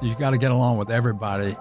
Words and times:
you 0.00 0.14
got 0.14 0.30
to 0.30 0.38
get 0.38 0.50
along 0.50 0.78
with 0.78 0.90
everybody. 0.90 1.56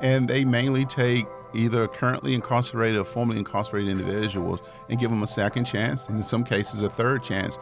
And 0.00 0.28
they 0.28 0.44
mainly 0.44 0.84
take 0.84 1.26
either 1.54 1.86
currently 1.86 2.34
incarcerated 2.34 3.00
or 3.00 3.04
formerly 3.04 3.38
incarcerated 3.38 3.90
individuals 3.90 4.60
and 4.88 4.98
give 4.98 5.10
them 5.10 5.22
a 5.22 5.26
second 5.26 5.64
chance, 5.64 6.08
and 6.08 6.16
in 6.16 6.22
some 6.22 6.44
cases, 6.44 6.82
a 6.82 6.90
third 6.90 7.22
chance. 7.22 7.58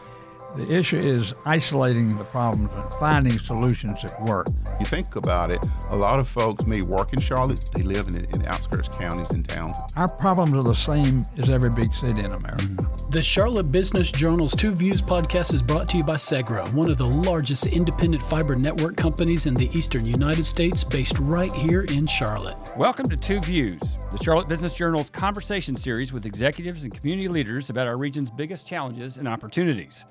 The 0.54 0.70
issue 0.70 0.98
is 0.98 1.32
isolating 1.46 2.18
the 2.18 2.24
problems 2.24 2.74
and 2.74 2.94
finding 2.96 3.38
solutions 3.38 4.02
that 4.02 4.20
work. 4.20 4.48
You 4.78 4.84
think 4.84 5.16
about 5.16 5.50
it, 5.50 5.64
a 5.88 5.96
lot 5.96 6.18
of 6.18 6.28
folks 6.28 6.66
may 6.66 6.82
work 6.82 7.14
in 7.14 7.20
Charlotte, 7.22 7.64
they 7.74 7.82
live 7.82 8.06
in, 8.06 8.16
in 8.16 8.46
outskirts 8.46 8.88
counties 8.88 9.30
and 9.30 9.48
towns. 9.48 9.72
Our 9.96 10.08
problems 10.08 10.52
are 10.52 10.62
the 10.62 10.74
same 10.74 11.24
as 11.38 11.48
every 11.48 11.70
big 11.70 11.94
city 11.94 12.18
in 12.18 12.32
America. 12.32 12.66
Mm-hmm. 12.66 13.10
The 13.10 13.22
Charlotte 13.22 13.72
Business 13.72 14.10
Journal's 14.10 14.54
Two 14.54 14.72
Views 14.72 15.00
podcast 15.00 15.54
is 15.54 15.62
brought 15.62 15.88
to 15.88 15.96
you 15.96 16.04
by 16.04 16.16
Segra, 16.16 16.70
one 16.74 16.90
of 16.90 16.98
the 16.98 17.06
largest 17.06 17.66
independent 17.68 18.22
fiber 18.22 18.54
network 18.54 18.96
companies 18.96 19.46
in 19.46 19.54
the 19.54 19.70
eastern 19.74 20.04
United 20.04 20.44
States, 20.44 20.84
based 20.84 21.18
right 21.18 21.52
here 21.52 21.84
in 21.84 22.06
Charlotte. 22.06 22.58
Welcome 22.76 23.08
to 23.08 23.16
Two 23.16 23.40
Views, 23.40 23.80
the 24.10 24.22
Charlotte 24.22 24.48
Business 24.48 24.74
Journal's 24.74 25.08
conversation 25.08 25.76
series 25.76 26.12
with 26.12 26.26
executives 26.26 26.82
and 26.82 26.92
community 26.92 27.28
leaders 27.28 27.70
about 27.70 27.86
our 27.86 27.96
region's 27.96 28.30
biggest 28.30 28.66
challenges 28.66 29.16
and 29.16 29.26
opportunities. 29.26 30.04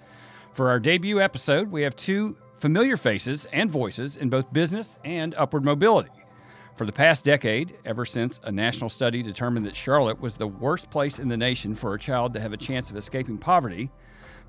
For 0.53 0.67
our 0.67 0.81
debut 0.81 1.21
episode, 1.21 1.71
we 1.71 1.81
have 1.83 1.95
two 1.95 2.35
familiar 2.59 2.97
faces 2.97 3.47
and 3.53 3.71
voices 3.71 4.17
in 4.17 4.29
both 4.29 4.51
business 4.51 4.97
and 5.05 5.33
upward 5.35 5.63
mobility. 5.63 6.11
For 6.75 6.85
the 6.85 6.91
past 6.91 7.23
decade, 7.23 7.77
ever 7.85 8.05
since 8.05 8.37
a 8.43 8.51
national 8.51 8.89
study 8.89 9.23
determined 9.23 9.65
that 9.65 9.77
Charlotte 9.77 10.19
was 10.19 10.35
the 10.35 10.47
worst 10.47 10.89
place 10.89 11.19
in 11.19 11.29
the 11.29 11.37
nation 11.37 11.73
for 11.73 11.93
a 11.93 11.99
child 11.99 12.33
to 12.33 12.41
have 12.41 12.51
a 12.51 12.57
chance 12.57 12.89
of 12.89 12.97
escaping 12.97 13.37
poverty, 13.37 13.89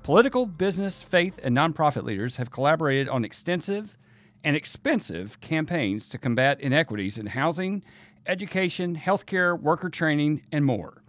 political, 0.03 0.45
business, 0.45 1.01
faith, 1.01 1.39
and 1.41 1.55
nonprofit 1.55 2.03
leaders 2.03 2.35
have 2.35 2.51
collaborated 2.51 3.07
on 3.07 3.23
extensive 3.23 3.97
and 4.43 4.57
expensive 4.57 5.39
campaigns 5.39 6.09
to 6.09 6.17
combat 6.17 6.59
inequities 6.59 7.17
in 7.17 7.27
housing, 7.27 7.81
education, 8.25 8.93
healthcare, 8.97 9.57
worker 9.57 9.89
training, 9.89 10.41
and 10.51 10.65
more. 10.65 11.01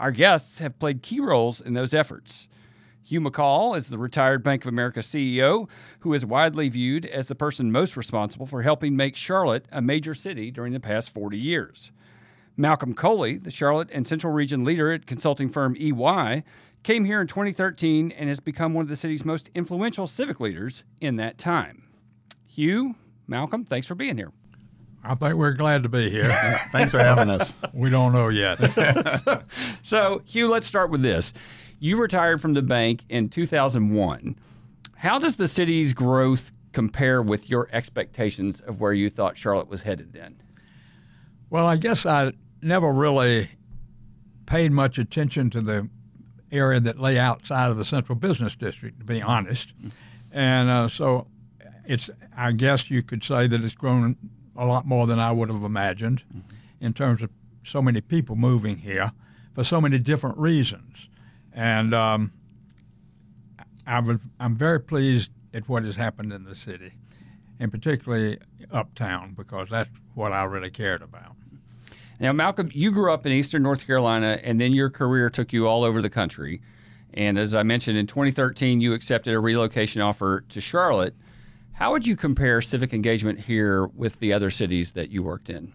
Our 0.00 0.10
guests 0.10 0.58
have 0.58 0.80
played 0.80 1.02
key 1.02 1.20
roles 1.20 1.60
in 1.60 1.74
those 1.74 1.94
efforts. 1.94 2.48
Hugh 3.06 3.20
McColl 3.20 3.76
is 3.76 3.86
the 3.88 3.98
retired 3.98 4.42
Bank 4.42 4.64
of 4.64 4.68
America 4.68 4.98
CEO 4.98 5.68
who 6.00 6.12
is 6.12 6.26
widely 6.26 6.68
viewed 6.68 7.06
as 7.06 7.28
the 7.28 7.36
person 7.36 7.70
most 7.70 7.96
responsible 7.96 8.46
for 8.46 8.62
helping 8.62 8.96
make 8.96 9.14
Charlotte 9.14 9.66
a 9.70 9.80
major 9.80 10.12
city 10.12 10.50
during 10.50 10.72
the 10.72 10.80
past 10.80 11.14
40 11.14 11.38
years. 11.38 11.92
Malcomb 12.58 12.96
Coley, 12.96 13.36
the 13.36 13.52
Charlotte 13.52 13.90
and 13.92 14.04
Central 14.04 14.32
Region 14.32 14.64
leader 14.64 14.90
at 14.90 15.06
consulting 15.06 15.48
firm 15.48 15.76
EY, 15.76 16.42
came 16.82 17.04
here 17.04 17.20
in 17.20 17.28
2013 17.28 18.10
and 18.10 18.28
has 18.28 18.40
become 18.40 18.74
one 18.74 18.82
of 18.82 18.88
the 18.88 18.96
city's 18.96 19.24
most 19.24 19.50
influential 19.54 20.08
civic 20.08 20.40
leaders 20.40 20.82
in 21.00 21.14
that 21.14 21.38
time. 21.38 21.84
Hugh, 22.44 22.96
Malcomb, 23.30 23.68
thanks 23.68 23.86
for 23.86 23.94
being 23.94 24.16
here. 24.16 24.32
I 25.04 25.14
think 25.14 25.34
we're 25.34 25.52
glad 25.52 25.84
to 25.84 25.88
be 25.88 26.10
here. 26.10 26.28
thanks 26.72 26.90
for 26.90 26.98
having 26.98 27.30
us. 27.30 27.54
We 27.72 27.88
don't 27.88 28.12
know 28.12 28.30
yet. 28.30 28.58
so, 28.74 29.42
so, 29.84 30.22
Hugh, 30.24 30.48
let's 30.48 30.66
start 30.66 30.90
with 30.90 31.02
this. 31.02 31.32
You 31.78 31.98
retired 31.98 32.40
from 32.40 32.54
the 32.54 32.62
bank 32.62 33.04
in 33.08 33.28
2001. 33.28 34.36
How 34.96 35.18
does 35.18 35.36
the 35.36 35.48
city's 35.48 35.92
growth 35.92 36.52
compare 36.72 37.22
with 37.22 37.50
your 37.50 37.68
expectations 37.72 38.60
of 38.60 38.80
where 38.80 38.92
you 38.92 39.10
thought 39.10 39.36
Charlotte 39.36 39.68
was 39.68 39.82
headed 39.82 40.12
then? 40.12 40.40
Well, 41.50 41.66
I 41.66 41.76
guess 41.76 42.06
I 42.06 42.32
never 42.62 42.92
really 42.92 43.50
paid 44.46 44.72
much 44.72 44.98
attention 44.98 45.50
to 45.50 45.60
the 45.60 45.88
area 46.50 46.80
that 46.80 46.98
lay 46.98 47.18
outside 47.18 47.70
of 47.70 47.76
the 47.76 47.84
central 47.84 48.16
business 48.16 48.54
district, 48.54 49.00
to 49.00 49.04
be 49.04 49.20
honest. 49.20 49.72
And 50.32 50.70
uh, 50.70 50.88
so 50.88 51.26
it's, 51.84 52.08
I 52.36 52.52
guess 52.52 52.90
you 52.90 53.02
could 53.02 53.22
say 53.22 53.46
that 53.46 53.62
it's 53.62 53.74
grown 53.74 54.16
a 54.56 54.66
lot 54.66 54.86
more 54.86 55.06
than 55.06 55.18
I 55.18 55.32
would 55.32 55.50
have 55.50 55.62
imagined 55.62 56.22
in 56.80 56.94
terms 56.94 57.22
of 57.22 57.30
so 57.64 57.82
many 57.82 58.00
people 58.00 58.36
moving 58.36 58.78
here 58.78 59.12
for 59.52 59.64
so 59.64 59.80
many 59.80 59.98
different 59.98 60.38
reasons. 60.38 61.08
And 61.56 61.94
um, 61.94 62.32
I 63.86 63.98
was, 64.00 64.18
I'm 64.38 64.54
very 64.54 64.78
pleased 64.78 65.30
at 65.54 65.68
what 65.68 65.84
has 65.84 65.96
happened 65.96 66.32
in 66.32 66.44
the 66.44 66.54
city, 66.54 66.92
and 67.58 67.72
particularly 67.72 68.38
uptown, 68.70 69.32
because 69.34 69.70
that's 69.70 69.90
what 70.14 70.32
I 70.32 70.44
really 70.44 70.70
cared 70.70 71.00
about. 71.00 71.34
Now, 72.20 72.32
Malcomb, 72.32 72.74
you 72.74 72.92
grew 72.92 73.12
up 73.12 73.24
in 73.26 73.32
Eastern 73.32 73.62
North 73.62 73.86
Carolina, 73.86 74.38
and 74.42 74.60
then 74.60 74.72
your 74.72 74.90
career 74.90 75.30
took 75.30 75.52
you 75.52 75.66
all 75.66 75.82
over 75.82 76.02
the 76.02 76.10
country. 76.10 76.60
And 77.14 77.38
as 77.38 77.54
I 77.54 77.62
mentioned, 77.62 77.96
in 77.96 78.06
2013, 78.06 78.80
you 78.80 78.92
accepted 78.92 79.34
a 79.34 79.40
relocation 79.40 80.02
offer 80.02 80.42
to 80.50 80.60
Charlotte. 80.60 81.14
How 81.72 81.92
would 81.92 82.06
you 82.06 82.16
compare 82.16 82.60
civic 82.60 82.92
engagement 82.92 83.40
here 83.40 83.86
with 83.86 84.18
the 84.20 84.32
other 84.32 84.50
cities 84.50 84.92
that 84.92 85.10
you 85.10 85.22
worked 85.22 85.48
in? 85.48 85.72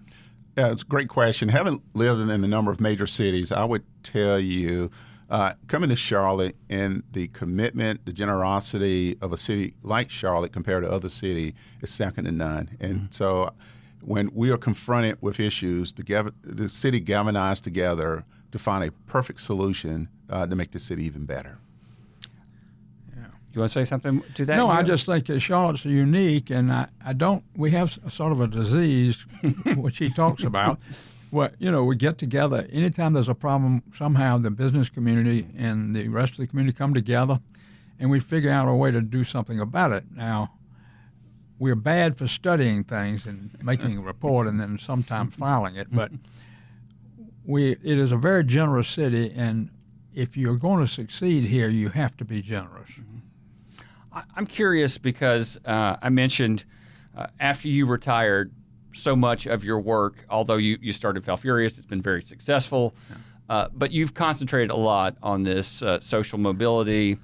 Yeah, 0.58 0.72
it's 0.72 0.82
a 0.84 0.86
great 0.86 1.10
question. 1.10 1.50
Having 1.50 1.82
lived 1.94 2.22
in 2.22 2.30
a 2.30 2.38
number 2.48 2.72
of 2.72 2.82
major 2.82 3.08
cities, 3.08 3.52
I 3.52 3.64
would 3.64 3.84
tell 4.04 4.40
you 4.40 4.92
uh, 5.32 5.54
coming 5.68 5.90
to 5.90 5.96
Charlotte 5.96 6.58
and 6.70 7.04
the 7.14 7.30
commitment, 7.30 8.06
the 8.06 8.12
generosity 8.12 9.18
of 9.22 9.32
a 9.32 9.38
city 9.38 9.74
like 9.82 10.12
Charlotte 10.12 10.52
compared 10.52 10.84
to 10.84 10.92
other 10.92 11.08
cities 11.10 11.54
is 11.82 11.90
second 11.90 12.26
to 12.26 12.32
none. 12.32 12.78
And 12.82 12.96
mm-hmm. 12.96 13.06
so 13.12 13.54
when 14.02 14.30
we 14.34 14.52
are 14.52 14.58
confronted 14.58 15.18
with 15.22 15.40
issues, 15.40 15.94
the, 15.94 16.34
the 16.44 16.68
city 16.68 17.00
galvanized 17.00 17.64
together 17.64 18.26
to 18.52 18.60
find 18.60 18.84
a 18.84 18.92
perfect 18.92 19.40
solution 19.40 20.10
uh, 20.30 20.46
to 20.46 20.56
make 20.56 20.72
the 20.72 20.80
city 20.80 21.06
even 21.06 21.26
better. 21.26 21.60
You 23.54 23.60
want 23.60 23.72
to 23.72 23.80
say 23.80 23.86
something 23.86 24.24
to 24.36 24.46
that? 24.46 24.56
No, 24.56 24.68
I 24.68 24.82
just 24.82 25.06
think 25.06 25.26
that 25.26 25.42
Charlotte's 25.42 25.84
unique, 25.84 26.50
and 26.50 26.72
I, 26.72 26.88
I 27.06 27.12
don't. 27.12 27.44
We 27.54 27.72
have 27.72 28.00
sort 28.10 28.32
of 28.32 28.40
a 28.40 28.48
disease, 28.48 29.26
which 29.76 29.98
he 29.98 30.10
talks 30.10 30.46
about, 30.46 30.80
well, 31.32 31.50
you 31.58 31.72
know, 31.72 31.84
we 31.84 31.96
get 31.96 32.18
together. 32.18 32.68
Anytime 32.72 33.14
there's 33.14 33.30
a 33.30 33.36
problem, 33.36 33.84
somehow 33.98 34.38
the 34.38 34.52
business 34.52 34.90
community 34.90 35.48
and 35.58 35.96
the 35.96 36.10
rest 36.10 36.34
of 36.34 36.38
the 36.38 36.48
community 36.48 36.78
come 36.78 36.94
together 36.94 37.40
and 38.00 38.10
we 38.10 38.20
figure 38.20 38.52
out 38.52 38.68
a 38.68 38.74
way 38.74 38.92
to 38.92 39.00
do 39.00 39.24
something 39.24 39.60
about 39.60 39.92
it. 39.92 40.04
Now, 40.14 40.54
we're 41.60 41.76
bad 41.76 42.18
for 42.18 42.28
studying 42.28 42.84
things 42.84 43.28
and 43.28 43.52
making 43.62 44.00
a 44.00 44.02
report 44.02 44.48
and 44.48 44.60
then 44.60 44.80
sometimes 44.80 45.36
filing 45.40 45.76
it, 45.76 45.88
but 45.92 46.12
we 47.46 47.72
it 47.72 48.00
is 48.00 48.12
a 48.12 48.18
very 48.18 48.44
generous 48.44 48.88
city, 48.88 49.32
and 49.36 49.70
if 50.14 50.36
you're 50.36 50.58
going 50.58 50.80
to 50.80 50.92
succeed 50.92 51.46
here, 51.46 51.70
you 51.70 51.90
have 51.90 52.18
to 52.18 52.26
be 52.26 52.42
generous. 52.42 52.90
Mm-hmm. 52.90 54.20
I'm 54.36 54.48
curious 54.48 54.98
because 54.98 55.58
uh, 55.64 55.98
I 56.02 56.10
mentioned 56.10 56.66
uh, 57.16 57.28
after 57.40 57.68
you 57.68 57.86
retired, 57.86 58.52
so 58.94 59.16
much 59.16 59.46
of 59.48 59.64
your 59.64 59.80
work, 59.80 60.26
although 60.30 60.58
you, 60.58 60.78
you 60.82 60.92
started 60.92 61.24
Falfurrias, 61.24 61.78
it's 61.78 61.86
been 61.86 62.02
very 62.02 62.24
successful, 62.24 62.94
yeah. 63.10 63.16
uh, 63.50 63.70
but 63.74 63.92
you've 63.92 64.14
concentrated 64.14 64.72
a 64.72 64.76
lot 64.76 65.16
on 65.22 65.44
this 65.44 65.82
uh, 65.82 66.00
social 66.00 66.38
mobility, 66.38 67.18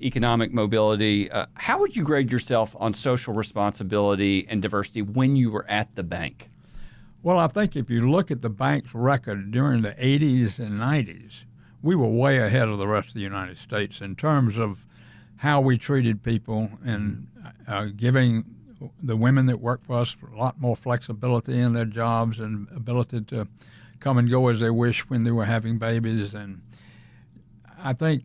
economic 0.00 0.52
mobility. 0.52 1.30
Uh, 1.30 1.46
how 1.54 1.78
would 1.78 1.94
you 1.96 2.02
grade 2.02 2.30
yourself 2.30 2.76
on 2.78 2.92
social 2.92 3.34
responsibility 3.34 4.46
and 4.48 4.60
diversity 4.62 5.02
when 5.02 5.36
you 5.36 5.50
were 5.50 5.68
at 5.68 5.94
the 5.94 6.02
bank? 6.02 6.50
Well, 7.22 7.38
I 7.38 7.46
think 7.46 7.76
if 7.76 7.88
you 7.88 8.10
look 8.10 8.30
at 8.32 8.42
the 8.42 8.50
bank's 8.50 8.94
record 8.94 9.52
during 9.52 9.82
the 9.82 9.92
80s 9.92 10.58
and 10.58 10.80
90s, 10.80 11.44
we 11.80 11.94
were 11.94 12.08
way 12.08 12.38
ahead 12.38 12.68
of 12.68 12.78
the 12.78 12.88
rest 12.88 13.08
of 13.08 13.14
the 13.14 13.20
United 13.20 13.58
States 13.58 14.00
in 14.00 14.16
terms 14.16 14.58
of 14.58 14.86
how 15.36 15.60
we 15.60 15.78
treated 15.78 16.22
people 16.22 16.70
and 16.84 17.28
uh, 17.66 17.86
giving 17.96 18.44
the 19.02 19.16
women 19.16 19.46
that 19.46 19.60
work 19.60 19.84
for 19.84 19.96
us 19.96 20.16
a 20.32 20.36
lot 20.36 20.60
more 20.60 20.76
flexibility 20.76 21.58
in 21.58 21.72
their 21.72 21.84
jobs 21.84 22.38
and 22.38 22.68
ability 22.74 23.22
to 23.22 23.48
come 24.00 24.18
and 24.18 24.28
go 24.28 24.48
as 24.48 24.60
they 24.60 24.70
wish 24.70 25.08
when 25.08 25.24
they 25.24 25.30
were 25.30 25.44
having 25.44 25.78
babies. 25.78 26.34
And 26.34 26.62
I 27.78 27.92
think 27.92 28.24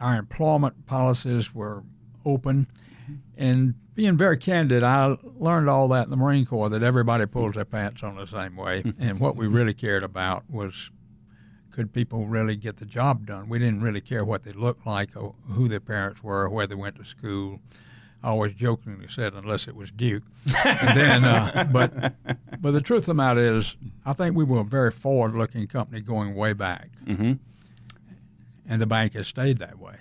our 0.00 0.16
employment 0.16 0.86
policies 0.86 1.54
were 1.54 1.82
open. 2.24 2.66
And 3.36 3.74
being 3.94 4.16
very 4.16 4.36
candid, 4.36 4.82
I 4.82 5.16
learned 5.22 5.68
all 5.68 5.88
that 5.88 6.04
in 6.04 6.10
the 6.10 6.16
Marine 6.16 6.46
Corps 6.46 6.68
that 6.70 6.82
everybody 6.82 7.26
pulls 7.26 7.52
their 7.52 7.64
pants 7.64 8.02
on 8.02 8.16
the 8.16 8.26
same 8.26 8.56
way. 8.56 8.82
and 8.98 9.20
what 9.20 9.36
we 9.36 9.46
really 9.46 9.74
cared 9.74 10.02
about 10.02 10.44
was 10.50 10.90
could 11.70 11.92
people 11.92 12.26
really 12.26 12.56
get 12.56 12.78
the 12.78 12.86
job 12.86 13.26
done? 13.26 13.50
We 13.50 13.58
didn't 13.58 13.82
really 13.82 14.00
care 14.00 14.24
what 14.24 14.44
they 14.44 14.52
looked 14.52 14.86
like 14.86 15.14
or 15.14 15.34
who 15.48 15.68
their 15.68 15.80
parents 15.80 16.22
were 16.22 16.44
or 16.44 16.50
where 16.50 16.66
they 16.66 16.74
went 16.74 16.96
to 16.96 17.04
school. 17.04 17.60
I 18.22 18.30
always 18.30 18.54
jokingly 18.54 19.06
said, 19.08 19.34
unless 19.34 19.68
it 19.68 19.76
was 19.76 19.90
Duke. 19.90 20.24
and 20.64 20.98
then, 20.98 21.24
uh, 21.24 21.68
but 21.72 22.14
but 22.60 22.70
the 22.72 22.80
truth 22.80 23.00
of 23.00 23.06
the 23.06 23.14
matter 23.14 23.58
is, 23.58 23.76
I 24.04 24.12
think 24.12 24.36
we 24.36 24.44
were 24.44 24.60
a 24.60 24.64
very 24.64 24.90
forward-looking 24.90 25.68
company 25.68 26.00
going 26.00 26.34
way 26.34 26.52
back, 26.52 26.90
mm-hmm. 27.04 27.34
and 28.68 28.82
the 28.82 28.86
bank 28.86 29.14
has 29.14 29.28
stayed 29.28 29.58
that 29.58 29.78
way. 29.78 29.96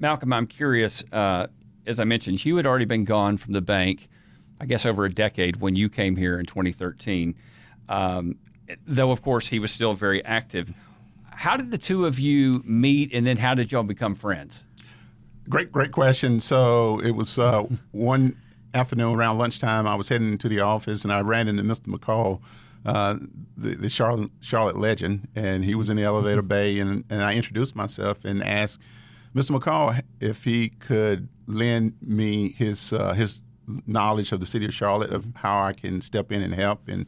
Malcomb, 0.00 0.34
I'm 0.34 0.46
curious. 0.46 1.04
Uh, 1.12 1.46
as 1.86 2.00
I 2.00 2.04
mentioned, 2.04 2.38
Hugh 2.38 2.56
had 2.56 2.66
already 2.66 2.84
been 2.84 3.04
gone 3.04 3.36
from 3.36 3.52
the 3.52 3.60
bank, 3.60 4.08
I 4.60 4.66
guess, 4.66 4.86
over 4.86 5.04
a 5.04 5.12
decade 5.12 5.56
when 5.56 5.76
you 5.76 5.88
came 5.88 6.16
here 6.16 6.38
in 6.38 6.46
2013. 6.46 7.34
Um, 7.88 8.36
though, 8.86 9.10
of 9.10 9.22
course, 9.22 9.48
he 9.48 9.58
was 9.58 9.70
still 9.70 9.94
very 9.94 10.24
active. 10.24 10.72
How 11.30 11.56
did 11.56 11.70
the 11.70 11.78
two 11.78 12.06
of 12.06 12.18
you 12.18 12.62
meet, 12.64 13.12
and 13.12 13.26
then 13.26 13.36
how 13.36 13.54
did 13.54 13.72
y'all 13.72 13.82
become 13.82 14.14
friends? 14.14 14.64
Great, 15.50 15.72
great 15.72 15.90
question. 15.90 16.38
So 16.38 17.00
it 17.00 17.10
was 17.10 17.36
uh, 17.36 17.64
one 17.90 18.36
afternoon 18.72 19.16
around 19.16 19.38
lunchtime, 19.38 19.84
I 19.84 19.96
was 19.96 20.08
heading 20.08 20.38
to 20.38 20.48
the 20.48 20.60
office 20.60 21.02
and 21.02 21.12
I 21.12 21.22
ran 21.22 21.48
into 21.48 21.64
Mr. 21.64 21.88
McColl, 21.88 22.40
uh, 22.86 23.16
the, 23.56 23.74
the 23.74 23.90
Charlotte, 23.90 24.30
Charlotte 24.40 24.76
legend, 24.76 25.26
and 25.34 25.64
he 25.64 25.74
was 25.74 25.90
in 25.90 25.96
the 25.96 26.04
elevator 26.04 26.42
bay. 26.54 26.78
And, 26.78 27.04
and 27.10 27.20
I 27.20 27.34
introduced 27.34 27.74
myself 27.74 28.24
and 28.24 28.44
asked 28.44 28.80
Mr. 29.34 29.58
McColl 29.58 30.00
if 30.20 30.44
he 30.44 30.68
could 30.68 31.28
lend 31.48 31.94
me 32.00 32.50
his 32.52 32.92
uh, 32.92 33.12
his 33.14 33.42
knowledge 33.86 34.30
of 34.30 34.38
the 34.38 34.46
city 34.46 34.66
of 34.66 34.74
Charlotte 34.74 35.10
of 35.10 35.26
how 35.34 35.64
I 35.64 35.72
can 35.72 36.00
step 36.00 36.30
in 36.30 36.42
and 36.42 36.54
help. 36.54 36.88
And, 36.88 37.06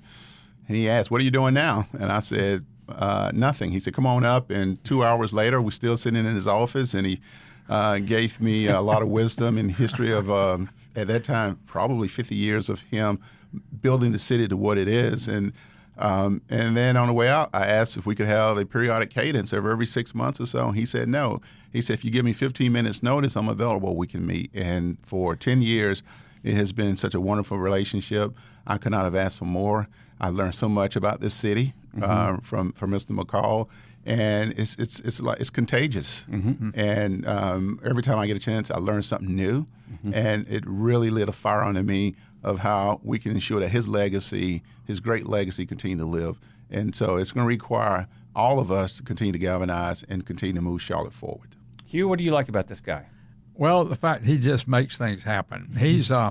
and 0.66 0.76
he 0.76 0.88
asked, 0.88 1.12
"What 1.12 1.20
are 1.20 1.24
you 1.24 1.30
doing 1.30 1.54
now?" 1.54 1.86
And 1.92 2.10
I 2.10 2.20
said, 2.20 2.64
uh, 2.88 3.30
"Nothing." 3.34 3.70
He 3.70 3.80
said, 3.80 3.94
"Come 3.94 4.06
on 4.06 4.24
up." 4.24 4.50
And 4.50 4.82
two 4.84 5.04
hours 5.04 5.32
later, 5.32 5.60
we're 5.62 5.70
still 5.70 5.96
sitting 5.96 6.24
in 6.24 6.34
his 6.34 6.46
office, 6.46 6.94
and 6.94 7.06
he 7.06 7.20
uh, 7.68 7.98
gave 7.98 8.40
me 8.40 8.66
a 8.66 8.80
lot 8.80 9.02
of 9.02 9.08
wisdom 9.08 9.58
and 9.58 9.72
history 9.72 10.12
of 10.12 10.30
uh, 10.30 10.58
at 10.96 11.06
that 11.06 11.24
time 11.24 11.58
probably 11.66 12.08
50 12.08 12.34
years 12.34 12.68
of 12.68 12.80
him 12.80 13.18
building 13.80 14.12
the 14.12 14.18
city 14.18 14.48
to 14.48 14.56
what 14.56 14.78
it 14.78 14.88
is. 14.88 15.28
And 15.28 15.52
um, 15.98 16.40
and 16.48 16.76
then 16.76 16.96
on 16.96 17.06
the 17.06 17.12
way 17.12 17.28
out, 17.28 17.50
I 17.52 17.66
asked 17.66 17.96
if 17.96 18.06
we 18.06 18.14
could 18.14 18.26
have 18.26 18.56
a 18.56 18.64
periodic 18.64 19.10
cadence 19.10 19.52
over 19.52 19.70
every 19.70 19.86
six 19.86 20.14
months 20.14 20.40
or 20.40 20.46
so. 20.46 20.68
And 20.68 20.76
he 20.76 20.86
said 20.86 21.08
no. 21.08 21.40
He 21.70 21.82
said 21.82 21.94
if 21.94 22.04
you 22.04 22.10
give 22.10 22.24
me 22.24 22.32
15 22.32 22.72
minutes 22.72 23.02
notice, 23.02 23.36
I'm 23.36 23.48
available. 23.48 23.94
We 23.94 24.06
can 24.06 24.26
meet. 24.26 24.50
And 24.54 24.96
for 25.02 25.36
10 25.36 25.60
years 25.62 26.02
it 26.42 26.54
has 26.54 26.72
been 26.72 26.96
such 26.96 27.14
a 27.14 27.20
wonderful 27.20 27.58
relationship. 27.58 28.34
I 28.66 28.78
could 28.78 28.92
not 28.92 29.04
have 29.04 29.14
asked 29.14 29.38
for 29.38 29.44
more. 29.44 29.88
I 30.20 30.28
learned 30.28 30.54
so 30.54 30.68
much 30.68 30.96
about 30.96 31.20
this 31.20 31.34
city 31.34 31.74
mm-hmm. 31.94 32.04
uh, 32.04 32.38
from 32.42 32.72
from 32.72 32.90
Mr. 32.90 33.16
McColl, 33.16 33.68
and 34.04 34.58
it's 34.58 34.74
it's 34.76 35.00
it's 35.00 35.20
like 35.20 35.40
it's 35.40 35.50
contagious. 35.50 36.24
Mm-hmm. 36.30 36.70
And 36.74 37.26
um, 37.26 37.80
every 37.84 38.02
time 38.02 38.18
I 38.18 38.26
get 38.26 38.36
a 38.36 38.40
chance, 38.40 38.70
I 38.70 38.78
learn 38.78 39.02
something 39.02 39.34
new, 39.34 39.66
mm-hmm. 39.92 40.14
and 40.14 40.48
it 40.48 40.64
really 40.66 41.10
lit 41.10 41.28
a 41.28 41.32
fire 41.32 41.62
under 41.62 41.82
me 41.82 42.14
of 42.42 42.60
how 42.60 43.00
we 43.04 43.18
can 43.18 43.32
ensure 43.32 43.60
that 43.60 43.68
his 43.68 43.86
legacy, 43.86 44.62
his 44.84 45.00
great 45.00 45.26
legacy, 45.26 45.64
continue 45.64 45.96
to 45.96 46.04
live. 46.04 46.40
And 46.70 46.94
so 46.94 47.16
it's 47.16 47.30
going 47.32 47.44
to 47.44 47.48
require 47.48 48.08
all 48.34 48.58
of 48.58 48.72
us 48.72 48.96
to 48.96 49.02
continue 49.02 49.32
to 49.32 49.38
galvanize 49.38 50.02
and 50.08 50.26
continue 50.26 50.54
to 50.54 50.60
move 50.60 50.82
Charlotte 50.82 51.12
forward. 51.12 51.54
Hugh, 51.84 52.08
what 52.08 52.18
do 52.18 52.24
you 52.24 52.32
like 52.32 52.48
about 52.48 52.68
this 52.68 52.80
guy? 52.80 53.06
Well, 53.54 53.84
the 53.84 53.96
fact 53.96 54.24
he 54.24 54.38
just 54.38 54.66
makes 54.66 54.96
things 54.96 55.22
happen. 55.22 55.76
He's 55.78 56.10
uh, 56.10 56.30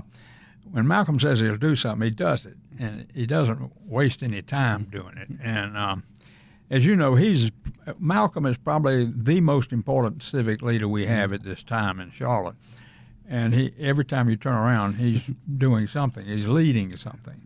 when 0.70 0.84
Malcomb 0.84 1.20
says 1.20 1.40
he'll 1.40 1.56
do 1.56 1.76
something, 1.76 2.02
he 2.08 2.14
does 2.14 2.44
it, 2.44 2.56
and 2.78 3.06
he 3.14 3.26
doesn't 3.26 3.72
waste 3.86 4.22
any 4.22 4.42
time 4.42 4.84
doing 4.90 5.16
it. 5.16 5.28
And 5.42 5.76
um, 5.76 6.02
as 6.72 6.84
you 6.84 6.96
know, 6.96 7.14
he's 7.14 7.52
Malcomb 8.00 8.50
is 8.50 8.58
probably 8.58 9.04
the 9.04 9.40
most 9.40 9.72
important 9.72 10.22
civic 10.22 10.62
leader 10.62 10.88
we 10.88 11.06
have 11.06 11.32
at 11.32 11.42
this 11.42 11.62
time 11.62 12.00
in 12.00 12.10
Charlotte. 12.10 12.56
And 13.28 13.54
he 13.54 13.72
every 13.78 14.04
time 14.04 14.28
you 14.28 14.36
turn 14.36 14.54
around, 14.54 14.94
he's 14.94 15.22
doing 15.56 15.86
something. 15.86 16.26
He's 16.26 16.46
leading 16.46 16.96
something, 16.96 17.40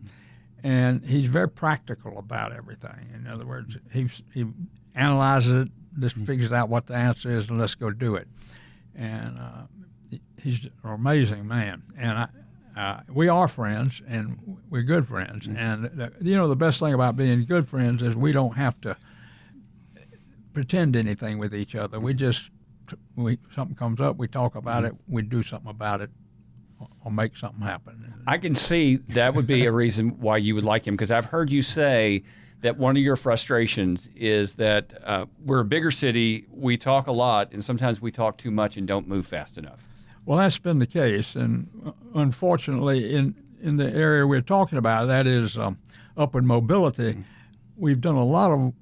and 0.63 1.05
he's 1.05 1.27
very 1.27 1.49
practical 1.49 2.17
about 2.17 2.53
everything. 2.53 3.09
In 3.13 3.27
other 3.27 3.45
words, 3.45 3.77
he 3.93 4.09
he 4.33 4.47
analyzes 4.95 5.51
it, 5.51 5.67
just 5.99 6.15
figures 6.15 6.51
out 6.51 6.69
what 6.69 6.87
the 6.87 6.95
answer 6.95 7.37
is, 7.37 7.47
and 7.47 7.59
let's 7.59 7.75
go 7.75 7.91
do 7.91 8.15
it 8.15 8.27
and 8.97 9.37
uh, 9.37 10.17
he's 10.41 10.65
an 10.65 10.89
amazing 10.89 11.47
man. 11.47 11.83
And 11.97 12.17
I, 12.17 12.27
uh, 12.75 13.01
we 13.07 13.27
are 13.27 13.47
friends, 13.47 14.01
and 14.07 14.57
we're 14.69 14.83
good 14.83 15.07
friends. 15.07 15.47
Mm-hmm. 15.47 15.57
And 15.57 15.83
the, 15.85 16.11
you 16.21 16.35
know, 16.35 16.47
the 16.47 16.55
best 16.55 16.79
thing 16.79 16.93
about 16.93 17.15
being 17.15 17.45
good 17.45 17.67
friends 17.67 18.01
is 18.01 18.15
we 18.15 18.31
don't 18.31 18.55
have 18.55 18.79
to 18.81 18.97
pretend 20.57 20.95
anything 20.95 21.37
with 21.37 21.53
each 21.53 21.75
other. 21.75 21.99
We 21.99 22.15
just 22.15 22.49
we 23.15 23.37
something 23.53 23.75
comes 23.75 24.01
up, 24.01 24.17
we 24.17 24.27
talk 24.27 24.55
about 24.55 24.85
it, 24.85 24.93
we 25.07 25.21
do 25.21 25.43
something 25.43 25.69
about 25.69 26.01
it, 26.01 26.09
or 27.05 27.11
make 27.11 27.37
something 27.37 27.61
happen. 27.61 28.11
I 28.25 28.39
can 28.39 28.55
see 28.55 28.95
that 29.09 29.35
would 29.35 29.45
be 29.45 29.67
a 29.67 29.71
reason 29.71 30.19
why 30.19 30.37
you 30.37 30.55
would 30.55 30.63
like 30.63 30.87
him 30.87 30.95
because 30.95 31.11
I've 31.11 31.25
heard 31.25 31.51
you 31.51 31.61
say 31.61 32.23
that 32.61 32.75
one 32.75 32.97
of 32.97 33.03
your 33.03 33.15
frustrations 33.15 34.09
is 34.15 34.55
that 34.55 34.99
uh, 35.05 35.27
we're 35.45 35.59
a 35.59 35.65
bigger 35.65 35.91
city, 35.91 36.47
we 36.49 36.75
talk 36.75 37.05
a 37.05 37.11
lot, 37.11 37.53
and 37.53 37.63
sometimes 37.63 38.01
we 38.01 38.11
talk 38.11 38.39
too 38.39 38.49
much 38.49 38.77
and 38.77 38.87
don't 38.87 39.07
move 39.07 39.27
fast 39.27 39.59
enough. 39.59 39.87
Well, 40.25 40.39
that's 40.39 40.57
been 40.57 40.79
the 40.79 40.87
case, 40.87 41.35
and 41.35 41.69
uh, 41.85 41.91
unfortunately, 42.15 43.13
in 43.13 43.35
in 43.61 43.77
the 43.77 43.93
area 43.93 44.25
we're 44.25 44.41
talking 44.41 44.79
about, 44.79 45.05
that 45.05 45.27
is 45.27 45.55
um, 45.55 45.77
upward 46.17 46.45
mobility, 46.45 47.11
mm-hmm. 47.11 47.21
we've 47.75 48.01
done 48.01 48.15
a 48.15 48.25
lot 48.25 48.51
of 48.51 48.73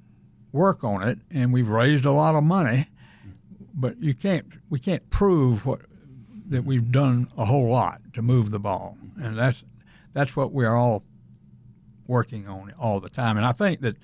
work 0.56 0.82
on 0.82 1.06
it, 1.06 1.18
and 1.30 1.52
we've 1.52 1.68
raised 1.68 2.04
a 2.04 2.10
lot 2.10 2.34
of 2.34 2.42
money, 2.42 2.88
but 3.74 4.02
you 4.02 4.14
can't 4.14 4.46
we 4.70 4.80
can't 4.80 5.08
prove 5.10 5.64
what 5.64 5.82
that 6.48 6.64
we've 6.64 6.90
done 6.90 7.28
a 7.36 7.44
whole 7.44 7.68
lot 7.68 8.00
to 8.14 8.22
move 8.22 8.50
the 8.50 8.58
ball, 8.58 8.96
and 9.22 9.38
that's 9.38 9.62
that's 10.12 10.34
what 10.34 10.50
we're 10.50 10.74
all 10.74 11.04
working 12.06 12.48
on 12.48 12.72
all 12.78 13.00
the 13.00 13.10
time. 13.10 13.36
And 13.36 13.44
I 13.44 13.52
think 13.52 13.82
that 13.82 13.96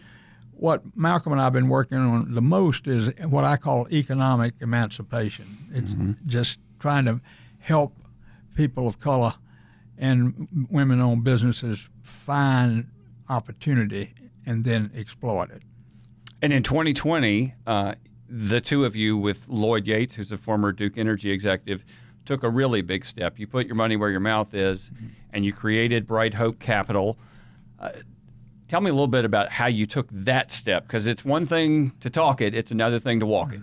what 0.52 0.96
Malcomb 0.96 1.32
and 1.32 1.40
I 1.40 1.44
have 1.44 1.52
been 1.52 1.68
working 1.68 1.98
on 1.98 2.34
the 2.34 2.42
most 2.42 2.86
is 2.86 3.10
what 3.28 3.44
I 3.44 3.56
call 3.56 3.88
economic 3.90 4.54
emancipation. 4.60 5.66
It's 5.72 5.92
mm-hmm. 5.92 6.12
just 6.26 6.58
trying 6.78 7.06
to 7.06 7.20
help 7.58 7.96
people 8.54 8.86
of 8.86 9.00
color 9.00 9.34
and 9.98 10.66
women-owned 10.70 11.24
businesses 11.24 11.88
find 12.02 12.88
opportunity 13.28 14.14
and 14.44 14.64
then 14.64 14.90
exploit 14.94 15.50
it. 15.50 15.62
And 16.42 16.52
in 16.52 16.62
2020, 16.62 17.54
uh, 17.66 17.94
the 18.28 18.60
two 18.60 18.84
of 18.84 18.96
you, 18.96 19.16
with 19.16 19.48
Lloyd 19.48 19.86
Yates, 19.86 20.14
who's 20.14 20.32
a 20.32 20.36
former 20.36 20.72
Duke 20.72 20.98
Energy 20.98 21.30
executive, 21.30 21.84
took 22.24 22.42
a 22.42 22.50
really 22.50 22.82
big 22.82 23.04
step. 23.04 23.38
You 23.38 23.46
put 23.46 23.66
your 23.66 23.76
money 23.76 23.96
where 23.96 24.10
your 24.10 24.20
mouth 24.20 24.52
is, 24.52 24.90
mm-hmm. 24.90 25.06
and 25.32 25.44
you 25.44 25.52
created 25.52 26.06
Bright 26.06 26.34
Hope 26.34 26.58
Capital 26.58 27.16
uh, 27.78 27.90
tell 28.68 28.80
me 28.80 28.88
a 28.88 28.92
little 28.94 29.06
bit 29.06 29.26
about 29.26 29.50
how 29.52 29.66
you 29.66 29.84
took 29.84 30.08
that 30.10 30.50
step 30.50 30.84
because 30.84 31.06
it's 31.06 31.24
one 31.24 31.44
thing 31.44 31.92
to 32.00 32.08
talk 32.08 32.40
it, 32.40 32.54
it's 32.54 32.70
another 32.70 32.98
thing 32.98 33.20
to 33.20 33.26
walk 33.26 33.52
it. 33.52 33.60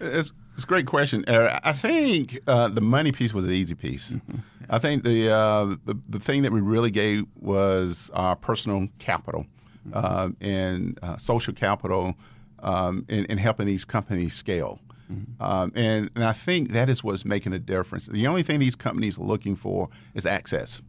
It's, 0.00 0.32
it's 0.54 0.64
a 0.64 0.66
great 0.66 0.86
question. 0.86 1.24
Uh, 1.28 1.60
I 1.62 1.72
think 1.72 2.40
uh, 2.48 2.66
the 2.66 2.80
money 2.80 3.12
piece 3.12 3.32
was 3.32 3.46
the 3.46 3.52
easy 3.52 3.76
piece. 3.76 4.10
Mm-hmm. 4.10 4.32
Yeah. 4.32 4.66
I 4.70 4.78
think 4.80 5.04
the, 5.04 5.30
uh, 5.30 5.76
the, 5.84 5.96
the 6.08 6.18
thing 6.18 6.42
that 6.42 6.50
we 6.50 6.60
really 6.60 6.90
gave 6.90 7.26
was 7.38 8.10
our 8.12 8.34
personal 8.34 8.88
capital. 8.98 9.46
Uh, 9.92 10.28
and 10.40 10.98
uh, 11.02 11.16
social 11.16 11.54
capital 11.54 12.14
um, 12.60 13.04
in, 13.08 13.24
in, 13.26 13.38
helping 13.38 13.66
these 13.66 13.84
companies 13.84 14.34
scale. 14.34 14.78
Mm-hmm. 15.10 15.42
Um, 15.42 15.72
and, 15.74 16.10
and 16.14 16.22
I 16.22 16.32
think 16.32 16.72
that 16.72 16.88
is 16.88 17.02
what's 17.02 17.24
making 17.24 17.54
a 17.54 17.58
difference. 17.58 18.06
The 18.06 18.26
only 18.26 18.42
thing 18.42 18.60
these 18.60 18.76
companies 18.76 19.18
are 19.18 19.24
looking 19.24 19.56
for 19.56 19.88
is 20.14 20.26
access, 20.26 20.82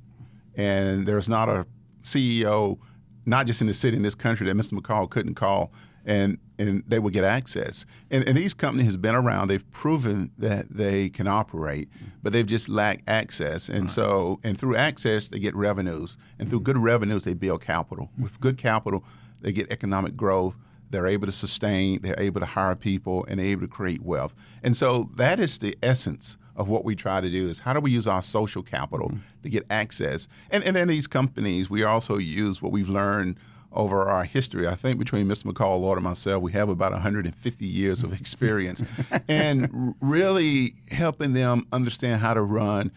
and 0.56 1.08
there's 1.08 1.30
not 1.30 1.48
a 1.48 1.66
CEO, 2.04 2.78
not 3.26 3.48
just 3.48 3.62
in 3.62 3.68
the 3.68 3.74
city 3.74 3.96
in 3.96 4.04
this 4.04 4.16
country, 4.16 4.46
that 4.46 4.56
Mr. 4.56 4.74
McColl 4.74 5.10
couldn't 5.10 5.36
call 5.36 5.72
and 6.06 6.38
and 6.62 6.84
they 6.88 7.00
would 7.00 7.14
get 7.14 7.24
access. 7.24 7.86
And, 8.10 8.28
and 8.28 8.38
these 8.38 8.54
companies 8.54 8.88
has 8.88 8.98
been 8.98 9.16
around. 9.16 9.48
They've 9.48 9.72
proven 9.72 10.32
that 10.38 10.70
they 10.70 11.10
can 11.10 11.28
operate, 11.28 11.90
but 12.22 12.34
they've 12.34 12.46
just 12.46 12.70
lacked 12.70 13.08
access. 13.08 13.68
And 13.70 13.82
right. 13.82 13.90
so, 13.90 14.40
and 14.44 14.58
through 14.58 14.76
access, 14.76 15.28
they 15.30 15.40
get 15.40 15.56
revenues, 15.56 16.18
and 16.40 16.50
through 16.50 16.62
good 16.62 16.78
revenues, 16.78 17.24
they 17.24 17.34
build 17.34 17.62
capital. 17.62 18.10
With 18.20 18.40
good 18.40 18.58
capital, 18.58 19.04
they 19.42 19.52
get 19.52 19.72
economic 19.72 20.16
growth. 20.16 20.56
They're 20.90 21.08
able 21.08 21.26
to 21.26 21.32
sustain. 21.32 22.02
They're 22.02 22.20
able 22.20 22.42
to 22.42 22.46
hire 22.46 22.76
people, 22.76 23.26
and 23.28 23.40
they're 23.40 23.48
able 23.48 23.62
to 23.62 23.68
create 23.68 24.04
wealth. 24.04 24.34
And 24.62 24.78
so, 24.78 25.10
that 25.16 25.40
is 25.40 25.58
the 25.58 25.76
essence 25.82 26.38
of 26.56 26.68
what 26.68 26.84
we 26.84 26.96
try 26.96 27.22
to 27.22 27.30
do 27.30 27.48
is 27.48 27.60
how 27.60 27.74
do 27.74 27.80
we 27.80 27.92
use 27.92 28.08
our 28.08 28.22
social 28.22 28.62
capital 28.62 29.08
mm-hmm. 29.08 29.20
to 29.44 29.50
get 29.50 29.66
access? 29.70 30.28
And, 30.52 30.64
and 30.64 30.76
then 30.76 30.90
these 30.90 31.08
companies, 31.08 31.70
we 31.70 31.84
also 31.84 32.18
use 32.18 32.62
what 32.62 32.72
we've 32.72 32.90
learned 32.90 33.38
over 33.72 34.04
our 34.04 34.24
history. 34.24 34.68
I 34.68 34.76
think 34.76 35.00
between 35.00 35.28
Mr. 35.28 35.52
McColl, 35.52 35.80
Lloyd, 35.80 35.98
and 35.98 36.04
myself, 36.04 36.42
we 36.42 36.52
have 36.52 36.70
about 36.70 36.92
150 36.92 37.66
years 37.66 38.04
of 38.04 38.14
experience 38.14 38.82
and 39.28 39.96
really 40.02 40.76
helping 40.90 41.34
them 41.34 41.68
understand 41.72 42.22
how 42.22 42.34
to 42.34 42.42
run, 42.42 42.92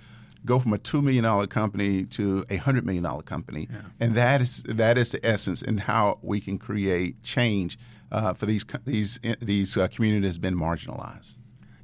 go 0.45 0.59
from 0.59 0.73
a 0.73 0.78
$2 0.78 1.02
million 1.02 1.47
company 1.47 2.04
to 2.04 2.45
a 2.50 2.59
$100 2.59 2.85
million 2.85 3.04
company. 3.23 3.69
Yeah. 3.71 3.81
And 4.00 4.14
that 4.14 4.40
is, 4.40 4.62
that 4.64 4.99
is 4.99 5.12
the 5.12 5.25
essence 5.25 5.62
and 5.62 5.81
how 5.81 6.19
we 6.23 6.40
can 6.40 6.59
create 6.59 7.23
change 7.23 7.78
uh, 8.11 8.33
for 8.33 8.47
these, 8.47 8.64
these, 8.85 9.21
these 9.40 9.76
uh, 9.76 9.88
communities 9.88 10.38
that 10.38 10.45
have 10.45 10.54
been 10.54 10.61
marginalized. 10.61 11.37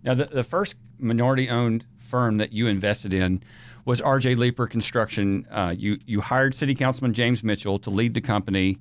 Now, 0.03 0.15
the, 0.15 0.25
the 0.25 0.45
first 0.45 0.75
minority 0.99 1.49
owned 1.49 1.85
firm 1.99 2.39
that 2.39 2.53
you 2.53 2.67
invested 2.67 3.15
in 3.15 3.43
was 3.85 4.01
RJ 4.01 4.37
Leeper 4.37 4.67
Construction. 4.67 5.47
Uh, 5.51 5.75
you, 5.77 5.99
you 6.07 6.21
hired 6.21 6.55
City 6.55 6.75
Councilman 6.75 7.15
James 7.15 7.43
Mitchell 7.43 7.79
to 7.81 7.91
lead 7.91 8.15
the 8.15 8.21
company, 8.21 8.79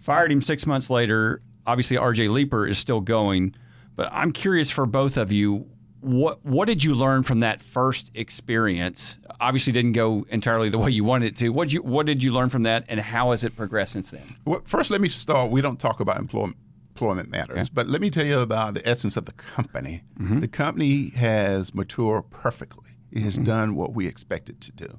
fired 0.00 0.32
him 0.32 0.40
six 0.40 0.66
months 0.66 0.90
later. 0.90 1.42
Obviously, 1.66 1.96
RJ 1.96 2.30
Leeper 2.30 2.66
is 2.66 2.78
still 2.78 3.00
going, 3.00 3.54
but 3.96 4.08
I'm 4.12 4.32
curious 4.32 4.70
for 4.70 4.86
both 4.86 5.16
of 5.16 5.32
you. 5.32 5.66
What 6.00 6.44
what 6.44 6.66
did 6.66 6.82
you 6.82 6.96
learn 6.96 7.22
from 7.22 7.38
that 7.40 7.62
first 7.62 8.10
experience? 8.14 9.20
Obviously, 9.40 9.72
didn't 9.72 9.92
go 9.92 10.26
entirely 10.30 10.68
the 10.68 10.78
way 10.78 10.90
you 10.90 11.04
wanted 11.04 11.26
it 11.26 11.36
to. 11.36 11.50
What 11.50 11.72
you 11.72 11.80
what 11.80 12.06
did 12.06 12.24
you 12.24 12.32
learn 12.32 12.48
from 12.48 12.64
that, 12.64 12.84
and 12.88 12.98
how 12.98 13.30
has 13.30 13.44
it 13.44 13.54
progressed 13.54 13.92
since 13.92 14.10
then? 14.10 14.34
Well, 14.44 14.62
first, 14.64 14.90
let 14.90 15.00
me 15.00 15.06
start. 15.06 15.52
We 15.52 15.60
don't 15.60 15.78
talk 15.78 16.00
about 16.00 16.18
employment 16.18 16.56
employment 16.92 17.30
matters. 17.30 17.58
Okay. 17.58 17.68
But 17.72 17.88
let 17.88 18.00
me 18.00 18.10
tell 18.10 18.24
you 18.24 18.38
about 18.40 18.74
the 18.74 18.86
essence 18.88 19.16
of 19.16 19.24
the 19.24 19.32
company. 19.32 20.02
Mm-hmm. 20.20 20.40
The 20.40 20.48
company 20.48 21.08
has 21.10 21.74
matured 21.74 22.30
perfectly. 22.30 22.91
It 23.12 23.22
has 23.22 23.34
mm-hmm. 23.34 23.44
done 23.44 23.74
what 23.74 23.92
we 23.92 24.06
expected 24.06 24.60
to 24.62 24.72
do. 24.72 24.98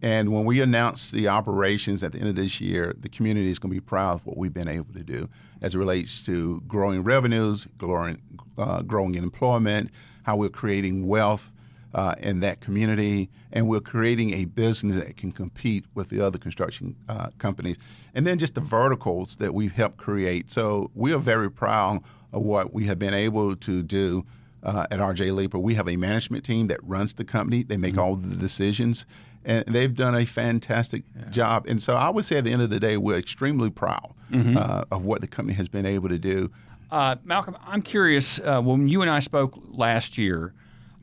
And 0.00 0.32
when 0.32 0.44
we 0.44 0.60
announce 0.60 1.10
the 1.10 1.28
operations 1.28 2.02
at 2.04 2.12
the 2.12 2.20
end 2.20 2.28
of 2.28 2.36
this 2.36 2.60
year, 2.60 2.94
the 2.98 3.08
community 3.08 3.50
is 3.50 3.58
going 3.58 3.74
to 3.74 3.80
be 3.80 3.84
proud 3.84 4.20
of 4.20 4.26
what 4.26 4.36
we've 4.36 4.54
been 4.54 4.68
able 4.68 4.92
to 4.94 5.02
do 5.02 5.28
as 5.60 5.74
it 5.74 5.78
relates 5.78 6.22
to 6.26 6.60
growing 6.68 7.02
revenues, 7.02 7.66
growing, 7.76 8.22
uh, 8.56 8.82
growing 8.82 9.16
employment, 9.16 9.90
how 10.22 10.36
we're 10.36 10.48
creating 10.48 11.06
wealth 11.06 11.50
uh, 11.94 12.14
in 12.20 12.40
that 12.40 12.60
community, 12.60 13.30
and 13.52 13.66
we're 13.66 13.80
creating 13.80 14.34
a 14.34 14.44
business 14.44 14.96
that 14.96 15.16
can 15.16 15.32
compete 15.32 15.84
with 15.94 16.10
the 16.10 16.20
other 16.20 16.38
construction 16.38 16.94
uh, 17.08 17.30
companies. 17.38 17.76
And 18.14 18.26
then 18.26 18.38
just 18.38 18.54
the 18.54 18.60
verticals 18.60 19.36
that 19.36 19.54
we've 19.54 19.72
helped 19.72 19.96
create. 19.96 20.50
So 20.50 20.90
we 20.94 21.12
are 21.12 21.18
very 21.18 21.50
proud 21.50 22.02
of 22.32 22.42
what 22.42 22.72
we 22.72 22.84
have 22.84 22.98
been 22.98 23.14
able 23.14 23.56
to 23.56 23.82
do 23.82 24.24
uh, 24.62 24.86
at 24.90 24.98
RJ 24.98 25.34
Leeper. 25.34 25.58
We 25.58 25.74
have 25.74 25.88
a 25.88 25.96
management 25.96 26.44
team 26.44 26.66
that 26.66 26.80
runs 26.82 27.14
the 27.14 27.24
company. 27.24 27.62
They 27.62 27.76
make 27.76 27.92
mm-hmm. 27.92 28.00
all 28.00 28.16
the 28.16 28.36
decisions, 28.36 29.06
and 29.44 29.64
they've 29.66 29.94
done 29.94 30.14
a 30.14 30.24
fantastic 30.24 31.04
yeah. 31.16 31.30
job. 31.30 31.66
And 31.68 31.82
so 31.82 31.94
I 31.94 32.10
would 32.10 32.24
say 32.24 32.38
at 32.38 32.44
the 32.44 32.52
end 32.52 32.62
of 32.62 32.70
the 32.70 32.80
day, 32.80 32.96
we're 32.96 33.18
extremely 33.18 33.70
proud 33.70 34.14
mm-hmm. 34.30 34.56
uh, 34.56 34.84
of 34.90 35.04
what 35.04 35.20
the 35.20 35.26
company 35.26 35.56
has 35.56 35.68
been 35.68 35.86
able 35.86 36.08
to 36.08 36.18
do. 36.18 36.50
Uh, 36.90 37.16
Malcomb, 37.16 37.58
I'm 37.66 37.82
curious. 37.82 38.40
Uh, 38.40 38.60
when 38.60 38.88
you 38.88 39.02
and 39.02 39.10
I 39.10 39.18
spoke 39.18 39.58
last 39.66 40.16
year 40.16 40.54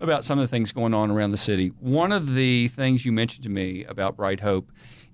about 0.02 0.26
some 0.26 0.40
of 0.40 0.44
the 0.44 0.50
things 0.50 0.72
going 0.72 0.94
on 0.94 1.12
around 1.12 1.32
the 1.32 1.38
city, 1.38 1.70
one 1.80 2.12
of 2.12 2.34
the 2.34 2.70
things 2.70 3.06
you 3.06 3.12
mentioned 3.12 3.44
to 3.44 3.50
me 3.50 3.86
about 3.86 4.18
Bright 4.18 4.40
Hope 4.40 4.72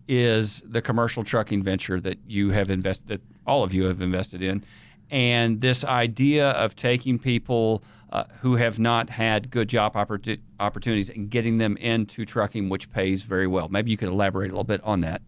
is 0.07 0.61
the 0.65 0.81
commercial 0.81 1.23
trucking 1.23 1.61
venture 1.61 1.99
that 1.99 2.17
you 2.25 2.51
have 2.51 2.71
invested, 2.71 3.07
that 3.07 3.21
all 3.45 3.63
of 3.63 3.73
you 3.73 3.83
have 3.85 4.01
invested 4.01 4.41
in, 4.41 4.63
and 5.09 5.61
this 5.61 5.83
idea 5.83 6.51
of 6.51 6.75
taking 6.75 7.19
people 7.19 7.83
uh, 8.11 8.25
who 8.41 8.55
have 8.55 8.77
not 8.77 9.09
had 9.09 9.49
good 9.49 9.69
job 9.69 9.93
oppor- 9.93 10.39
opportunities 10.59 11.09
and 11.09 11.29
getting 11.29 11.57
them 11.57 11.77
into 11.77 12.25
trucking, 12.25 12.69
which 12.69 12.91
pays 12.91 13.23
very 13.23 13.47
well. 13.47 13.69
Maybe 13.69 13.91
you 13.91 13.97
could 13.97 14.09
elaborate 14.09 14.51
a 14.51 14.53
little 14.53 14.63
bit 14.63 14.81
on 14.83 15.01
that. 15.01 15.21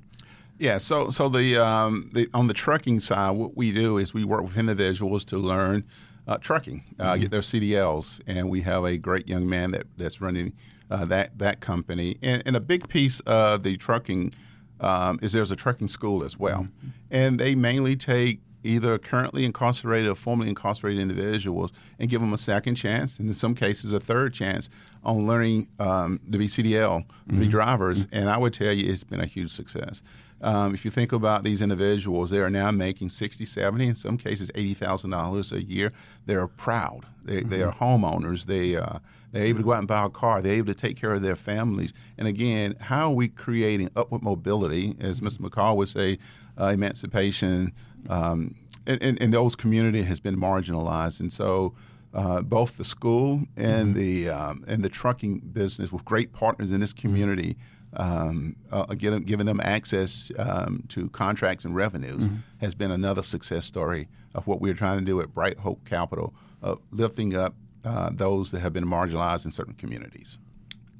Yeah, 0.60 0.78
so 0.78 1.10
so 1.10 1.30
the, 1.30 1.58
um, 1.58 2.10
the 2.14 2.30
on 2.34 2.48
the 2.48 2.54
trucking 2.54 3.00
side, 3.00 3.32
what 3.32 3.58
we 3.58 3.72
do 3.72 3.98
is 3.98 4.14
we 4.14 4.24
work 4.24 4.44
with 4.44 4.58
individuals 4.58 5.26
to 5.26 5.38
learn 5.38 5.84
uh, 6.28 6.38
trucking, 6.38 6.84
uh, 7.00 7.04
mm-hmm. 7.04 7.22
get 7.22 7.32
their 7.32 7.42
CDLs, 7.42 8.22
and 8.28 8.50
we 8.50 8.62
have 8.62 8.86
a 8.86 8.98
great 8.98 9.28
young 9.28 9.50
man 9.50 9.72
that, 9.72 9.88
that's 9.98 10.22
running 10.22 10.54
uh, 10.92 11.06
that 11.06 11.38
that 11.40 11.60
company. 11.60 12.18
And, 12.22 12.44
and, 12.46 12.56
a 12.56 12.60
big 12.60 12.88
piece 12.88 13.20
of 13.22 13.64
the 13.64 13.78
trucking 13.78 14.34
um, 14.80 15.20
is 15.22 15.34
there's 15.34 15.52
a 15.52 15.56
trucking 15.56 15.88
school 15.88 16.24
as 16.24 16.38
well, 16.38 16.64
mm-hmm. 16.64 16.90
and 17.10 17.40
they 17.40 17.56
mainly 17.56 17.96
take 17.96 18.40
either 18.64 18.98
currently 18.98 19.46
incarcerated 19.46 20.10
or 20.10 20.16
formerly 20.16 20.50
incarcerated 20.50 21.02
individuals 21.02 21.72
and 22.00 22.10
give 22.10 22.22
them 22.22 22.34
a 22.34 22.38
second 22.38 22.76
chance, 22.76 23.20
and 23.20 23.28
in 23.28 23.34
some 23.34 23.56
cases, 23.56 23.94
a 23.94 24.00
third 24.00 24.34
chance 24.34 24.70
on 25.04 25.28
learning 25.28 25.68
um, 25.80 26.20
to 26.32 26.38
be 26.38 26.48
CDL, 26.48 27.06
mm-hmm. 27.06 27.40
be 27.40 27.48
drivers. 27.48 28.06
Mm-hmm. 28.06 28.18
And 28.18 28.30
I 28.30 28.38
would 28.38 28.54
tell 28.54 28.72
you, 28.72 28.92
it's 28.92 29.04
been 29.04 29.20
a 29.20 29.26
huge 29.26 29.52
success. 29.52 30.02
Um, 30.42 30.74
if 30.74 30.84
you 30.84 30.92
think 30.92 31.14
about 31.14 31.44
these 31.44 31.62
individuals, 31.62 32.30
they 32.30 32.40
are 32.40 32.50
now 32.50 32.70
making 32.70 33.10
60, 33.10 33.46
70, 33.46 33.88
in 33.88 33.96
some 33.96 34.18
cases 34.18 34.52
$80,000 34.52 35.52
a 35.52 35.64
year. 35.64 35.94
They're 36.26 36.48
proud. 36.48 37.06
They, 37.24 37.38
mm-hmm. 37.38 37.50
they 37.50 37.64
are 37.64 37.74
homeowners. 37.74 38.46
They, 38.46 38.76
uh, 38.76 39.00
they're 39.32 39.46
able 39.46 39.60
to 39.60 39.64
go 39.64 39.74
out 39.74 39.80
and 39.80 39.88
buy 39.88 40.06
a 40.06 40.10
car. 40.10 40.42
They're 40.42 40.54
able 40.54 40.74
to 40.74 40.80
take 40.80 40.98
care 40.98 41.14
of 41.14 41.22
their 41.22 41.38
families. 41.38 41.94
And 42.18 42.28
again, 42.28 42.76
how 42.80 43.12
are 43.12 43.16
we 43.16 43.30
creating 43.30 43.90
upward 43.96 44.22
mobility, 44.22 44.96
as 45.00 45.22
Mr. 45.22 45.40
McColl 45.40 45.78
would 45.78 45.90
say, 45.90 46.20
uh, 46.60 46.66
emancipation 46.66 47.72
um, 48.10 48.56
in, 48.86 48.98
in, 49.00 49.18
in, 49.18 49.32
those 49.32 49.56
community 49.56 50.04
has 50.04 50.20
been 50.20 50.36
marginalized. 50.36 51.20
And 51.20 51.32
so 51.32 51.74
uh, 52.14 52.42
both 52.42 52.78
the 52.78 52.84
school 52.84 53.42
and 53.58 53.96
mm-hmm. 53.96 54.00
the 54.00 54.30
um, 54.30 54.64
and 54.68 54.84
the 54.84 54.90
trucking 54.90 55.40
business 55.40 55.92
with 55.92 56.06
great 56.06 56.32
partners 56.34 56.72
in 56.72 56.80
this 56.80 56.94
community, 56.94 57.58
um, 57.96 58.56
uh, 58.72 58.86
giving, 58.86 59.22
giving 59.22 59.46
them 59.46 59.60
access 59.64 60.32
um, 60.38 60.84
to 60.90 61.10
contracts 61.10 61.66
and 61.66 61.76
revenues 61.76 62.26
mm-hmm. 62.26 62.36
has 62.60 62.76
been 62.76 62.92
another 62.92 63.24
success 63.24 63.66
story 63.66 64.08
of 64.36 64.48
what 64.48 64.62
we're 64.62 64.74
trying 64.74 65.00
to 65.00 65.06
do 65.06 65.22
at 65.22 65.34
Bright 65.34 65.60
Hope 65.60 65.86
Capital, 65.86 66.34
of 66.62 66.80
lifting 66.92 67.36
up 67.36 67.56
uh, 67.84 68.10
those 68.12 68.52
that 68.52 68.62
have 68.62 68.74
been 68.74 68.86
marginalized 68.86 69.46
in 69.46 69.52
certain 69.52 69.74
communities. 69.74 70.40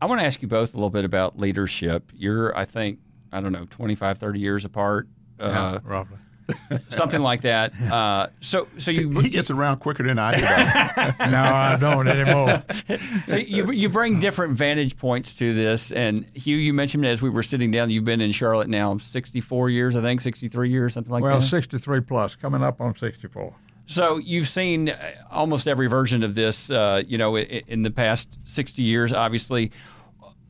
I 0.02 0.06
want 0.06 0.20
to 0.20 0.28
ask 0.28 0.42
you 0.42 0.48
both 0.48 0.74
a 0.74 0.78
little 0.78 0.90
bit 0.90 1.06
about 1.06 1.40
leadership. 1.40 2.12
You're, 2.14 2.56
I 2.58 2.66
think, 2.66 3.00
I 3.32 3.40
don't 3.40 3.54
know, 3.54 3.66
25, 3.70 4.18
30 4.18 4.40
years 4.40 4.66
apart. 4.66 5.08
Yeah, 5.40 5.46
uh, 5.46 5.80
roughly. 5.84 6.18
something 6.90 7.22
like 7.22 7.42
that. 7.42 7.74
Uh, 7.82 8.28
so, 8.42 8.68
so 8.78 8.92
you 8.92 9.10
he 9.22 9.30
gets 9.30 9.50
around 9.50 9.78
quicker 9.78 10.04
than 10.04 10.20
I 10.20 10.36
do. 10.36 10.42
no, 11.32 11.42
I 11.42 11.78
don't 11.80 12.08
anymore. 12.08 12.64
so 13.28 13.36
you 13.36 13.72
you 13.72 13.90
bring 13.90 14.20
different 14.20 14.58
vantage 14.58 14.98
points 14.98 15.34
to 15.36 15.54
this, 15.54 15.92
and 15.92 16.26
Hugh, 16.34 16.58
you 16.58 16.74
mentioned 16.74 17.06
as 17.06 17.22
we 17.22 17.30
were 17.30 17.44
sitting 17.44 17.72
down, 17.72 17.90
you've 17.90 18.04
been 18.04 18.22
in 18.22 18.32
Charlotte 18.32 18.70
now 18.70 18.98
sixty 18.98 19.42
four 19.42 19.70
years, 19.70 19.96
I 19.96 20.02
think, 20.02 20.22
sixty 20.22 20.48
three 20.48 20.70
years, 20.70 20.94
something 20.94 21.12
like 21.12 21.24
well, 21.24 21.34
that. 21.34 21.40
Well, 21.40 21.48
sixty 21.48 21.78
three 21.78 22.02
plus, 22.02 22.36
coming 22.36 22.64
up 22.64 22.82
on 22.82 22.96
sixty 22.96 23.28
four. 23.28 23.54
So 23.86 24.18
you've 24.18 24.48
seen 24.48 24.90
uh, 24.90 25.12
almost 25.30 25.68
every 25.68 25.88
version 25.88 26.24
of 26.24 26.36
this, 26.36 26.70
uh, 26.70 27.04
you 27.06 27.18
know, 27.18 27.38
in 27.38 27.84
the 27.84 27.92
past 27.92 28.38
sixty 28.46 28.82
years. 28.82 29.14
Obviously, 29.14 29.72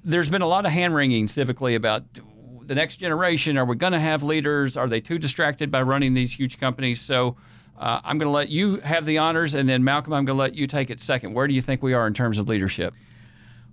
there's 0.03 0.29
been 0.29 0.41
a 0.41 0.47
lot 0.47 0.65
of 0.65 0.71
hand 0.71 0.93
wringing 0.93 1.27
civically 1.27 1.75
about 1.75 2.03
the 2.67 2.75
next 2.75 2.97
generation? 2.97 3.57
Are 3.57 3.65
we 3.65 3.75
going 3.75 3.93
to 3.93 3.99
have 3.99 4.23
leaders? 4.23 4.77
Are 4.77 4.87
they 4.87 5.01
too 5.01 5.17
distracted 5.17 5.71
by 5.71 5.81
running 5.81 6.13
these 6.13 6.33
huge 6.33 6.59
companies? 6.59 7.01
So 7.01 7.37
uh, 7.77 8.01
I'm 8.03 8.17
going 8.17 8.27
to 8.27 8.33
let 8.33 8.49
you 8.49 8.77
have 8.77 9.05
the 9.05 9.17
honors, 9.17 9.55
and 9.55 9.67
then 9.67 9.83
Malcomb, 9.83 10.13
I'm 10.13 10.25
going 10.25 10.27
to 10.27 10.33
let 10.33 10.55
you 10.55 10.67
take 10.67 10.89
it 10.89 10.99
second. 10.99 11.33
Where 11.33 11.47
do 11.47 11.53
you 11.53 11.61
think 11.61 11.81
we 11.81 11.93
are 11.93 12.07
in 12.07 12.13
terms 12.13 12.37
of 12.37 12.47
leadership? 12.47 12.93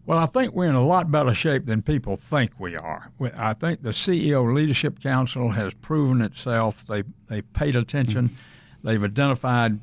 Well, 0.06 0.18
I 0.18 0.26
think 0.26 0.54
we're 0.54 0.68
in 0.68 0.74
a 0.74 0.84
lot 0.84 1.10
better 1.10 1.34
shape 1.34 1.66
than 1.66 1.82
people 1.82 2.16
think 2.16 2.58
we 2.58 2.74
are. 2.76 3.10
I 3.36 3.52
think 3.52 3.82
the 3.82 3.90
CEO 3.90 4.52
Leadership 4.52 5.00
Council 5.00 5.50
has 5.50 5.74
proven 5.74 6.22
itself. 6.22 6.86
They 6.86 7.04
they've 7.28 7.52
paid 7.52 7.76
attention, 7.76 8.30
mm-hmm. 8.30 8.86
they've 8.86 9.04
identified 9.04 9.78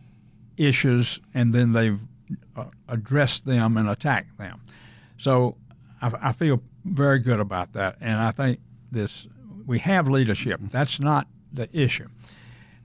issues, 0.58 1.20
and 1.34 1.54
then 1.54 1.74
they've 1.74 2.00
uh, 2.56 2.66
addressed 2.90 3.46
them 3.46 3.78
and 3.78 3.88
attacked 3.88 4.38
them. 4.38 4.60
So 5.18 5.56
I, 6.02 6.12
I, 6.22 6.32
feel 6.34 6.62
very 6.84 7.20
good 7.20 7.40
about 7.40 7.74
that, 7.74 7.96
and 8.02 8.20
I 8.20 8.32
think 8.32 8.60
this 8.92 9.28
we 9.66 9.80
have 9.80 10.08
leadership. 10.08 10.62
That's 10.64 11.00
not 11.00 11.28
the 11.52 11.70
issue. 11.78 12.08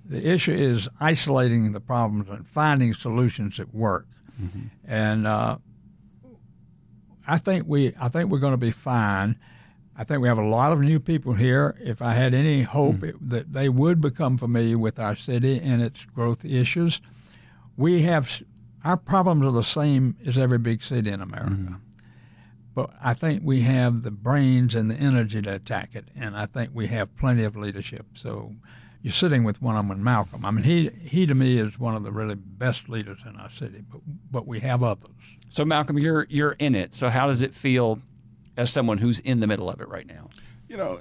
The 0.04 0.28
issue 0.28 0.52
is 0.52 0.88
isolating 1.00 1.73
the 1.73 1.80
problems 1.80 2.28
and 2.28 2.47
finding 2.47 2.92
solutions 2.92 3.59
that 3.59 3.73
work. 3.73 4.06
Mm-hmm. 4.40 4.66
And 4.85 5.26
uh, 5.26 5.59
I 7.26 7.38
think 7.38 7.66
we 7.66 7.94
I 8.00 8.09
think 8.09 8.30
we're 8.30 8.40
going 8.40 8.52
to 8.52 8.59
be 8.59 8.73
fine. 8.73 9.38
I 9.97 10.04
think 10.04 10.23
we 10.23 10.28
have 10.28 10.38
a 10.38 10.47
lot 10.47 10.73
of 10.73 10.80
new 10.80 10.99
people 10.99 11.35
here. 11.35 11.76
If 11.80 12.00
I 12.00 12.14
had 12.14 12.35
any 12.35 12.62
hope 12.62 12.97
mm-hmm. 12.97 13.04
it, 13.04 13.28
that 13.28 13.52
they 13.52 13.68
would 13.68 14.00
become 14.00 14.38
familiar 14.38 14.78
with 14.78 14.99
our 14.99 15.14
city 15.14 15.61
and 15.61 15.82
its 15.82 16.04
growth 16.06 16.44
issues, 16.44 17.00
we 17.76 18.02
have 18.02 18.42
our 18.85 18.97
problems 18.97 19.44
are 19.44 19.52
the 19.52 19.62
same 19.62 20.16
as 20.26 20.37
every 20.37 20.59
big 20.59 20.82
city 20.82 21.11
in 21.11 21.21
America. 21.21 21.50
Mm-hmm. 21.50 21.75
But 22.75 22.91
I 23.02 23.12
think 23.14 23.43
we 23.45 23.62
have 23.62 24.02
the 24.02 24.11
brains 24.11 24.75
and 24.75 24.91
the 24.91 24.95
energy 24.95 25.43
to 25.43 25.55
attack 25.55 25.91
it, 25.95 26.09
and 26.17 26.37
I 26.37 26.47
think 26.47 26.71
we 26.73 26.87
have 26.88 27.14
plenty 27.17 27.45
of 27.45 27.57
leadership. 27.57 28.07
So 28.14 28.55
you're 29.02 29.12
sitting 29.12 29.45
with 29.45 29.61
one 29.61 29.76
of 29.76 29.87
them, 29.88 30.02
Malcomb. 30.02 30.45
I 30.45 30.50
mean, 30.50 30.64
he 30.64 30.91
he 31.02 31.26
to 31.26 31.35
me 31.35 31.59
is 31.59 31.79
one 31.79 31.95
of 31.95 32.02
the 32.02 32.12
really 32.12 32.35
best 32.35 32.88
leaders 32.88 33.19
in 33.26 33.37
our 33.37 33.50
city, 33.50 33.83
but 33.91 34.00
but 34.31 34.47
we 34.47 34.61
have 34.61 34.83
others. 34.83 35.11
So 35.50 35.64
Malcomb, 35.64 36.00
you're 36.00 36.26
you're 36.31 36.52
in 36.52 36.75
it. 36.75 36.95
So 36.95 37.11
how 37.11 37.26
does 37.26 37.43
it 37.43 37.55
feel 37.55 38.00
as 38.57 38.71
someone 38.71 38.99
who's 38.99 39.19
in 39.21 39.41
the 39.41 39.47
middle 39.47 39.69
of 39.69 39.81
it 39.81 39.88
right 39.88 40.07
now? 40.07 40.31
You 40.73 40.79
know, 40.79 40.99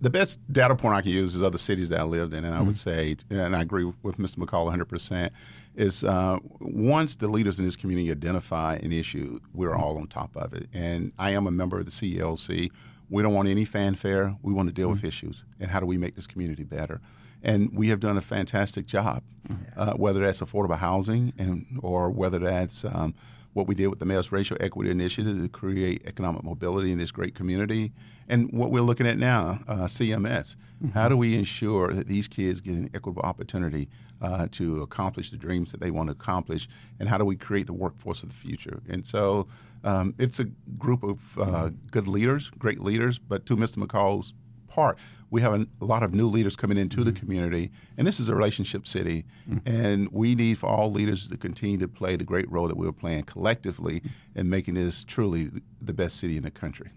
the 0.00 0.10
best 0.10 0.40
data 0.52 0.74
point 0.74 0.96
I 0.96 1.00
can 1.00 1.12
use 1.12 1.36
is 1.36 1.42
other 1.42 1.58
cities 1.58 1.90
that 1.90 2.00
I 2.00 2.02
lived 2.02 2.34
in, 2.34 2.44
and 2.44 2.52
I 2.52 2.58
mm-hmm. 2.58 2.66
would 2.66 2.76
say, 2.76 3.16
and 3.30 3.54
I 3.54 3.62
agree 3.62 3.84
with 4.02 4.18
Mr. 4.18 4.38
McColl 4.38 4.64
100 4.64 4.86
percent 4.86 5.32
is 5.76 6.02
uh, 6.02 6.38
once 6.58 7.16
the 7.16 7.28
leaders 7.28 7.58
in 7.58 7.64
this 7.64 7.76
community 7.76 8.10
identify 8.10 8.76
an 8.76 8.92
issue, 8.92 9.38
we're 9.54 9.74
all 9.74 9.98
on 9.98 10.08
top 10.08 10.34
of 10.36 10.54
it. 10.54 10.68
And 10.72 11.12
I 11.18 11.30
am 11.30 11.46
a 11.46 11.50
member 11.50 11.78
of 11.78 11.84
the 11.84 11.92
CLC. 11.92 12.70
We 13.10 13.22
don't 13.22 13.34
want 13.34 13.48
any 13.48 13.64
fanfare. 13.64 14.36
We 14.42 14.52
want 14.52 14.68
to 14.68 14.72
deal 14.72 14.86
mm-hmm. 14.86 14.94
with 14.94 15.04
issues. 15.04 15.44
And 15.60 15.70
how 15.70 15.80
do 15.80 15.86
we 15.86 15.98
make 15.98 16.16
this 16.16 16.26
community 16.26 16.64
better? 16.64 17.00
And 17.42 17.70
we 17.72 17.88
have 17.88 18.00
done 18.00 18.16
a 18.16 18.22
fantastic 18.22 18.86
job, 18.86 19.22
mm-hmm. 19.48 19.62
uh, 19.76 19.92
whether 19.94 20.20
that's 20.20 20.40
affordable 20.40 20.78
housing 20.78 21.32
and 21.38 21.78
or 21.82 22.10
whether 22.10 22.38
that's 22.38 22.84
um, 22.84 23.14
what 23.56 23.66
we 23.66 23.74
did 23.74 23.86
with 23.86 23.98
the 23.98 24.04
Mayor's 24.04 24.30
Racial 24.30 24.58
Equity 24.60 24.90
Initiative 24.90 25.42
to 25.42 25.48
create 25.48 26.02
economic 26.04 26.44
mobility 26.44 26.92
in 26.92 26.98
this 26.98 27.10
great 27.10 27.34
community, 27.34 27.90
and 28.28 28.52
what 28.52 28.70
we're 28.70 28.82
looking 28.82 29.06
at 29.06 29.16
now, 29.16 29.60
uh, 29.66 29.86
CMS. 29.86 30.56
Mm-hmm. 30.84 30.88
How 30.90 31.08
do 31.08 31.16
we 31.16 31.34
ensure 31.34 31.94
that 31.94 32.06
these 32.06 32.28
kids 32.28 32.60
get 32.60 32.74
an 32.74 32.90
equitable 32.92 33.22
opportunity 33.22 33.88
uh, 34.20 34.48
to 34.52 34.82
accomplish 34.82 35.30
the 35.30 35.38
dreams 35.38 35.72
that 35.72 35.80
they 35.80 35.90
want 35.90 36.08
to 36.08 36.12
accomplish, 36.12 36.68
and 37.00 37.08
how 37.08 37.16
do 37.16 37.24
we 37.24 37.34
create 37.34 37.66
the 37.66 37.72
workforce 37.72 38.22
of 38.22 38.28
the 38.28 38.34
future? 38.34 38.82
And 38.90 39.06
so 39.06 39.48
um, 39.84 40.14
it's 40.18 40.38
a 40.38 40.44
group 40.76 41.02
of 41.02 41.38
uh, 41.38 41.70
good 41.90 42.06
leaders, 42.06 42.50
great 42.58 42.80
leaders, 42.80 43.18
but 43.18 43.46
to 43.46 43.56
Mr. 43.56 43.78
McColl's 43.78 44.34
part, 44.76 44.98
we 45.30 45.40
have 45.40 45.54
a, 45.54 45.66
lot 45.84 46.02
of 46.02 46.14
new 46.14 46.28
leaders 46.28 46.54
coming 46.54 46.78
into 46.78 46.98
mm-hmm. 46.98 47.06
the 47.06 47.12
community, 47.12 47.72
and 47.96 48.06
this 48.06 48.20
is 48.20 48.28
a 48.28 48.34
relationship 48.34 48.86
city, 48.86 49.24
mm-hmm. 49.50 49.66
and 49.66 50.08
we 50.12 50.34
need 50.34 50.58
for 50.58 50.68
all 50.68 50.92
leaders 50.92 51.26
to 51.26 51.36
continue 51.36 51.78
to 51.78 51.88
play 51.88 52.14
the 52.14 52.24
great 52.24 52.48
role 52.50 52.68
that 52.68 52.76
we're 52.76 52.92
playing 52.92 53.24
collectively 53.24 54.02
in 54.34 54.48
making 54.48 54.74
this 54.74 55.02
truly 55.02 55.50
the 55.80 55.94
best 55.94 56.18
city 56.18 56.36
in 56.36 56.42
the 56.42 56.50
country. 56.50 56.90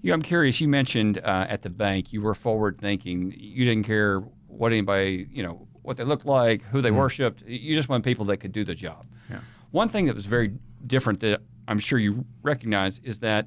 You, 0.00 0.12
I'm 0.12 0.22
curious. 0.22 0.60
You 0.60 0.68
mentioned 0.68 1.18
uh, 1.18 1.46
at 1.48 1.62
the 1.62 1.70
bank 1.70 2.12
you 2.12 2.22
were 2.22 2.34
forward 2.34 2.78
thinking. 2.78 3.34
You 3.36 3.64
didn't 3.64 3.84
care 3.84 4.20
what 4.46 4.72
anybody, 4.72 5.28
you 5.30 5.42
know, 5.42 5.68
what 5.82 5.96
they 5.96 6.04
looked 6.04 6.26
like, 6.26 6.62
who 6.62 6.80
they 6.80 6.88
mm-hmm. 6.88 6.98
worshipped. 6.98 7.42
You 7.46 7.74
just 7.74 7.88
wanted 7.88 8.04
people 8.04 8.24
that 8.26 8.38
could 8.38 8.52
do 8.52 8.64
the 8.64 8.74
job. 8.74 9.06
Yeah. 9.30 9.40
One 9.70 9.88
thing 9.88 10.06
that 10.06 10.14
was 10.14 10.26
very 10.26 10.52
different 10.86 11.20
that 11.20 11.42
I'm 11.66 11.78
sure 11.78 11.98
you 11.98 12.24
recognize 12.42 13.00
is 13.04 13.18
that 13.18 13.46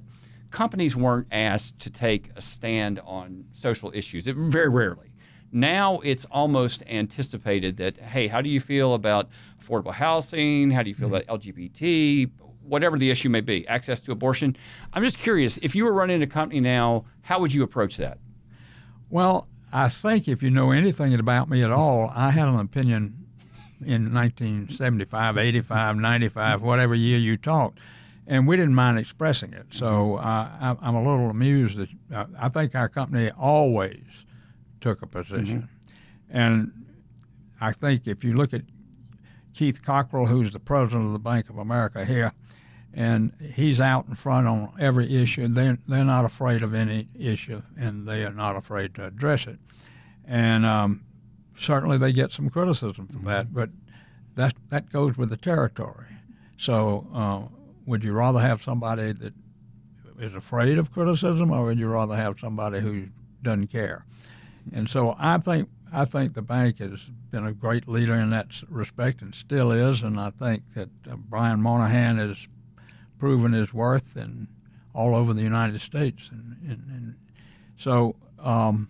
companies 0.51 0.95
weren't 0.95 1.27
asked 1.31 1.79
to 1.79 1.89
take 1.89 2.29
a 2.35 2.41
stand 2.41 2.99
on 3.05 3.45
social 3.53 3.91
issues. 3.93 4.27
It, 4.27 4.35
very 4.35 4.69
rarely. 4.69 5.11
Now 5.51 5.99
it's 5.99 6.25
almost 6.25 6.83
anticipated 6.87 7.77
that, 7.77 7.97
hey, 7.99 8.27
how 8.27 8.41
do 8.41 8.49
you 8.49 8.59
feel 8.59 8.93
about 8.93 9.29
affordable 9.61 9.93
housing? 9.93 10.71
How 10.71 10.83
do 10.83 10.89
you 10.89 10.95
feel 10.95 11.09
mm-hmm. 11.09 11.29
about 11.29 11.41
LGBT? 11.41 12.29
Whatever 12.63 12.97
the 12.97 13.09
issue 13.09 13.29
may 13.29 13.41
be, 13.41 13.67
access 13.67 13.99
to 14.01 14.11
abortion. 14.11 14.55
I'm 14.93 15.03
just 15.03 15.17
curious, 15.17 15.57
if 15.61 15.75
you 15.75 15.83
were 15.83 15.93
running 15.93 16.21
a 16.21 16.27
company 16.27 16.61
now, 16.61 17.05
how 17.21 17.39
would 17.39 17.53
you 17.53 17.63
approach 17.63 17.97
that? 17.97 18.19
Well, 19.09 19.47
I 19.73 19.89
think 19.89 20.27
if 20.27 20.43
you 20.43 20.49
know 20.49 20.71
anything 20.71 21.13
about 21.13 21.49
me 21.49 21.63
at 21.63 21.71
all, 21.71 22.11
I 22.13 22.31
had 22.31 22.47
an 22.47 22.59
opinion 22.59 23.25
in 23.85 24.13
1975, 24.13 25.37
85, 25.37 25.95
95, 25.97 26.61
whatever 26.61 26.95
year 26.95 27.17
you 27.17 27.35
talked, 27.35 27.79
and 28.31 28.47
we 28.47 28.55
didn't 28.55 28.75
mind 28.75 28.97
expressing 28.97 29.51
it. 29.51 29.65
So 29.71 30.15
uh, 30.15 30.75
I'm 30.81 30.95
a 30.95 31.03
little 31.03 31.29
amused 31.29 31.77
that 31.77 31.89
uh, 32.13 32.25
I 32.39 32.47
think 32.47 32.73
our 32.75 32.87
company 32.87 33.29
always 33.37 34.05
took 34.79 35.01
a 35.01 35.05
position. 35.05 35.63
Mm-hmm. 35.63 36.37
And 36.37 36.85
I 37.59 37.73
think 37.73 38.07
if 38.07 38.23
you 38.23 38.33
look 38.33 38.53
at 38.53 38.61
Keith 39.53 39.81
Cockrell, 39.83 40.27
who's 40.27 40.51
the 40.51 40.61
president 40.61 41.07
of 41.07 41.11
the 41.11 41.19
Bank 41.19 41.49
of 41.49 41.57
America 41.57 42.05
here, 42.05 42.31
and 42.93 43.33
he's 43.53 43.81
out 43.81 44.07
in 44.07 44.15
front 44.15 44.47
on 44.47 44.71
every 44.79 45.13
issue. 45.13 45.49
They're, 45.49 45.79
they're 45.85 46.05
not 46.05 46.23
afraid 46.23 46.63
of 46.63 46.73
any 46.73 47.09
issue, 47.13 47.63
and 47.77 48.07
they 48.07 48.23
are 48.23 48.33
not 48.33 48.55
afraid 48.55 48.95
to 48.95 49.07
address 49.07 49.45
it. 49.45 49.59
And 50.25 50.65
um, 50.65 51.03
certainly 51.57 51.97
they 51.97 52.13
get 52.13 52.31
some 52.31 52.49
criticism 52.49 53.07
for 53.07 53.19
that, 53.25 53.47
mm-hmm. 53.47 53.55
but 53.55 53.69
that, 54.35 54.53
that 54.69 54.89
goes 54.89 55.17
with 55.17 55.27
the 55.27 55.37
territory. 55.37 56.07
So 56.57 57.07
uh, 57.13 57.60
would 57.91 58.05
you 58.05 58.13
rather 58.13 58.39
have 58.39 58.61
somebody 58.61 59.11
that 59.11 59.33
is 60.17 60.33
afraid 60.33 60.77
of 60.77 60.93
criticism, 60.93 61.51
or 61.51 61.65
would 61.65 61.77
you 61.77 61.89
rather 61.89 62.15
have 62.15 62.39
somebody 62.39 62.79
who 62.79 63.07
doesn't 63.43 63.67
care? 63.67 64.05
And 64.73 64.87
so 64.87 65.13
I 65.19 65.37
think 65.39 65.67
I 65.91 66.05
think 66.05 66.33
the 66.33 66.41
bank 66.41 66.79
has 66.79 67.09
been 67.31 67.45
a 67.45 67.51
great 67.51 67.89
leader 67.89 68.13
in 68.13 68.29
that 68.29 68.47
respect 68.69 69.21
and 69.21 69.35
still 69.35 69.73
is. 69.73 70.03
And 70.03 70.17
I 70.17 70.29
think 70.29 70.63
that 70.73 70.87
uh, 71.09 71.17
Brian 71.17 71.61
Moynihan 71.61 72.17
has 72.17 72.47
proven 73.19 73.51
his 73.51 73.73
worth 73.73 74.15
and 74.15 74.47
all 74.95 75.13
over 75.13 75.33
the 75.33 75.41
United 75.41 75.81
States. 75.81 76.29
And, 76.31 76.55
and, 76.63 76.83
and 76.87 77.15
so 77.75 78.15
um, 78.39 78.87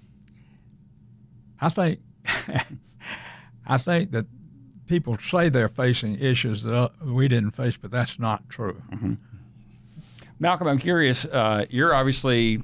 I 1.60 1.70
think 1.70 2.02
I 3.66 3.78
think 3.78 4.12
that 4.12 4.28
people 4.92 5.18
say 5.18 5.48
they're 5.48 5.70
facing 5.70 6.20
issues 6.20 6.64
that 6.64 6.76
uh, 6.76 6.90
we 7.06 7.30
didn't 7.30 7.52
face, 7.52 7.78
but 7.78 7.92
that's 7.92 8.20
not 8.20 8.50
true. 8.50 8.82
Mm-hmm. 8.92 9.14
Malcomb, 10.42 10.70
I'm 10.70 10.80
curious. 10.80 11.24
Uh, 11.24 11.66
you're 11.70 11.96
obviously 11.96 12.62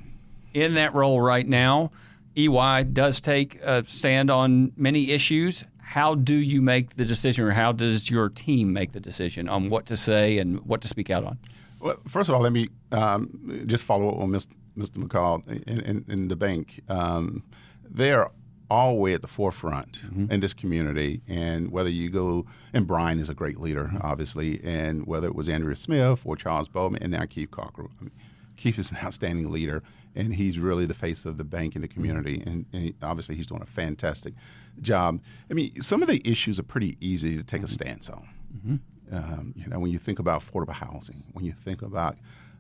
in 0.54 0.74
that 0.74 0.94
role 0.94 1.22
right 1.22 1.48
now. 1.48 1.90
EY 2.36 2.84
does 2.92 3.22
take 3.22 3.62
a 3.64 3.86
stand 3.86 4.30
on 4.30 4.74
many 4.76 5.12
issues. 5.12 5.64
How 5.80 6.16
do 6.16 6.36
you 6.36 6.62
make 6.62 6.98
the 6.98 7.06
decision, 7.06 7.46
or 7.46 7.52
how 7.52 7.72
does 7.72 8.12
your 8.12 8.28
team 8.28 8.74
make 8.74 8.92
the 8.92 9.00
decision 9.00 9.48
on 9.48 9.70
what 9.70 9.86
to 9.86 9.96
say 9.96 10.38
and 10.38 10.60
what 10.66 10.82
to 10.82 10.90
speak 10.90 11.10
out 11.10 11.24
on? 11.24 11.40
Well, 11.80 11.96
first 12.10 12.28
of 12.28 12.36
all, 12.36 12.42
let 12.42 12.52
me 12.52 12.68
um, 12.92 13.64
just 13.68 13.86
follow 13.86 14.10
up 14.10 14.20
on 14.20 14.32
Mr. 14.32 14.98
McColl 14.98 15.48
in, 15.48 15.80
in, 15.80 16.06
in 16.10 16.28
the 16.28 16.36
bank. 16.36 16.82
Um, 16.90 17.44
they 17.90 18.12
are 18.12 18.34
always 18.70 19.16
at 19.16 19.22
the 19.22 19.28
forefront 19.28 20.02
mm-hmm. 20.02 20.32
in 20.32 20.40
this 20.40 20.54
community. 20.54 21.22
And 21.28 21.72
whether 21.72 21.90
you 21.90 22.10
go, 22.10 22.46
and 22.74 22.88
Brian 22.88 23.20
is 23.20 23.30
a 23.30 23.34
great 23.34 23.60
leader, 23.60 23.92
obviously, 24.02 24.62
and 24.64 25.06
whether 25.06 25.28
it 25.28 25.36
was 25.36 25.48
Andrea 25.50 25.76
Smith 25.76 26.22
or 26.26 26.36
Charles 26.36 26.68
Bowman, 26.68 27.02
and 27.02 27.12
now 27.12 27.26
Keith 27.26 27.52
Cockrell. 27.52 27.90
I 28.00 28.04
mean, 28.04 28.12
Keith 28.56 28.80
is 28.80 28.92
an 28.92 28.98
outstanding 29.04 29.52
leader, 29.52 29.84
and 30.16 30.34
he's 30.34 30.58
really 30.58 30.86
the 30.86 30.94
face 30.94 31.26
of 31.26 31.38
the 31.38 31.44
bank 31.44 31.76
in 31.76 31.82
the 31.82 31.88
community. 31.88 32.42
And, 32.46 32.66
and 32.74 32.82
he, 32.82 32.96
obviously, 33.02 33.36
he's 33.36 33.48
doing 33.48 33.62
a 33.62 33.68
fantastic 33.68 34.34
job. 34.82 35.22
I 35.50 35.54
mean, 35.54 35.80
some 35.82 36.02
of 36.02 36.08
the 36.08 36.22
issues 36.26 36.60
are 36.60 36.64
pretty 36.64 36.98
easy 37.00 37.38
to 37.38 37.44
take 37.44 37.64
a 37.64 37.68
stance 37.68 38.10
on. 38.10 38.28
Mm-hmm. 38.56 38.76
Um, 39.16 39.54
you 39.56 39.68
know, 39.68 39.80
when 39.80 39.92
you 39.92 40.00
think 40.00 40.20
about 40.20 40.42
affordable 40.42 40.74
housing, 40.74 41.24
when 41.34 41.46
you 41.46 41.54
think 41.54 41.82
about 41.82 42.18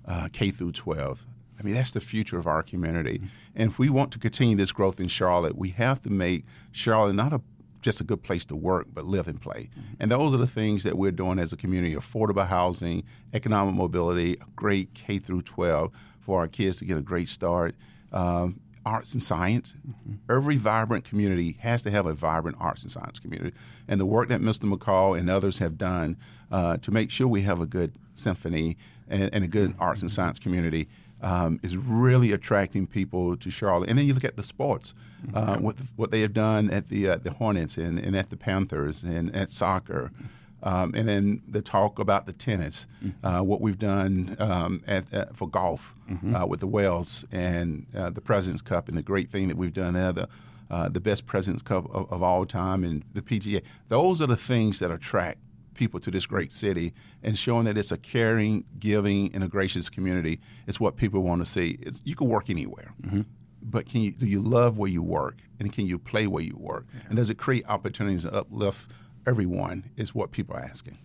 uh, 0.07 0.29
K 0.31 0.49
through 0.49 0.71
12, 0.71 1.25
I 1.59 1.63
mean, 1.63 1.73
that's 1.73 1.91
the 1.91 1.99
future 1.99 2.37
of 2.37 2.47
our 2.47 2.63
community. 2.63 3.19
Mm-hmm. 3.19 3.27
And 3.55 3.71
if 3.71 3.79
we 3.79 3.89
want 3.89 4.11
to 4.11 4.19
continue 4.19 4.55
this 4.55 4.71
growth 4.71 4.99
in 4.99 5.07
Charlotte, 5.07 5.57
we 5.57 5.69
have 5.71 6.01
to 6.01 6.09
make 6.09 6.45
Charlotte 6.71 7.13
not 7.13 7.33
a 7.33 7.41
just 7.79 8.01
a 8.01 8.03
good 8.03 8.23
place 8.23 8.43
to 8.43 8.55
work, 8.55 8.87
but 8.91 9.05
live 9.05 9.27
and 9.27 9.39
play. 9.39 9.69
Mm-hmm. 9.71 9.93
And 9.99 10.11
those 10.11 10.33
are 10.33 10.37
the 10.37 10.47
things 10.47 10.83
that 10.83 10.97
we're 10.97 11.11
doing 11.11 11.39
as 11.39 11.53
a 11.53 11.57
community: 11.57 11.95
affordable 11.95 12.45
housing, 12.45 13.03
economic 13.33 13.75
mobility, 13.75 14.33
a 14.33 14.45
great 14.55 14.93
K 14.93 15.19
through 15.19 15.43
12 15.43 15.91
for 16.19 16.39
our 16.39 16.47
kids 16.47 16.79
to 16.79 16.85
get 16.85 16.97
a 16.97 17.01
great 17.01 17.29
start. 17.29 17.75
Um, 18.11 18.59
arts 18.87 19.13
and 19.13 19.21
science. 19.21 19.75
Mm-hmm. 19.87 20.33
Every 20.33 20.55
vibrant 20.55 21.03
community 21.03 21.57
has 21.59 21.81
to 21.83 21.91
have 21.91 22.05
a 22.05 22.13
vibrant 22.13 22.57
arts 22.59 22.83
and 22.83 22.91
science 22.91 23.19
community. 23.19 23.55
And 23.85 23.99
the 23.99 24.05
work 24.05 24.29
that 24.29 24.39
Mr. 24.39 24.71
McColl 24.71 25.19
and 25.19 25.29
others 25.29 25.57
have 25.57 25.77
done 25.77 26.15
uh, 26.51 26.77
to 26.77 26.91
make 26.91 27.11
sure 27.11 27.27
we 27.27 27.41
have 27.41 27.59
a 27.59 27.65
good 27.65 27.97
symphony 28.13 28.77
and, 29.09 29.29
and 29.33 29.43
a 29.43 29.47
good 29.47 29.71
mm-hmm. 29.71 29.81
arts 29.81 30.01
and 30.01 30.09
science 30.09 30.39
community 30.39 30.87
um, 31.21 31.59
is 31.63 31.77
really 31.77 32.31
attracting 32.31 32.87
people 32.87 33.35
to 33.37 33.49
Charlotte. 33.49 33.89
And 33.89 33.97
then 33.97 34.05
you 34.05 34.13
look 34.13 34.23
at 34.23 34.37
the 34.37 34.43
sports, 34.43 34.93
uh, 35.33 35.57
what, 35.57 35.75
what 35.95 36.11
they 36.11 36.21
have 36.21 36.33
done 36.33 36.69
at 36.69 36.89
the 36.89 37.09
uh, 37.09 37.17
the 37.17 37.31
Hornets 37.31 37.77
and, 37.77 37.97
and 37.99 38.15
at 38.15 38.29
the 38.29 38.37
Panthers 38.37 39.03
and 39.03 39.35
at 39.35 39.49
soccer. 39.49 40.11
Um, 40.63 40.95
and 40.95 41.07
then 41.07 41.43
the 41.47 41.61
talk 41.61 41.99
about 41.99 42.25
the 42.25 42.33
tennis, 42.33 42.87
uh, 43.23 43.41
what 43.41 43.61
we've 43.61 43.77
done 43.77 44.35
um, 44.39 44.83
at, 44.87 45.11
at, 45.13 45.35
for 45.35 45.47
golf 45.47 45.93
mm-hmm. 46.09 46.35
uh, 46.35 46.45
with 46.47 46.61
the 46.61 46.67
Wells 46.67 47.25
and 47.31 47.85
uh, 47.95 48.09
the 48.09 48.21
President's 48.21 48.63
Cup, 48.63 48.89
and 48.89 48.97
the 48.97 49.03
great 49.03 49.29
thing 49.29 49.49
that 49.49 49.57
we've 49.57 49.73
done 49.73 49.93
there, 49.93 50.11
the, 50.11 50.27
uh, 50.71 50.89
the 50.89 50.99
best 50.99 51.27
President's 51.27 51.61
Cup 51.61 51.85
of, 51.93 52.11
of, 52.11 52.23
all 52.23 52.45
time, 52.45 52.83
and 52.83 53.03
the 53.13 53.21
PGA. 53.21 53.61
Those 53.87 54.19
are 54.19 54.25
the 54.25 54.35
things 54.35 54.79
that 54.79 54.89
attract 54.89 55.37
people 55.77 55.99
to 56.01 56.11
this 56.11 56.25
great 56.25 56.51
city, 56.51 56.93
and 57.23 57.37
showing 57.37 57.65
that 57.65 57.77
it's 57.77 57.91
a 57.91 57.97
caring, 57.97 58.65
giving, 58.79 59.33
and 59.33 59.43
a 59.43 59.47
gracious 59.47 59.89
community. 59.89 60.41
It's 60.67 60.79
what 60.79 60.97
people 60.97 61.21
want 61.21 61.43
to 61.43 61.49
see. 61.49 61.77
It's, 61.81 62.01
you 62.03 62.15
can 62.15 62.27
work 62.27 62.49
anywhere. 62.49 62.93
Mm-hmm 63.01 63.21
but 63.61 63.85
can 63.87 64.01
you 64.01 64.11
do 64.11 64.25
you 64.25 64.39
love 64.39 64.77
where 64.77 64.89
you 64.89 65.01
work 65.01 65.41
and 65.59 65.71
can 65.73 65.85
you 65.85 65.97
play 65.97 66.27
where 66.27 66.43
you 66.43 66.55
work 66.57 66.85
yeah. 66.93 67.01
and 67.07 67.17
does 67.17 67.29
it 67.29 67.37
create 67.37 67.65
opportunities 67.67 68.23
to 68.23 68.33
uplift 68.33 68.91
everyone 69.25 69.89
is 69.97 70.15
what 70.15 70.31
people 70.31 70.55
are 70.55 70.63
asking 70.63 70.97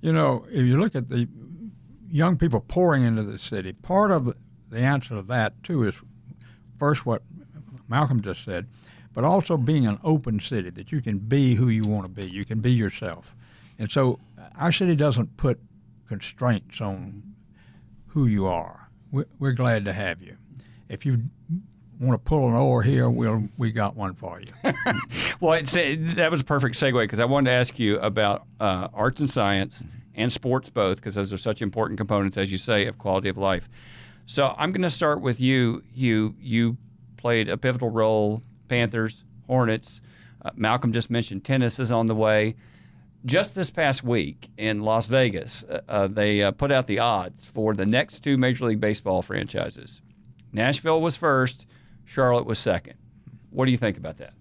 you 0.00 0.12
know 0.12 0.46
if 0.50 0.64
you 0.64 0.78
look 0.78 0.94
at 0.94 1.08
the 1.08 1.28
young 2.08 2.36
people 2.36 2.60
pouring 2.60 3.02
into 3.02 3.22
the 3.22 3.38
city 3.38 3.72
part 3.72 4.10
of 4.10 4.34
the 4.70 4.78
answer 4.78 5.14
to 5.16 5.22
that 5.22 5.62
too 5.62 5.86
is 5.86 5.94
first 6.78 7.04
what 7.04 7.22
malcomb 7.88 8.22
just 8.22 8.44
said 8.44 8.66
but 9.12 9.24
also 9.24 9.56
being 9.56 9.86
an 9.86 9.98
open 10.04 10.40
city 10.40 10.70
that 10.70 10.92
you 10.92 11.02
can 11.02 11.18
be 11.18 11.54
who 11.54 11.68
you 11.68 11.82
want 11.82 12.04
to 12.04 12.08
be 12.08 12.28
you 12.28 12.44
can 12.44 12.60
be 12.60 12.72
yourself 12.72 13.34
and 13.80 13.90
so 13.90 14.20
our 14.56 14.70
city 14.70 14.94
doesn't 14.94 15.36
put 15.36 15.58
constraints 16.06 16.80
on 16.80 17.34
who 18.08 18.26
you 18.26 18.46
are 18.46 18.88
we're 19.10 19.52
glad 19.52 19.84
to 19.84 19.92
have 19.92 20.22
you 20.22 20.36
if 20.88 21.04
you 21.04 21.22
want 22.00 22.24
to 22.24 22.28
pull 22.28 22.48
an 22.48 22.54
oar 22.54 22.82
here, 22.82 23.08
we'll 23.08 23.46
we 23.58 23.70
got 23.70 23.94
one 23.94 24.14
for 24.14 24.40
you. 24.40 24.72
well, 25.40 25.52
it's, 25.52 25.72
that 25.72 26.30
was 26.30 26.40
a 26.40 26.44
perfect 26.44 26.74
segue 26.76 27.00
because 27.00 27.20
I 27.20 27.26
wanted 27.26 27.50
to 27.50 27.56
ask 27.56 27.78
you 27.78 27.98
about 28.00 28.46
uh, 28.58 28.88
arts 28.94 29.20
and 29.20 29.28
science 29.28 29.84
and 30.14 30.32
sports 30.32 30.70
both 30.70 30.96
because 30.96 31.14
those 31.14 31.32
are 31.32 31.38
such 31.38 31.62
important 31.62 31.98
components, 31.98 32.36
as 32.36 32.50
you 32.50 32.58
say, 32.58 32.86
of 32.86 32.98
quality 32.98 33.28
of 33.28 33.36
life. 33.36 33.68
So 34.26 34.54
I'm 34.56 34.72
going 34.72 34.82
to 34.82 34.90
start 34.90 35.20
with 35.20 35.40
you. 35.40 35.84
You 35.94 36.34
you 36.40 36.78
played 37.16 37.48
a 37.48 37.56
pivotal 37.56 37.90
role. 37.90 38.42
Panthers, 38.68 39.24
Hornets. 39.46 40.00
Uh, 40.42 40.50
Malcomb 40.52 40.92
just 40.92 41.10
mentioned 41.10 41.44
tennis 41.44 41.78
is 41.78 41.92
on 41.92 42.06
the 42.06 42.14
way. 42.14 42.56
Just 43.24 43.54
this 43.54 43.70
past 43.70 44.02
week 44.02 44.48
in 44.56 44.80
Las 44.80 45.06
Vegas, 45.06 45.64
uh, 45.64 45.80
uh 45.88 46.06
they 46.06 46.42
uh, 46.42 46.52
put 46.52 46.72
out 46.72 46.86
the 46.86 46.98
odds 46.98 47.44
for 47.44 47.74
the 47.74 47.84
next 47.84 48.20
two 48.20 48.38
Major 48.38 48.66
League 48.66 48.80
Baseball 48.80 49.22
franchises. 49.22 50.00
Nashville 50.52 51.00
was 51.00 51.16
first. 51.16 51.66
Charlotte 52.04 52.46
was 52.46 52.58
second. 52.58 52.94
What 53.50 53.66
do 53.66 53.70
you 53.70 53.76
think 53.76 53.96
about 53.98 54.18
that? 54.18 54.32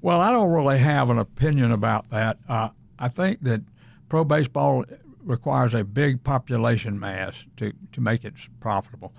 Well, 0.00 0.20
I 0.20 0.32
don't 0.32 0.50
really 0.50 0.78
have 0.78 1.10
an 1.10 1.18
opinion 1.18 1.72
about 1.72 2.08
that. 2.10 2.38
Uh, 2.48 2.70
I 2.98 3.08
think 3.08 3.42
that 3.42 3.62
pro 4.08 4.24
baseball 4.24 4.84
requires 5.22 5.74
a 5.74 5.84
big 5.84 6.24
population 6.24 6.98
mass 6.98 7.44
to, 7.56 7.72
to 7.92 8.00
make 8.00 8.24
it 8.24 8.34
profitable, 8.60 9.12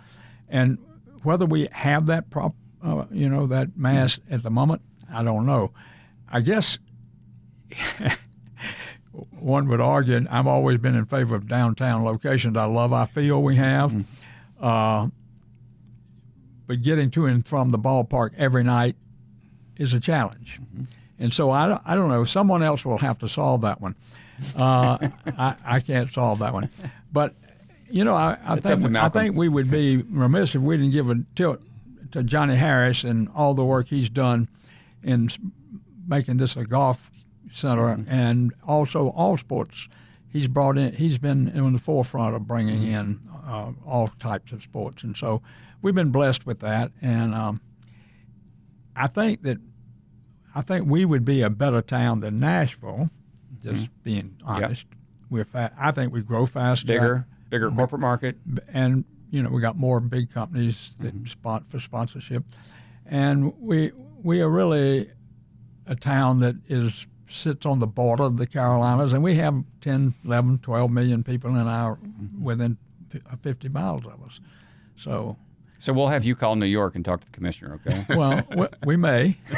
and 0.48 0.78
whether 1.24 1.46
we 1.46 1.68
have 1.72 2.06
that 2.08 2.30
prop, 2.30 2.56
uh, 2.82 3.06
you 3.12 3.30
know, 3.30 3.46
that 3.48 3.78
mass 3.78 4.20
at 4.30 4.42
the 4.42 4.50
moment, 4.50 4.82
I 5.14 5.24
don't 5.24 5.46
know. 5.46 5.74
I 6.30 6.42
guess 6.42 6.80
one 9.32 9.68
would 9.70 9.82
argue 9.82 10.26
I've 10.30 10.48
always 10.48 10.78
been 10.80 10.96
in 10.96 11.06
favor 11.06 11.36
of 11.36 11.48
downtown 11.48 12.04
locations. 12.04 12.58
I 12.58 12.66
love 12.66 12.94
our 12.94 13.08
feel 13.08 13.42
we 13.42 13.56
have. 13.56 13.92
Mm-hmm. 13.92 14.64
Uh, 14.64 15.10
but 16.68 16.84
getting 16.84 17.10
to 17.12 17.26
and 17.26 17.46
from 17.46 17.70
the 17.70 17.80
ballpark 17.80 18.32
every 18.38 18.64
night 18.64 18.96
is 19.78 19.94
a 19.94 20.00
challenge. 20.00 20.60
Mm-hmm. 20.62 20.84
And 21.20 21.34
so 21.34 21.50
I, 21.50 21.80
I 21.86 21.96
don't 21.96 22.10
know. 22.10 22.24
Someone 22.24 22.64
else 22.64 22.86
will 22.86 23.00
have 23.00 23.20
to 23.20 23.28
solve 23.28 23.62
that 23.62 23.82
one. 23.82 23.96
Uh, 24.56 25.10
I, 25.38 25.56
I 25.66 25.80
can't 25.80 26.12
solve 26.12 26.40
that 26.40 26.54
one. 26.54 26.70
But 27.12 27.36
you 27.90 28.04
know, 28.04 28.16
I, 28.16 28.38
I 28.46 28.60
think 28.60 28.96
I 28.96 29.10
think 29.10 29.36
we 29.36 29.50
would 29.50 29.70
be 29.72 29.98
remiss 29.98 30.56
if 30.56 30.62
we 30.62 30.78
didn't 30.78 30.92
give 30.92 31.10
a 31.10 31.24
tilt 31.36 31.62
to 32.12 32.24
Johnny 32.24 32.56
Harris 32.56 33.04
and 33.04 33.30
all 33.36 33.54
the 33.54 33.66
work 33.66 33.88
he's 33.88 34.10
done 34.10 34.48
in 35.04 35.30
making 36.08 36.38
this 36.38 36.56
a 36.56 36.66
golf 36.66 37.12
center 37.52 37.96
mm-hmm. 37.96 38.10
and 38.10 38.54
also 38.68 39.10
all 39.10 39.38
sports. 39.38 39.88
He's 40.32 40.48
brought 40.48 40.78
in. 40.78 40.94
He's 40.94 41.18
been 41.18 41.48
in 41.48 41.74
the 41.74 41.80
forefront 41.80 42.36
of 42.36 42.48
bringing 42.48 42.84
mm-hmm. 42.84 42.94
in 42.94 43.20
uh, 43.48 43.72
all 43.86 44.10
types 44.20 44.52
of 44.52 44.62
sports, 44.62 45.04
and 45.04 45.18
so 45.18 45.42
we've 45.82 45.96
been 45.96 46.12
blessed 46.12 46.46
with 46.46 46.60
that. 46.60 46.92
And 47.02 47.34
um, 47.34 47.62
I 48.96 49.08
think 49.08 49.44
that 49.44 49.58
I 50.54 50.62
think 50.62 50.88
we 50.88 51.06
would 51.06 51.26
be 51.26 51.42
a 51.42 51.50
better 51.50 51.82
town 51.82 52.20
than 52.20 52.38
Nashville. 52.38 53.10
Just 53.62 53.84
mm-hmm. 53.84 54.04
being 54.04 54.38
honest, 54.46 54.86
yep. 54.90 55.00
we're 55.30 55.46
fa- 55.46 55.74
I 55.78 55.92
think 55.92 56.14
we 56.14 56.22
grow 56.22 56.46
faster, 56.46 56.88
bigger, 56.88 57.28
bigger 57.50 57.72
corporate 57.72 58.00
market, 58.00 58.38
and 58.72 59.04
you 59.32 59.44
know 59.44 59.50
we 59.50 59.60
got 59.62 59.76
more 59.76 60.00
big 60.00 60.32
companies 60.32 60.92
that 61.00 61.14
mm-hmm. 61.14 61.26
spot 61.26 61.68
for 61.68 61.80
sponsorship, 61.80 62.46
and 63.06 63.54
we 63.60 63.92
we 64.24 64.42
are 64.42 64.50
really 64.50 65.10
a 65.88 65.96
town 65.96 66.40
that 66.40 66.56
is 66.68 67.06
sits 67.30 67.66
on 67.66 67.80
the 67.80 67.88
border 67.88 68.24
of 68.24 68.38
the 68.38 68.48
Carolinas, 68.48 69.14
and 69.14 69.24
we 69.24 69.36
have 69.36 69.64
10, 69.82 70.16
11, 70.26 70.60
12 70.60 70.92
million 70.92 71.24
people 71.24 71.56
in 71.56 71.68
our 71.68 71.96
mm-hmm. 71.98 72.44
within 72.44 72.78
50 73.42 73.70
miles 73.70 74.06
of 74.06 74.22
us. 74.24 74.40
So 74.96 75.38
so 75.80 75.94
we'll 75.94 76.10
have 76.10 76.26
you 76.26 76.36
call 76.36 76.58
New 76.58 76.66
York 76.66 76.96
and 76.96 77.06
talk 77.06 77.22
to 77.22 77.26
the 77.26 77.32
commissioner, 77.32 77.80
okay? 77.86 78.06
Well, 78.16 78.44
we, 78.86 78.98
may. 78.98 79.38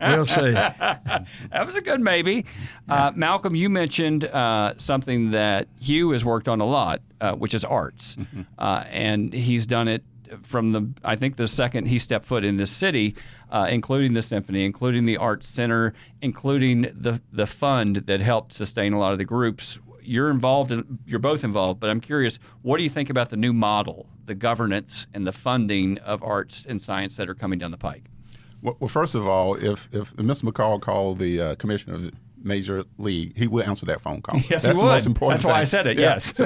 we'll 0.00 0.26
see. 0.26 0.50
That 0.50 1.62
was 1.64 1.76
a 1.76 1.80
good 1.80 2.00
maybe. 2.00 2.46
Yeah. 2.88 3.06
Uh, 3.06 3.12
Malcomb, 3.12 3.56
you 3.56 3.70
mentioned 3.70 4.24
uh, 4.24 4.74
something 4.78 5.30
that 5.30 5.68
Hugh 5.78 6.10
has 6.10 6.24
worked 6.24 6.48
on 6.48 6.60
a 6.60 6.64
lot, 6.64 7.00
uh, 7.20 7.34
which 7.34 7.54
is 7.54 7.64
arts, 7.64 8.16
mm-hmm. 8.16 8.42
Uh, 8.58 8.84
and 8.88 9.32
he's 9.32 9.66
done 9.66 9.86
it 9.86 10.02
from 10.42 10.72
the 10.72 10.90
I 11.04 11.14
think 11.14 11.36
the 11.36 11.46
second 11.46 11.86
he 11.86 11.98
stepped 11.98 12.26
foot 12.26 12.44
in 12.44 12.56
this 12.56 12.70
city, 12.70 13.14
uh, 13.52 13.68
including 13.70 14.14
the 14.14 14.22
symphony, 14.22 14.64
including 14.64 15.04
the 15.04 15.16
arts 15.16 15.46
center, 15.46 15.94
including 16.20 16.82
the 16.82 17.20
the 17.32 17.46
fund 17.46 17.96
that 17.96 18.20
helped 18.20 18.52
sustain 18.52 18.92
a 18.92 18.98
lot 18.98 19.12
of 19.12 19.18
the 19.18 19.24
groups 19.24 19.78
you're 20.04 20.30
involved 20.30 20.72
in, 20.72 20.98
you're 21.06 21.18
both 21.18 21.44
involved, 21.44 21.78
but 21.78 21.88
I'm 21.88 22.00
curious, 22.00 22.38
what 22.62 22.78
do 22.78 22.82
you 22.82 22.90
think 22.90 23.08
about 23.08 23.30
the 23.30 23.36
new 23.36 23.52
model, 23.52 24.08
the 24.26 24.34
governance 24.34 25.06
and 25.14 25.24
the 25.26 25.32
funding 25.32 25.98
of 25.98 26.22
arts 26.24 26.66
and 26.68 26.82
science 26.82 27.16
that 27.16 27.28
are 27.28 27.34
coming 27.34 27.58
down 27.58 27.70
the 27.70 27.78
pike? 27.78 28.04
Well, 28.62 28.88
first 28.88 29.14
of 29.14 29.26
all, 29.26 29.54
if 29.54 29.88
if 29.92 30.14
Mr. 30.16 30.44
McColl 30.44 30.80
called 30.80 31.18
the 31.18 31.40
uh, 31.40 31.54
commissioner 31.56 31.94
of 31.94 32.10
Major 32.44 32.84
League, 32.98 33.36
he 33.36 33.46
will 33.46 33.64
answer 33.64 33.86
that 33.86 34.00
phone 34.00 34.22
call. 34.22 34.40
Yes, 34.50 34.62
That's 34.62 34.76
he 34.76 34.82
would. 34.82 34.90
the 34.90 34.94
most 34.94 35.06
important. 35.06 35.42
That's 35.42 35.44
thing. 35.44 35.52
why 35.52 35.60
I 35.60 35.64
said 35.64 35.86
it. 35.86 35.98
Yeah. 35.98 36.14
Yes. 36.14 36.36
so, 36.36 36.44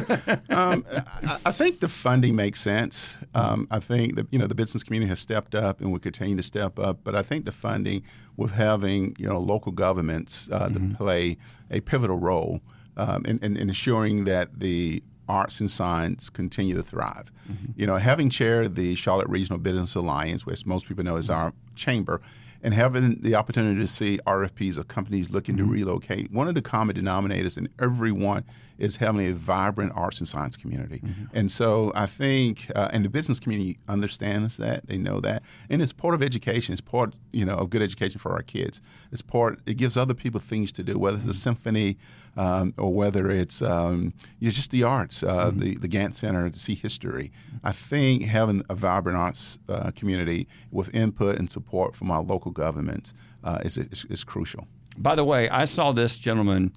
um, 0.51 0.85
I, 1.23 1.39
I, 1.47 1.53
think 1.53 1.81
the 1.81 1.89
funding 1.89 2.37
makes 2.37 2.61
sense. 2.61 3.17
Um, 3.35 3.67
I 3.71 3.81
think 3.81 4.17
that 4.17 4.27
you 4.31 4.39
know 4.39 4.47
the 4.47 4.55
business 4.55 4.83
community 4.83 5.09
has 5.09 5.21
stepped 5.21 5.55
up 5.55 5.81
and 5.81 5.93
will 5.93 5.99
continue 5.99 6.37
to 6.37 6.43
step 6.43 6.79
up. 6.79 6.99
But 7.05 7.15
I 7.15 7.23
think 7.23 7.45
the 7.45 7.53
funding, 7.53 8.03
with 8.37 8.53
having 8.53 9.17
you 9.19 9.29
know 9.29 9.39
local 9.39 9.73
governments 9.73 10.49
uh, 10.53 10.69
mm-hmm. 10.69 10.91
to 10.91 10.97
play 10.97 11.37
a 11.71 11.81
pivotal 11.81 12.19
role 12.19 12.61
um, 12.97 13.25
in, 13.25 13.39
in, 13.39 13.57
in, 13.57 13.69
ensuring 13.69 14.25
that 14.25 14.61
the 14.61 15.03
arts 15.29 15.61
and 15.61 15.71
science 15.71 16.31
continue 16.31 16.75
to 16.75 16.83
thrive. 16.83 17.33
Mm-hmm. 17.51 17.73
You 17.77 17.87
know, 17.87 17.97
having 17.97 18.29
chaired 18.29 18.75
the 18.75 18.95
Charlotte 18.95 19.29
Regional 19.29 19.59
Business 19.59 19.95
Alliance, 19.95 20.47
which 20.47 20.65
most 20.67 20.87
people 20.87 21.05
know 21.05 21.17
is 21.17 21.31
our 21.31 21.53
chamber, 21.75 22.21
and 22.62 22.75
having 22.75 23.21
the 23.21 23.35
opportunity 23.35 23.81
to 23.81 23.88
see 23.88 24.19
RFPs 24.27 24.77
of 24.77 24.88
companies 24.88 25.31
looking 25.31 25.57
mm-hmm. 25.57 25.66
to 25.66 25.73
relocate, 25.73 26.33
one 26.33 26.49
of 26.49 26.55
the 26.55 26.62
common 26.62 26.97
denominators 26.97 27.57
in 27.57 27.69
every 27.81 28.12
one 28.12 28.45
is 28.79 28.97
having 28.97 29.27
a 29.27 29.33
vibrant 29.33 29.92
arts 29.95 30.19
and 30.19 30.29
science 30.29 30.57
community. 30.57 30.99
Mm-hmm. 30.99 31.25
And 31.33 31.51
so 31.51 31.92
I 31.95 32.07
think, 32.07 32.71
uh, 32.75 32.90
and 32.92 33.05
the 33.05 33.09
business 33.09 33.40
community 33.40 33.79
understands 33.88 34.57
that, 34.59 34.87
they 34.87 34.99
know 34.99 35.21
that, 35.21 35.42
and 35.71 35.81
it's 35.81 35.92
part 35.92 36.14
of 36.14 36.23
education. 36.23 36.73
It's 36.73 36.81
part, 36.81 37.14
you 37.33 37.45
know, 37.45 37.55
of 37.55 37.71
good 37.71 37.83
education 37.83 38.19
for 38.19 38.33
our 38.33 38.42
kids. 38.42 38.81
It's 39.12 39.23
part. 39.23 39.61
It 39.66 39.77
gives 39.77 39.97
other 39.97 40.14
people 40.14 40.40
things 40.40 40.73
to 40.73 40.83
do, 40.83 40.99
whether 40.99 41.16
it's 41.16 41.27
a 41.27 41.31
mm-hmm. 41.31 41.37
symphony 41.37 41.99
um, 42.37 42.75
or 42.77 42.92
whether 42.92 43.31
it's 43.31 43.62
um, 43.62 44.12
you 44.38 44.49
know, 44.49 44.53
just 44.53 44.70
the 44.70 44.83
arts, 44.83 45.22
uh, 45.22 45.51
mm-hmm. 45.51 45.59
the 45.61 45.77
the 45.77 45.88
Gantt 45.88 46.14
Center 46.14 46.49
to 46.51 46.59
see 46.59 46.75
history. 46.75 47.33
I 47.64 47.72
think 47.72 48.22
having 48.25 48.62
a 48.68 48.75
vibrant 48.75 49.18
arts 49.18 49.59
uh, 49.68 49.90
community 49.92 50.46
with 50.70 50.94
input 50.94 51.38
and 51.38 51.51
support 51.51 51.94
from 51.94 52.11
our 52.11 52.22
local 52.22 52.51
government 52.51 53.12
uh, 53.42 53.59
is, 53.64 53.77
is, 53.77 54.05
is 54.09 54.25
crucial. 54.25 54.66
By 54.99 55.14
the 55.14 55.25
way, 55.25 55.49
I 55.49 55.64
saw 55.64 55.92
this 55.92 56.18
gentleman 56.18 56.72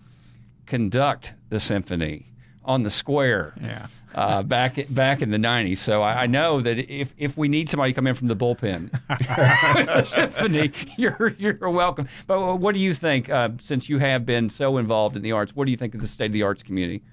conduct 0.65 1.33
the 1.49 1.59
symphony 1.59 2.27
on 2.63 2.83
the 2.83 2.89
square. 2.89 3.53
Yeah. 3.61 3.87
Uh, 4.15 4.41
back 4.41 4.79
back 4.89 5.21
in 5.21 5.29
the 5.29 5.37
'90s, 5.37 5.77
so 5.77 6.01
I, 6.01 6.23
I, 6.23 6.25
know 6.25 6.61
that 6.61 6.79
if, 6.91 7.13
if 7.15 7.37
we 7.37 7.47
need 7.47 7.69
somebody 7.69 7.91
to 7.91 7.95
come 7.95 8.07
in 8.07 8.15
from 8.15 8.27
the 8.27 8.35
bullpen, 8.35 8.89
symphony, 10.03 10.71
you're 10.97 11.35
you're 11.37 11.69
welcome. 11.69 12.09
But 12.25 12.55
what 12.57 12.73
do 12.73 12.81
you 12.81 12.95
think, 12.95 13.29
uh, 13.29 13.49
since 13.59 13.87
you 13.87 13.99
have 13.99 14.25
been 14.25 14.49
so 14.49 14.77
involved 14.77 15.15
in 15.15 15.21
the 15.21 15.31
arts? 15.31 15.55
What 15.55 15.65
do 15.65 15.71
you 15.71 15.77
think 15.77 15.93
of 15.93 16.01
the 16.01 16.07
state 16.07 16.25
of 16.25 16.33
the 16.33 16.41
arts 16.41 16.63
community? 16.63 17.03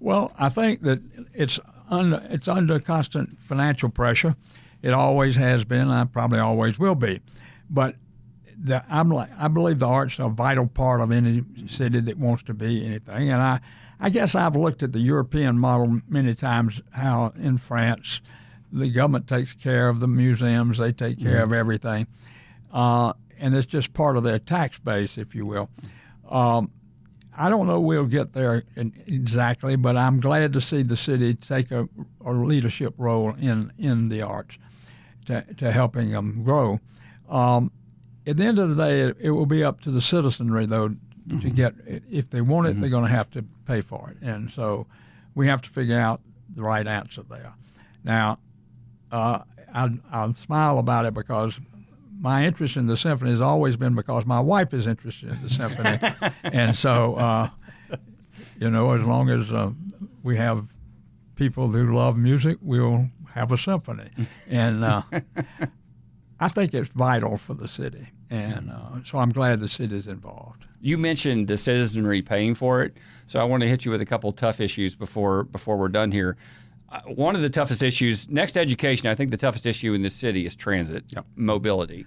Well, 0.00 0.32
I 0.36 0.48
think 0.48 0.82
that 0.82 1.00
it's 1.32 1.60
under 1.88 2.20
it's 2.28 2.48
under 2.48 2.80
constant 2.80 3.38
financial 3.38 3.88
pressure. 3.88 4.36
It 4.82 4.92
always 4.92 5.36
has 5.36 5.64
been. 5.64 5.88
I 5.88 6.04
probably 6.04 6.38
always 6.38 6.78
will 6.78 6.94
be. 6.94 7.20
But 7.70 7.96
the, 8.58 8.84
I'm 8.88 9.10
like 9.10 9.30
I 9.38 9.48
believe 9.48 9.78
the 9.78 9.86
arts 9.86 10.18
are 10.18 10.26
a 10.26 10.30
vital 10.30 10.66
part 10.66 11.00
of 11.00 11.12
any 11.12 11.44
city 11.66 12.00
that 12.00 12.18
wants 12.18 12.42
to 12.44 12.54
be 12.54 12.84
anything, 12.84 13.30
and 13.30 13.42
I 13.42 13.60
I 14.00 14.10
guess 14.10 14.34
I've 14.34 14.56
looked 14.56 14.82
at 14.82 14.92
the 14.92 15.00
European 15.00 15.58
model 15.58 16.00
many 16.08 16.34
times. 16.34 16.80
How 16.92 17.32
in 17.36 17.58
France, 17.58 18.20
the 18.72 18.90
government 18.90 19.26
takes 19.26 19.52
care 19.52 19.88
of 19.88 20.00
the 20.00 20.08
museums, 20.08 20.78
they 20.78 20.92
take 20.92 21.20
care 21.20 21.34
mm-hmm. 21.34 21.44
of 21.44 21.52
everything, 21.52 22.06
uh, 22.72 23.12
and 23.38 23.54
it's 23.54 23.66
just 23.66 23.92
part 23.92 24.16
of 24.16 24.22
their 24.22 24.38
tax 24.38 24.78
base, 24.78 25.16
if 25.16 25.34
you 25.34 25.46
will. 25.46 25.70
Um, 26.28 26.70
I 27.38 27.50
don't 27.50 27.66
know 27.66 27.80
we'll 27.80 28.06
get 28.06 28.32
there 28.32 28.64
exactly, 28.76 29.76
but 29.76 29.96
I'm 29.96 30.20
glad 30.20 30.54
to 30.54 30.60
see 30.60 30.82
the 30.82 30.96
city 30.96 31.34
take 31.34 31.70
a, 31.70 31.88
a 32.24 32.32
leadership 32.32 32.94
role 32.96 33.34
in, 33.34 33.72
in 33.78 34.08
the 34.08 34.22
arts 34.22 34.56
to, 35.26 35.44
to 35.58 35.70
helping 35.70 36.12
them 36.12 36.42
grow. 36.42 36.80
Um, 37.28 37.72
at 38.26 38.38
the 38.38 38.44
end 38.44 38.58
of 38.58 38.74
the 38.74 38.84
day, 38.84 39.00
it, 39.00 39.16
it, 39.20 39.30
will 39.30 39.46
be 39.46 39.62
up 39.62 39.80
to 39.82 39.90
the 39.90 40.00
citizenry, 40.00 40.66
though, 40.66 40.96
mm-hmm. 41.26 41.40
to 41.40 41.50
get 41.50 41.74
if 41.86 42.30
they 42.30 42.40
want 42.40 42.66
it, 42.66 42.70
mm-hmm. 42.70 42.80
they're 42.80 42.90
going 42.90 43.04
to 43.04 43.10
have 43.10 43.30
to 43.30 43.44
pay 43.66 43.80
for 43.80 44.10
it, 44.10 44.26
and 44.26 44.50
so 44.50 44.86
we 45.34 45.46
have 45.48 45.62
to 45.62 45.70
figure 45.70 45.98
out 45.98 46.20
the 46.54 46.62
right 46.62 46.86
answer 46.86 47.22
there. 47.22 47.54
Now, 48.04 48.38
uh, 49.10 49.40
I, 49.72 49.90
I'll 50.10 50.34
smile 50.34 50.78
about 50.78 51.04
it 51.04 51.14
because 51.14 51.60
my 52.18 52.44
interest 52.44 52.76
in 52.76 52.86
the 52.86 52.96
symphony 52.96 53.30
has 53.30 53.40
always 53.40 53.76
been 53.76 53.94
because 53.94 54.24
my 54.24 54.40
wife 54.40 54.72
is 54.72 54.86
interested 54.86 55.30
in 55.30 55.42
the 55.42 55.50
symphony, 55.50 55.98
and 56.42 56.76
so 56.76 57.16
uh, 57.16 57.48
you 58.58 58.70
know, 58.70 58.92
as 58.92 59.04
long 59.04 59.30
as 59.30 59.50
uh, 59.50 59.70
we 60.22 60.36
have 60.36 60.68
people 61.34 61.68
who 61.68 61.94
love 61.94 62.16
music, 62.16 62.58
we'll 62.62 63.10
have 63.34 63.52
a 63.52 63.58
symphony, 63.58 64.10
and 64.48 64.84
uh, 64.84 65.02
I 66.40 66.48
think 66.48 66.74
it's 66.74 66.88
vital 66.88 67.36
for 67.36 67.54
the 67.54 67.68
city, 67.68 68.08
and 68.30 68.70
uh, 68.70 69.02
so 69.04 69.18
I'm 69.18 69.32
glad 69.32 69.60
the 69.60 69.68
city 69.68 69.96
is 69.96 70.08
involved. 70.08 70.64
You 70.80 70.98
mentioned 70.98 71.48
the 71.48 71.58
citizenry 71.58 72.22
paying 72.22 72.54
for 72.54 72.82
it, 72.82 72.96
so 73.26 73.40
I 73.40 73.44
want 73.44 73.62
to 73.62 73.68
hit 73.68 73.84
you 73.84 73.90
with 73.90 74.00
a 74.00 74.06
couple 74.06 74.32
tough 74.32 74.60
issues 74.60 74.94
before 74.94 75.44
before 75.44 75.76
we're 75.76 75.88
done 75.88 76.12
here. 76.12 76.36
Uh, 76.88 77.00
one 77.02 77.34
of 77.34 77.42
the 77.42 77.50
toughest 77.50 77.82
issues 77.82 78.28
next 78.28 78.56
education. 78.56 79.08
I 79.08 79.14
think 79.14 79.30
the 79.30 79.36
toughest 79.36 79.66
issue 79.66 79.94
in 79.94 80.02
the 80.02 80.10
city 80.10 80.46
is 80.46 80.54
transit, 80.54 81.04
mobility. 81.34 82.06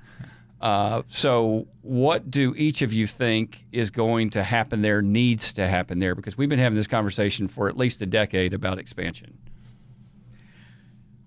Uh, 0.62 1.04
so, 1.08 1.68
what 1.82 2.30
do 2.30 2.54
each 2.58 2.82
of 2.82 2.92
you 2.92 3.08
think 3.08 3.66
is 3.72 3.90
going 3.90 4.30
to 4.32 4.44
happen 4.44 4.82
there? 4.82 5.02
Needs 5.02 5.54
to 5.54 5.68
happen 5.68 6.00
there 6.00 6.16
because 6.16 6.38
we've 6.38 6.50
been 6.50 6.60
having 6.60 6.76
this 6.76 6.88
conversation 6.88 7.48
for 7.48 7.70
at 7.70 7.78
least 7.78 8.02
a 8.02 8.06
decade 8.06 8.54
about 8.54 8.78
expansion. 8.78 9.38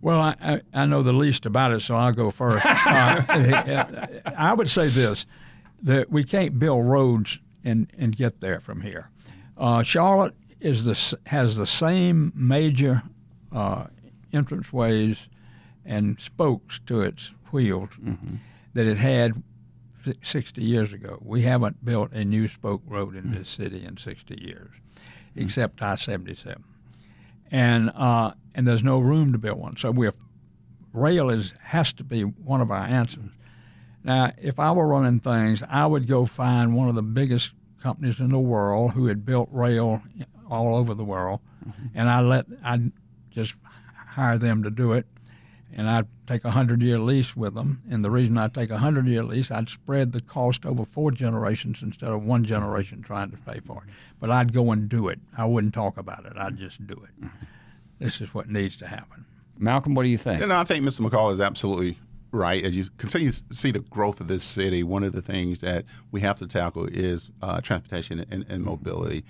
Well, 0.02 0.20
I, 0.20 0.60
I, 0.74 0.84
know 0.84 1.02
the 1.02 1.12
least 1.12 1.46
about 1.46 1.70
it, 1.72 1.80
so 1.80 1.94
I'll 1.94 2.12
go 2.12 2.32
first. 2.32 2.66
uh, 2.66 4.06
I 4.36 4.52
would 4.52 4.68
say 4.68 4.88
this 4.88 5.24
that 5.80 6.10
we 6.10 6.24
can't 6.24 6.58
build 6.58 6.86
roads 6.86 7.38
and, 7.64 7.90
and 7.96 8.14
get 8.16 8.40
there 8.40 8.60
from 8.60 8.80
here. 8.80 9.10
Uh, 9.56 9.84
Charlotte 9.84 10.34
is 10.60 10.84
the, 10.84 11.18
has 11.26 11.56
the 11.56 11.66
same 11.66 12.32
major 12.34 13.02
uh, 13.52 13.86
entranceways 14.32 15.18
and 15.84 16.18
spokes 16.20 16.80
to 16.86 17.00
its 17.00 17.32
wheels 17.52 17.90
mm-hmm. 18.00 18.36
that 18.74 18.86
it 18.86 18.98
had 18.98 19.42
60 20.22 20.62
years 20.62 20.92
ago. 20.92 21.18
We 21.22 21.42
haven't 21.42 21.84
built 21.84 22.12
a 22.12 22.24
new 22.24 22.48
spoke 22.48 22.82
road 22.86 23.14
in 23.14 23.32
this 23.32 23.48
city 23.48 23.84
in 23.84 23.96
60 23.96 24.40
years, 24.40 24.70
mm-hmm. 24.70 25.42
except 25.42 25.80
I 25.80 25.96
77. 25.96 26.64
And 27.52 27.92
uh, 27.94 28.32
and 28.54 28.66
there's 28.66 28.82
no 28.82 28.98
room 28.98 29.30
to 29.32 29.38
build 29.38 29.60
one. 29.60 29.76
So 29.76 29.92
we're 29.92 30.14
rail 30.92 31.30
is 31.30 31.52
has 31.60 31.92
to 31.94 32.04
be 32.04 32.22
one 32.22 32.60
of 32.60 32.70
our 32.70 32.84
answers. 32.84 33.30
Now, 34.04 34.32
if 34.38 34.58
I 34.58 34.72
were 34.72 34.86
running 34.86 35.20
things, 35.20 35.62
I 35.68 35.86
would 35.86 36.08
go 36.08 36.26
find 36.26 36.74
one 36.74 36.88
of 36.88 36.94
the 36.94 37.02
biggest 37.02 37.52
companies 37.80 38.20
in 38.20 38.30
the 38.30 38.38
world 38.38 38.92
who 38.92 39.06
had 39.06 39.24
built 39.24 39.48
rail 39.52 40.02
all 40.50 40.74
over 40.74 40.94
the 40.94 41.04
world, 41.04 41.40
mm-hmm. 41.66 41.86
and 41.94 42.08
I 42.08 42.20
let 42.20 42.46
I 42.64 42.90
just 43.30 43.54
hire 44.08 44.38
them 44.38 44.62
to 44.62 44.70
do 44.70 44.92
it, 44.92 45.06
and 45.74 45.88
I'd 45.88 46.06
take 46.26 46.44
a 46.44 46.50
hundred 46.50 46.82
year 46.82 46.98
lease 46.98 47.34
with 47.34 47.54
them. 47.54 47.82
And 47.90 48.04
the 48.04 48.10
reason 48.10 48.36
I 48.38 48.48
take 48.48 48.70
a 48.70 48.78
hundred 48.78 49.06
year 49.06 49.22
lease, 49.22 49.50
I'd 49.50 49.68
spread 49.68 50.12
the 50.12 50.20
cost 50.20 50.66
over 50.66 50.84
four 50.84 51.10
generations 51.10 51.78
instead 51.82 52.10
of 52.10 52.24
one 52.24 52.44
generation 52.44 53.02
trying 53.02 53.30
to 53.30 53.36
pay 53.38 53.60
for 53.60 53.82
it. 53.84 53.94
But 54.20 54.30
I'd 54.30 54.52
go 54.52 54.70
and 54.70 54.88
do 54.88 55.08
it. 55.08 55.20
I 55.36 55.46
wouldn't 55.46 55.74
talk 55.74 55.96
about 55.96 56.26
it. 56.26 56.34
I'd 56.36 56.56
just 56.58 56.86
do 56.86 56.94
it. 56.94 57.24
Mm-hmm. 57.24 57.44
This 57.98 58.20
is 58.20 58.34
what 58.34 58.48
needs 58.48 58.76
to 58.78 58.86
happen. 58.86 59.24
Malcomb, 59.60 59.94
what 59.94 60.02
do 60.02 60.08
you 60.08 60.18
think? 60.18 60.40
You 60.40 60.48
know, 60.48 60.58
I 60.58 60.64
think 60.64 60.84
Mr. 60.84 61.08
McColl 61.08 61.30
is 61.32 61.40
absolutely 61.40 61.98
right. 62.32 62.64
As 62.64 62.76
you 62.76 62.86
continue 62.98 63.30
to 63.30 63.42
see 63.50 63.70
the 63.70 63.80
growth 63.80 64.20
of 64.20 64.28
this 64.28 64.42
city, 64.42 64.82
one 64.82 65.04
of 65.04 65.12
the 65.12 65.22
things 65.22 65.60
that 65.60 65.84
we 66.10 66.20
have 66.22 66.38
to 66.38 66.46
tackle 66.46 66.86
is 66.86 67.30
uh, 67.42 67.60
transportation 67.60 68.26
and, 68.30 68.44
and 68.48 68.64
mobility. 68.64 69.24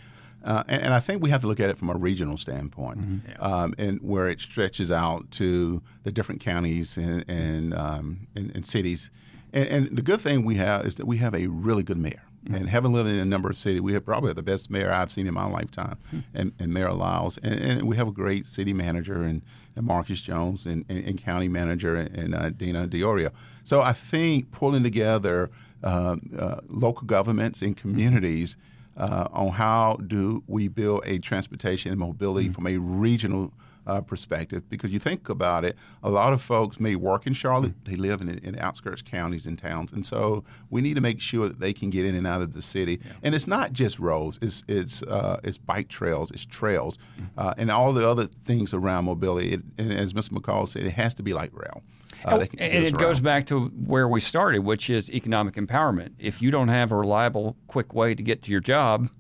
Uh, 0.45 0.65
and, 0.69 0.83
and, 0.83 0.95
I 0.95 1.01
think 1.01 1.23
we 1.23 1.31
have 1.31 1.41
to 1.43 1.47
look 1.47 1.61
at 1.61 1.71
it 1.71 1.79
from 1.79 1.89
a 1.89 1.97
regional 1.97 2.37
standpoint, 2.37 3.01
mm-hmm. 3.01 3.31
yeah. 3.31 3.37
um, 3.39 3.75
and 3.79 4.01
where 4.03 4.29
it 4.29 4.41
stretches 4.41 4.91
out 4.91 5.31
to 5.33 5.83
the 6.03 6.11
different 6.11 6.41
counties 6.41 6.97
and 6.97 7.25
and, 7.29 7.75
um, 7.75 8.27
and, 8.35 8.51
and 8.55 8.67
cities. 8.67 9.11
And, 9.53 9.69
and, 9.69 9.97
the 9.97 10.03
good 10.03 10.21
thing 10.21 10.45
we 10.45 10.57
have 10.57 10.85
is 10.87 10.97
that 10.97 11.07
we 11.07 11.19
have 11.19 11.35
a 11.35 11.47
really 11.47 11.83
good 11.83 11.99
mayor. 11.99 12.23
Mm-hmm. 12.45 12.55
And 12.57 12.69
having 12.69 12.93
lived 12.93 13.09
in 13.09 13.21
a 13.21 13.25
number 13.25 13.49
of 13.49 13.57
cities, 13.57 13.83
we 13.83 13.93
have 13.93 14.05
probably 14.05 14.33
the 14.33 14.43
best 14.43 14.69
mayor 14.69 14.91
I've 14.91 15.13
seen 15.13 15.29
in 15.29 15.35
my 15.35 15.47
lifetime, 15.47 15.97
mm-hmm. 16.09 16.21
and, 16.35 16.53
and, 16.59 16.75
Mayor 16.75 16.93
Lyles. 16.93 17.39
And, 17.39 17.55
and, 17.55 17.83
we 17.85 17.97
have 17.97 18.09
a 18.09 18.13
great 18.13 18.49
city 18.49 18.73
manager 18.73 19.23
and, 19.23 19.43
and 19.77 19.87
Marcus 19.87 20.21
Jones 20.21 20.67
and, 20.67 20.85
and, 20.89 21.23
county 21.23 21.49
manager 21.49 21.95
and 21.95 22.35
uh, 22.35 22.51
Dina 22.51 22.89
Diorio. 22.89 23.31
So 23.63 23.81
I 23.81 23.93
think 23.93 24.51
pulling 24.51 24.83
together 24.83 25.51
uh, 25.85 26.17
uh, 26.37 26.61
local 26.69 27.07
governments 27.07 27.63
and 27.63 27.77
communities 27.77 28.57
uh, 28.97 29.29
on 29.33 29.49
how 29.51 29.97
do 30.07 30.43
we 30.47 30.69
build 30.69 31.03
a 31.05 31.19
transportation 31.19 31.91
and 31.91 32.01
mobility 32.01 32.47
mm-hmm. 32.47 32.55
from 32.55 32.67
a 32.67 32.77
regional 32.77 33.53
uh, 33.87 34.01
perspective 34.01 34.69
because 34.69 34.93
you 34.93 34.99
think 34.99 35.29
about 35.29 35.65
it, 35.65 35.77
a 36.03 36.11
lot 36.11 36.33
of 36.33 36.41
folks 36.43 36.79
may 36.79 36.97
work 36.97 37.27
in 37.27 37.33
Charlotte, 37.33 37.73
they 37.85 37.97
live 37.97 38.21
in, 38.21 38.29
in 38.29 38.59
outskirts 38.59 39.03
counties 39.03 39.47
and 39.47 39.59
towns, 39.59 39.93
and 39.93 40.07
so 40.07 40.45
we 40.71 40.81
need 40.81 40.95
to 40.95 41.01
make 41.01 41.21
sure 41.21 41.49
that 41.49 41.61
they 41.61 41.73
can 41.73 41.91
get 41.91 42.05
in 42.05 42.15
and 42.15 42.27
out 42.27 42.43
of 42.43 42.53
the 42.53 42.63
city. 42.63 43.01
Yeah. 43.05 43.13
And 43.23 43.35
it's 43.35 43.47
not 43.47 43.73
just 43.73 43.99
roads; 43.99 44.39
it's 44.43 44.63
it's 44.69 45.03
uh, 45.03 45.41
it's 45.45 45.59
bike 45.59 45.89
trails, 45.89 46.31
it's 46.31 46.47
trails, 46.47 46.99
uh, 47.37 47.55
and 47.57 47.71
all 47.71 47.93
the 47.93 48.09
other 48.09 48.27
things 48.27 48.73
around 48.75 49.05
mobility. 49.05 49.53
It, 49.53 49.63
and 49.79 49.93
as 49.93 50.13
Mr. 50.13 50.31
McColl 50.31 50.69
said, 50.69 50.85
it 50.85 50.93
has 50.93 51.15
to 51.15 51.23
be 51.23 51.33
like 51.33 51.51
rail. 51.53 51.83
Uh, 52.25 52.39
oh, 52.41 52.47
and 52.59 52.85
it 52.85 52.97
goes 52.99 53.21
back 53.21 53.47
to 53.47 53.67
where 53.69 54.07
we 54.07 54.21
started, 54.21 54.61
which 54.61 54.89
is 54.89 55.11
economic 55.11 55.55
empowerment. 55.55 56.13
If 56.19 56.41
you 56.41 56.51
don't 56.51 56.69
have 56.69 56.93
a 56.93 56.97
reliable, 56.97 57.57
quick 57.67 57.95
way 57.95 58.15
to 58.15 58.23
get 58.23 58.43
to 58.43 58.51
your 58.51 58.61
job, 58.61 59.11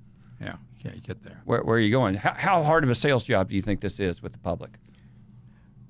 yeah, 0.85 0.91
can't 0.91 1.03
get 1.03 1.23
there. 1.23 1.41
Where, 1.45 1.63
where 1.63 1.77
are 1.77 1.81
you 1.81 1.91
going? 1.91 2.15
How, 2.15 2.35
how, 2.37 2.63
hard 2.63 2.85
of 2.85 2.91
a 2.91 2.95
sales 2.95 3.25
job 3.25 3.49
do 3.49 3.55
you 3.55 3.63
think 3.63 3.81
this 3.81 4.01
is 4.01 4.23
with 4.23 4.33
the 4.33 4.39
public? 4.39 4.73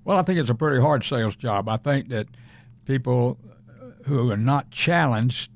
Well, 0.05 0.19
I 0.19 0.23
think 0.23 0.39
it's 0.39 0.51
a 0.51 0.55
pretty 0.55 0.81
hard 0.81 1.05
sales 1.05 1.37
job. 1.37 1.69
I 1.69 1.77
think 1.77 2.09
that 2.09 2.27
people 2.85 3.39
who 4.07 4.31
are 4.31 4.37
not 4.37 4.71
challenged 4.71 5.51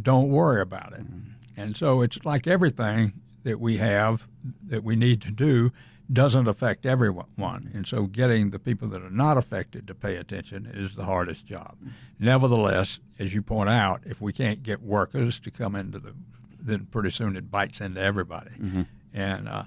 don't 0.00 0.28
worry 0.28 0.60
about 0.60 0.92
it. 0.92 1.00
Mm-hmm. 1.00 1.60
And 1.60 1.76
so 1.76 2.02
it's 2.02 2.24
like 2.24 2.46
everything 2.46 3.12
that 3.42 3.60
we 3.60 3.78
have 3.78 4.28
that 4.66 4.84
we 4.84 4.96
need 4.96 5.20
to 5.22 5.30
do 5.30 5.72
doesn't 6.12 6.46
affect 6.46 6.84
everyone. 6.84 7.70
And 7.72 7.86
so 7.86 8.04
getting 8.04 8.50
the 8.50 8.58
people 8.58 8.88
that 8.88 9.02
are 9.02 9.10
not 9.10 9.36
affected 9.36 9.86
to 9.86 9.94
pay 9.94 10.16
attention 10.16 10.70
is 10.72 10.94
the 10.94 11.04
hardest 11.04 11.46
job. 11.46 11.76
Mm-hmm. 11.76 11.88
Nevertheless, 12.18 12.98
as 13.18 13.34
you 13.34 13.42
point 13.42 13.70
out, 13.70 14.02
if 14.04 14.20
we 14.20 14.32
can't 14.32 14.62
get 14.62 14.82
workers 14.82 15.40
to 15.40 15.50
come 15.50 15.74
into 15.74 15.98
the 15.98 16.14
then 16.64 16.86
pretty 16.86 17.10
soon 17.10 17.36
it 17.36 17.50
bites 17.50 17.80
into 17.80 18.00
everybody. 18.00 18.50
Mm-hmm. 18.50 18.82
And 19.12 19.48
uh, 19.48 19.64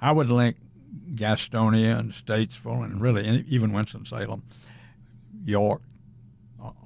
I 0.00 0.12
would 0.12 0.30
link 0.30 0.56
Gastonia 1.14 1.98
and 1.98 2.12
Statesville 2.12 2.84
and 2.84 3.00
really 3.00 3.44
even 3.48 3.72
Winston 3.72 4.04
Salem, 4.04 4.42
York, 5.44 5.82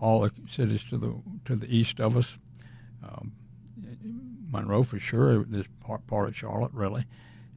all 0.01 0.21
the 0.21 0.33
cities 0.49 0.85
to 0.91 0.99
the 0.99 1.15
to 1.45 1.57
the 1.57 1.75
east 1.75 2.01
of 2.01 2.17
us, 2.17 2.37
um, 3.03 3.33
Monroe 4.51 4.83
for 4.83 4.99
sure. 4.99 5.45
This 5.45 5.67
part 5.81 6.07
part 6.07 6.29
of 6.29 6.37
Charlotte 6.37 6.73
really, 6.73 7.05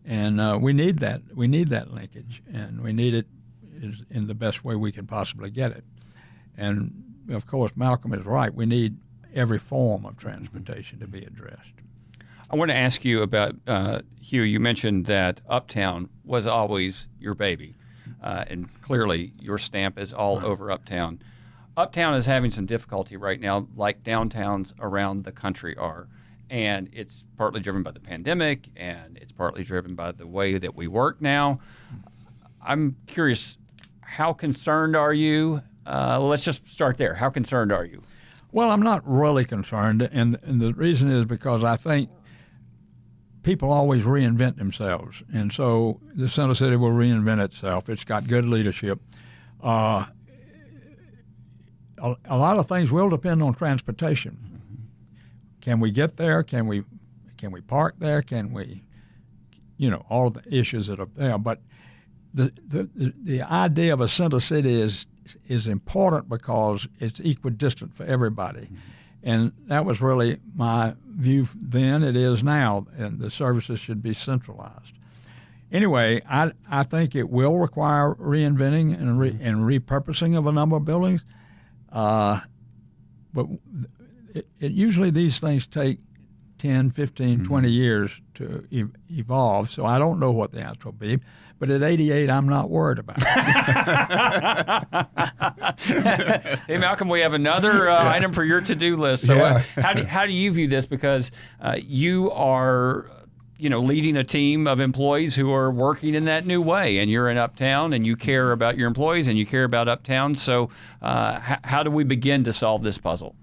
and 0.06 0.39
uh, 0.39 0.58
we 0.62 0.73
need 0.73 0.99
that 0.99 1.21
we 1.34 1.47
need 1.47 1.69
that 1.69 1.93
linkage, 1.93 2.41
and 2.51 2.82
we 2.82 2.93
need 2.93 3.13
it 3.13 3.27
in 4.10 4.27
the 4.27 4.36
best 4.36 4.63
way 4.63 4.75
we 4.75 4.91
can 4.91 5.06
possibly 5.08 5.49
get 5.49 5.71
it. 5.71 5.84
And 6.56 7.25
of 7.29 7.45
course, 7.45 7.71
Malcomb 7.73 8.17
is 8.17 8.25
right. 8.25 8.53
We 8.53 8.65
need 8.65 8.97
every 9.34 9.60
form 9.60 10.06
of 10.06 10.17
transportation 10.17 10.99
to 10.99 11.08
be 11.08 11.23
addressed. 11.23 11.73
I 12.54 12.56
want 12.56 12.70
to 12.70 12.78
ask 12.78 13.04
you 13.04 13.24
about 13.24 13.56
uh, 13.66 14.02
Hugh. 14.22 14.44
You 14.44 14.60
mentioned 14.60 15.08
that 15.08 15.42
Uptown 15.50 16.08
was 16.24 16.46
always 16.46 17.08
your 17.20 17.34
baby, 17.34 17.74
uh, 18.22 18.46
and 18.46 18.70
clearly 18.84 19.34
your 19.39 19.58
stamp 19.58 19.98
is 19.98 20.13
all 20.13 20.38
right. 20.38 20.46
over 20.46 20.70
Uptown. 20.70 21.20
Uptown 21.76 22.13
is 22.13 22.28
having 22.28 22.52
some 22.52 22.68
difficulty 22.68 23.18
right 23.18 23.42
now, 23.42 23.68
like 23.76 24.04
downtowns 24.04 24.72
around 24.80 25.24
the 25.24 25.32
country 25.32 25.76
are. 25.78 26.08
And 26.48 26.92
it's 26.94 27.24
partly 27.38 27.60
driven 27.60 27.82
by 27.82 27.89
the 27.89 28.00
pandemic, 28.00 28.70
and 28.76 29.18
it's 29.18 29.32
partly 29.32 29.63
driven 29.63 29.96
by 29.96 30.12
the 30.12 30.28
way 30.28 30.60
that 30.60 30.76
we 30.76 30.88
work 30.88 31.24
now. 31.24 31.60
I'm 32.63 32.98
curious, 33.08 33.58
how 34.02 34.32
concerned 34.32 34.96
are 34.96 35.13
you? 35.13 35.63
Uh, 35.88 36.20
let's 36.20 36.44
just 36.44 36.68
start 36.68 36.98
there. 36.98 37.16
How 37.16 37.32
concerned 37.32 37.72
are 37.72 37.84
you? 37.84 38.04
Well, 38.52 38.70
I'm 38.70 38.84
not 38.84 39.02
really 39.08 39.44
concerned, 39.44 40.04
and, 40.04 40.38
and 40.44 40.62
the 40.62 40.76
reason 40.76 41.10
is 41.10 41.26
because 41.26 41.63
I 41.63 41.78
think 41.78 42.12
people 43.43 43.71
always 43.71 44.06
reinvent 44.06 44.58
themselves, 44.58 45.21
and 45.34 45.51
so 45.51 45.99
the 46.15 46.27
Center 46.27 46.56
City 46.56 46.75
will 46.75 46.91
reinvent 46.91 47.43
itself. 47.43 47.89
It's 47.89 48.03
got 48.03 48.27
good 48.27 48.45
leadership. 48.45 48.99
Uh, 49.62 50.06
a, 51.97 52.15
a, 52.25 52.38
lot 52.38 52.58
of 52.58 52.67
things 52.67 52.91
will 52.91 53.10
depend 53.10 53.43
on 53.43 53.53
transportation. 53.53 54.38
Can 55.62 55.79
we 55.79 55.91
get 55.91 56.17
there? 56.17 56.43
Can 56.43 56.67
we 56.67 56.84
can 57.38 57.51
we 57.51 57.62
park 57.62 57.95
there? 57.99 58.21
Can 58.21 58.53
we, 58.53 58.84
you 59.77 59.89
know, 59.89 60.06
all 60.10 60.29
the 60.29 60.43
issues 60.49 60.88
that 60.88 60.99
are 60.99 61.08
there. 61.13 61.38
But 61.38 61.62
the 62.34 62.51
the, 62.67 63.13
the 63.21 63.41
idea 63.41 63.93
of 63.93 64.01
a 64.01 64.08
center 64.08 64.39
city 64.39 64.73
is 64.73 65.06
is 65.45 65.67
important 65.67 66.27
because 66.27 66.88
it's 66.99 67.19
equidistant 67.19 67.93
for 67.93 68.06
everybody. 68.06 68.62
Mm-hmm. 68.62 68.75
And 69.24 69.54
that 69.68 69.86
was 69.86 70.02
really 70.02 70.40
my 70.54 70.96
view 71.08 71.48
then. 71.56 72.04
It 72.04 72.18
is 72.18 72.44
now, 72.44 72.88
and 72.98 73.20
the 73.20 73.32
services 73.32 73.80
should 73.80 74.04
be 74.04 74.14
centralized. 74.14 74.94
Anyway, 75.72 76.22
I, 76.30 76.52
I 76.70 76.84
think 76.84 77.16
it 77.16 77.30
will 77.30 77.58
require 77.58 78.14
reinventing 78.16 78.94
and, 78.94 79.18
re, 79.20 79.30
and 79.42 79.60
repurposing 79.60 80.38
of 80.38 80.46
a 80.46 80.52
number 80.52 80.76
of 80.76 80.86
buildings. 80.86 81.24
Uh, 81.92 82.42
but 83.34 83.48
it, 84.34 84.48
it, 84.60 84.72
usually 84.72 85.10
these 85.10 85.40
things 85.40 85.66
take 85.66 86.00
10, 86.60 86.92
15, 86.92 87.40
mm-hmm. 87.40 87.44
20 87.46 87.70
years 87.70 88.12
to 88.36 88.68
evolve. 89.10 89.72
So 89.72 89.86
I 89.86 89.98
don't 89.98 90.20
know 90.20 90.32
what 90.32 90.52
the 90.52 90.62
answer 90.62 90.86
will 90.86 90.92
be. 90.92 91.20
But 91.63 91.69
at 91.69 91.82
88, 91.82 92.30
I'm 92.30 92.49
not 92.49 92.69
worried 92.69 92.99
about 92.99 93.19
it. 93.19 93.23
hey, 96.67 96.78
Malcomb, 96.78 97.10
we 97.10 97.21
have 97.21 97.32
another 97.32 97.89
uh, 97.89 98.10
item 98.10 98.34
for 98.34 98.43
your 98.43 98.60
to 98.60 98.76
do 98.76 98.97
list. 98.97 99.26
So, 99.26 99.36
uh, 99.36 99.38
yeah. 99.38 99.63
uh, 99.78 99.82
how, 99.82 99.93
do, 99.93 100.04
how 100.04 100.26
do 100.26 100.34
you 100.34 100.52
view 100.52 100.67
this? 100.67 100.86
Because 100.86 101.32
uh, 101.62 101.78
you 101.82 102.32
are 102.32 103.10
you 103.58 103.69
know 103.69 103.80
leading 103.80 104.17
a 104.17 104.26
team 104.26 104.67
of 104.67 104.82
employees 104.82 105.38
who 105.38 105.54
are 105.54 105.71
working 105.71 106.15
in 106.15 106.26
that 106.26 106.45
new 106.45 106.62
way 106.62 106.97
and 106.97 107.10
you're 107.10 107.30
in 107.30 107.38
uptown 107.38 107.93
and 107.93 108.06
you 108.06 108.17
care 108.17 108.52
about 108.52 108.78
your 108.78 108.89
employees 108.89 109.30
and 109.30 109.39
you 109.39 109.45
care 109.45 109.63
about 109.63 109.88
uptown 109.88 110.36
so 110.36 110.69
uh, 111.02 111.39
h- 111.49 111.60
how 111.63 111.82
do 111.82 111.89
we 111.89 112.04
begin 112.04 112.43
to 112.43 112.52
solve 112.52 112.84
this 112.84 112.97
puzzle 112.97 113.36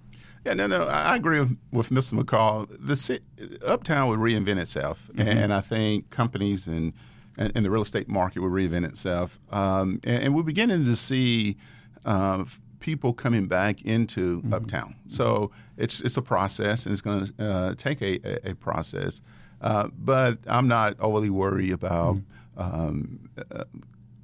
yeah, 0.45 0.55
no, 0.55 0.67
no, 0.67 0.85
I 0.85 1.17
agree 1.17 1.41
with, 1.41 1.57
with 1.71 1.91
Mr. 1.91 2.19
McColl. 2.19 2.67
The 2.67 3.21
Uptown 3.63 4.09
would 4.09 4.21
reinvent 4.21 4.57
itself, 4.57 5.11
mm-hmm. 5.13 5.29
and 5.29 5.53
I 5.53 5.61
think 5.61 6.09
companies 6.09 6.67
and 6.67 6.95
and, 7.41 7.53
and 7.57 7.65
the 7.65 7.71
real 7.71 7.83
estate 7.83 8.09
market 8.09 8.41
will 8.41 8.51
reinvent 8.51 8.85
itself. 8.85 9.41
Um, 9.51 9.99
and, 10.05 10.25
and, 10.25 10.35
we're 10.35 10.43
beginning 10.43 10.85
to 10.85 10.95
see 10.95 11.57
uh, 12.05 12.45
people 12.79 13.13
coming 13.13 13.47
back 13.47 13.83
into 13.83 14.39
mm-hmm. 14.43 14.55
Uptown. 14.55 14.95
So 15.09 15.51
it's 15.77 16.01
it's 16.03 16.17
a 16.17 16.23
process, 16.23 16.87
and 16.87 16.93
it's 16.93 17.01
going 17.01 17.27
to 17.27 17.45
uh, 17.45 17.75
take 17.75 18.01
a, 18.03 18.21
a, 18.25 18.51
a 18.51 18.55
process. 18.55 19.21
Uh, 19.61 19.89
but 19.99 20.39
I'm 20.47 20.69
not 20.69 21.01
overly 21.01 21.31
worried 21.31 21.73
about 21.73 22.17
mm-hmm. 22.17 22.61
um, 22.61 23.31
uh, 23.51 23.65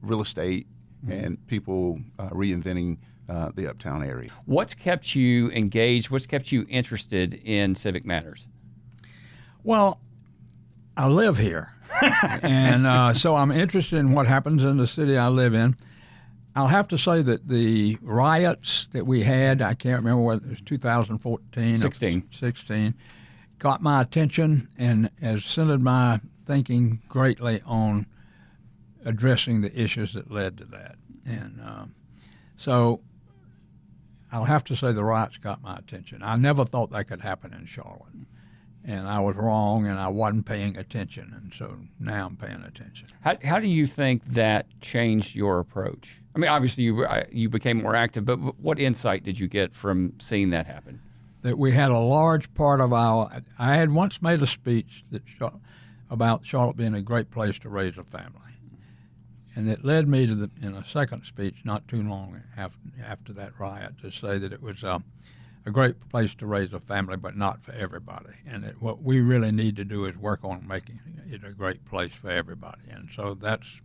real 0.02 0.20
estate 0.20 0.66
mm-hmm. 1.04 1.12
and 1.12 1.46
people 1.48 2.00
uh, 2.18 2.28
reinventing. 2.30 2.98
Uh, 3.28 3.50
the 3.56 3.68
uptown 3.68 4.04
area. 4.04 4.30
What's 4.44 4.72
kept 4.72 5.16
you 5.16 5.50
engaged? 5.50 6.10
What's 6.10 6.26
kept 6.26 6.52
you 6.52 6.64
interested 6.68 7.34
in 7.34 7.74
civic 7.74 8.04
matters? 8.04 8.46
Well, 9.64 9.98
I 10.96 11.08
live 11.08 11.36
here, 11.38 11.72
and 12.42 12.86
uh, 12.86 13.12
so 13.14 13.36
I'm 13.36 13.50
interested 13.50 13.98
in 13.98 14.12
what 14.12 14.26
happens 14.26 14.64
in 14.64 14.78
the 14.78 14.86
city 14.86 15.16
I 15.16 15.28
live 15.28 15.54
in. 15.54 15.76
I'll 16.54 16.68
have 16.68 16.88
to 16.88 16.96
say 16.96 17.20
that 17.20 17.48
the 17.48 17.98
riots 18.00 18.88
that 18.92 19.06
we 19.06 19.24
had, 19.24 19.60
I 19.60 19.74
can't 19.74 20.02
remember 20.02 20.22
whether 20.22 20.46
it 20.46 20.48
was 20.48 20.60
2014 20.62 21.78
16. 21.78 22.18
or 22.18 22.22
16, 22.34 22.94
caught 23.58 23.82
my 23.82 24.00
attention 24.00 24.68
and 24.78 25.10
has 25.20 25.44
centered 25.44 25.82
my 25.82 26.20
thinking 26.46 27.02
greatly 27.08 27.60
on 27.66 28.06
addressing 29.04 29.60
the 29.60 29.78
issues 29.78 30.14
that 30.14 30.30
led 30.30 30.56
to 30.58 30.64
that. 30.64 30.96
And 31.26 31.60
um, 31.62 31.94
so 32.56 33.02
I'll 34.32 34.44
have 34.44 34.64
to 34.64 34.76
say 34.76 34.92
the 34.92 35.04
riots 35.04 35.36
got 35.36 35.62
my 35.62 35.76
attention. 35.76 36.22
I 36.22 36.36
never 36.36 36.64
thought 36.64 36.90
that 36.92 37.04
could 37.04 37.20
happen 37.20 37.52
in 37.52 37.66
Charlotte. 37.66 38.14
And 38.88 39.08
I 39.08 39.18
was 39.18 39.34
wrong 39.34 39.84
and 39.86 39.98
I 39.98 40.06
wasn't 40.06 40.46
paying 40.46 40.76
attention. 40.76 41.34
And 41.36 41.52
so 41.52 41.76
now 41.98 42.26
I'm 42.26 42.36
paying 42.36 42.62
attention. 42.62 43.08
How, 43.20 43.36
how 43.42 43.58
do 43.58 43.66
you 43.66 43.84
think 43.84 44.24
that 44.26 44.66
changed 44.80 45.34
your 45.34 45.58
approach? 45.58 46.20
I 46.36 46.38
mean, 46.38 46.50
obviously 46.50 46.84
you 46.84 47.04
uh, 47.04 47.24
you 47.32 47.48
became 47.48 47.82
more 47.82 47.96
active, 47.96 48.26
but 48.26 48.36
what 48.60 48.78
insight 48.78 49.24
did 49.24 49.40
you 49.40 49.48
get 49.48 49.74
from 49.74 50.12
seeing 50.20 50.50
that 50.50 50.66
happen? 50.66 51.00
That 51.40 51.58
we 51.58 51.72
had 51.72 51.90
a 51.90 51.98
large 51.98 52.52
part 52.52 52.80
of 52.80 52.92
our. 52.92 53.42
I 53.58 53.76
had 53.76 53.92
once 53.92 54.20
made 54.20 54.42
a 54.42 54.46
speech 54.46 55.04
that 55.10 55.22
about 56.10 56.44
Charlotte 56.44 56.76
being 56.76 56.94
a 56.94 57.00
great 57.00 57.30
place 57.30 57.58
to 57.60 57.70
raise 57.70 57.96
a 57.96 58.04
family, 58.04 58.52
and 59.54 59.68
it 59.68 59.82
led 59.82 60.08
me 60.08 60.26
to 60.26 60.34
the 60.34 60.50
in 60.60 60.74
a 60.74 60.84
second 60.84 61.24
speech 61.24 61.62
not 61.64 61.88
too 61.88 62.02
long 62.02 62.42
after 62.54 62.78
after 63.02 63.32
that 63.32 63.58
riot 63.58 63.94
to 64.02 64.12
say 64.12 64.36
that 64.36 64.52
it 64.52 64.62
was. 64.62 64.84
Um, 64.84 65.04
a 65.66 65.70
great 65.70 66.08
place 66.08 66.34
to 66.36 66.46
raise 66.46 66.72
a 66.72 66.78
family, 66.78 67.16
but 67.16 67.36
not 67.36 67.60
for 67.60 67.72
everybody. 67.72 68.34
And 68.46 68.64
it, 68.64 68.76
what 68.80 69.02
we 69.02 69.20
really 69.20 69.50
need 69.50 69.74
to 69.76 69.84
do 69.84 70.04
is 70.04 70.16
work 70.16 70.44
on 70.44 70.66
making 70.66 71.00
it 71.28 71.42
a 71.44 71.50
great 71.50 71.84
place 71.84 72.12
for 72.12 72.30
everybody. 72.30 72.82
And 72.88 73.10
so 73.14 73.34
that's 73.34 73.80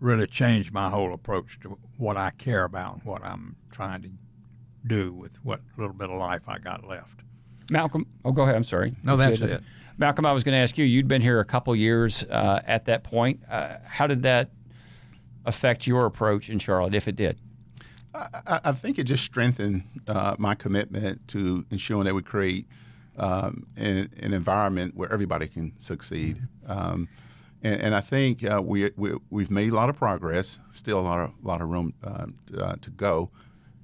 really 0.00 0.26
changed 0.26 0.70
my 0.72 0.90
whole 0.90 1.14
approach 1.14 1.58
to 1.60 1.78
what 1.96 2.18
I 2.18 2.30
care 2.30 2.64
about 2.64 2.96
and 2.96 3.04
what 3.04 3.24
I'm 3.24 3.56
trying 3.70 4.02
to 4.02 4.10
do 4.86 5.14
with 5.14 5.42
what 5.42 5.62
little 5.78 5.94
bit 5.94 6.10
of 6.10 6.18
life 6.18 6.42
I 6.46 6.58
got 6.58 6.86
left. 6.86 7.20
Malcomb, 7.70 8.04
oh, 8.24 8.32
go 8.32 8.42
ahead. 8.42 8.54
I'm 8.54 8.64
sorry. 8.64 8.94
No, 9.02 9.16
that's 9.16 9.40
it. 9.40 9.62
Malcomb, 9.98 10.26
I 10.26 10.32
was 10.32 10.44
going 10.44 10.52
to 10.52 10.58
ask 10.58 10.76
you. 10.76 10.84
You'd 10.84 11.08
been 11.08 11.22
here 11.22 11.40
a 11.40 11.44
couple 11.44 11.74
years 11.74 12.22
uh, 12.24 12.60
at 12.66 12.84
that 12.84 13.02
point. 13.02 13.40
Uh, 13.50 13.76
how 13.86 14.06
did 14.06 14.22
that 14.24 14.50
affect 15.46 15.86
your 15.86 16.04
approach 16.04 16.50
in 16.50 16.58
Charlotte, 16.58 16.94
if 16.94 17.08
it 17.08 17.16
did? 17.16 17.38
I, 18.14 18.60
I 18.64 18.72
think 18.72 18.98
it 18.98 19.04
just 19.04 19.24
strengthened 19.24 19.84
uh, 20.06 20.36
my 20.38 20.54
commitment 20.54 21.26
to 21.28 21.64
ensuring 21.70 22.04
that 22.04 22.14
we 22.14 22.22
create 22.22 22.66
um, 23.16 23.66
an, 23.76 24.10
an, 24.20 24.32
environment 24.32 24.96
where 24.96 25.12
everybody 25.12 25.46
can 25.46 25.72
succeed. 25.78 26.40
Um, 26.66 27.08
and, 27.62 27.80
and, 27.80 27.94
I 27.94 28.00
think 28.00 28.42
uh, 28.44 28.60
we, 28.60 28.90
we 28.96 29.42
have 29.42 29.50
made 29.50 29.70
a 29.70 29.74
lot 29.74 29.88
of 29.88 29.96
progress. 29.96 30.58
Still 30.72 30.98
a 30.98 31.02
lot 31.02 31.20
of 31.20 31.32
lot 31.42 31.60
of 31.60 31.68
room 31.68 31.94
uh, 32.02 32.26
uh 32.58 32.74
to 32.80 32.90
go, 32.90 33.30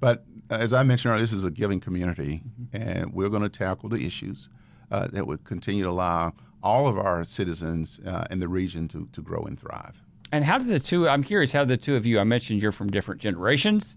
but 0.01 0.25
as 0.49 0.73
I 0.73 0.83
mentioned 0.83 1.11
earlier, 1.11 1.23
this 1.23 1.31
is 1.31 1.45
a 1.45 1.51
giving 1.51 1.79
community, 1.79 2.43
and 2.73 3.13
we're 3.13 3.29
going 3.29 3.43
to 3.43 3.49
tackle 3.49 3.87
the 3.87 4.05
issues 4.05 4.49
uh, 4.91 5.07
that 5.07 5.25
would 5.25 5.45
continue 5.45 5.83
to 5.83 5.89
allow 5.89 6.33
all 6.61 6.87
of 6.87 6.97
our 6.97 7.23
citizens 7.23 7.99
uh, 8.05 8.25
in 8.29 8.39
the 8.39 8.47
region 8.47 8.87
to, 8.89 9.07
to 9.13 9.21
grow 9.21 9.43
and 9.43 9.57
thrive. 9.57 10.01
And 10.31 10.45
how 10.45 10.57
did 10.57 10.67
the 10.67 10.79
two? 10.79 11.09
I'm 11.09 11.23
curious 11.23 11.51
how 11.51 11.65
the 11.65 11.77
two 11.77 11.95
of 11.95 12.05
you. 12.05 12.19
I 12.19 12.23
mentioned 12.23 12.61
you're 12.61 12.71
from 12.71 12.89
different 12.89 13.21
generations. 13.21 13.95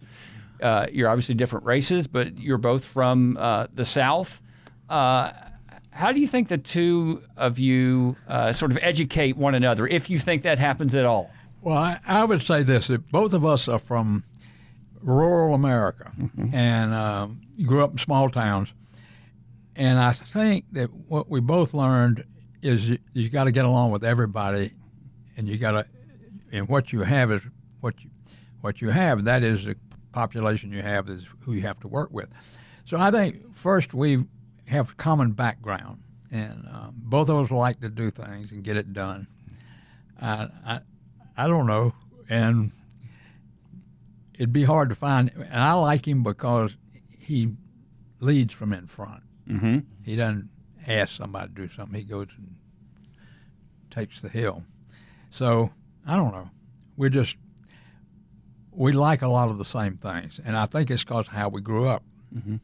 Uh, 0.61 0.87
you're 0.91 1.09
obviously 1.09 1.35
different 1.35 1.65
races, 1.65 2.07
but 2.07 2.39
you're 2.39 2.59
both 2.59 2.85
from 2.85 3.37
uh, 3.39 3.67
the 3.73 3.85
South. 3.85 4.41
Uh, 4.89 5.33
how 5.91 6.11
do 6.11 6.21
you 6.21 6.27
think 6.27 6.49
the 6.49 6.59
two 6.59 7.23
of 7.37 7.59
you 7.59 8.17
uh, 8.27 8.53
sort 8.53 8.73
of 8.73 8.79
educate 8.83 9.37
one 9.37 9.55
another, 9.55 9.87
if 9.87 10.11
you 10.11 10.19
think 10.19 10.43
that 10.43 10.59
happens 10.59 10.95
at 10.95 11.05
all? 11.05 11.31
Well, 11.61 11.77
I, 11.77 12.01
I 12.07 12.25
would 12.25 12.43
say 12.43 12.63
this: 12.63 12.89
that 12.89 13.11
both 13.11 13.33
of 13.33 13.47
us 13.47 13.69
are 13.69 13.79
from 13.79 14.25
rural 15.03 15.55
America 15.55 16.11
mm-hmm. 16.19 16.55
and 16.55 16.93
um, 16.93 17.41
grew 17.65 17.85
up 17.85 17.93
in 17.93 17.99
small 17.99 18.29
towns, 18.29 18.73
and 19.77 20.01
I 20.01 20.13
think 20.13 20.65
that 20.73 20.93
what 20.93 21.31
we 21.31 21.41
both 21.41 21.75
learned 21.75 22.25
is 22.61 22.89
you, 22.89 22.99
you 23.13 23.29
got 23.29 23.45
to 23.45 23.53
get 23.53 23.65
along 23.65 23.93
with 23.93 24.05
everybody, 24.05 24.73
and 25.37 25.49
you 25.49 25.59
got 25.59 25.73
to 25.73 25.87
and 26.55 26.69
what 26.69 26.93
you 26.93 27.03
have 27.03 27.33
is 27.33 27.43
what 27.81 28.03
you, 28.03 28.11
what 28.61 28.81
you 28.81 28.91
have. 28.91 29.25
That 29.25 29.43
is 29.43 29.65
the 29.65 29.77
population 30.13 30.71
you 30.71 30.83
have 30.83 31.11
is 31.11 31.27
who 31.41 31.53
you 31.53 31.63
have 31.63 31.81
to 31.81 31.89
work 31.89 32.11
with. 32.13 32.29
So 32.85 32.97
I 32.97 33.11
think 33.11 33.55
first 33.57 33.93
we 33.93 34.25
have 34.69 34.93
a 34.93 34.95
common 34.95 35.33
background, 35.33 36.03
and 36.31 36.67
um, 36.71 36.95
both 36.97 37.29
of 37.29 37.37
us 37.39 37.51
like 37.51 37.81
to 37.81 37.89
do 37.89 38.11
things 38.11 38.53
and 38.53 38.63
get 38.63 38.77
it 38.77 38.93
done. 38.93 39.27
I, 40.23 40.49
I, 40.65 40.81
I 41.37 41.49
don't 41.49 41.67
know, 41.67 41.93
and 42.31 42.71
it'd 44.35 44.53
be 44.53 44.65
hard 44.65 44.91
to 44.91 44.95
find. 44.95 45.33
And 45.35 45.61
I 45.61 45.73
like 45.73 46.07
him 46.07 46.23
because 46.23 46.77
he 47.19 47.57
leads 48.21 48.55
from 48.55 48.73
in 48.73 48.87
front. 48.87 49.25
Mm-hmm. 49.49 49.79
He 50.05 50.15
doesn't 50.15 50.51
ask 50.87 51.17
somebody 51.17 51.49
to 51.49 51.55
do 51.55 51.69
something. 51.69 51.99
He 51.99 52.05
goes 52.05 52.29
and 52.39 52.55
takes 53.91 54.21
the 54.21 54.29
hill. 54.29 54.63
So 55.31 55.73
I 56.07 56.17
don't 56.17 56.33
know. 56.33 56.51
We 56.97 57.11
just 57.11 57.37
we 58.73 58.93
like 58.93 59.23
a 59.23 59.29
lot 59.29 59.49
of 59.49 59.59
the 59.59 59.65
same 59.65 59.97
things, 59.97 60.41
and 60.45 60.57
I 60.57 60.67
think 60.67 60.91
it's 60.91 61.05
because 61.05 61.27
of 61.27 61.33
how 61.33 61.49
we 61.49 61.61
grew 61.61 61.89
up. 61.89 62.03
Mm-hmm. 62.35 62.57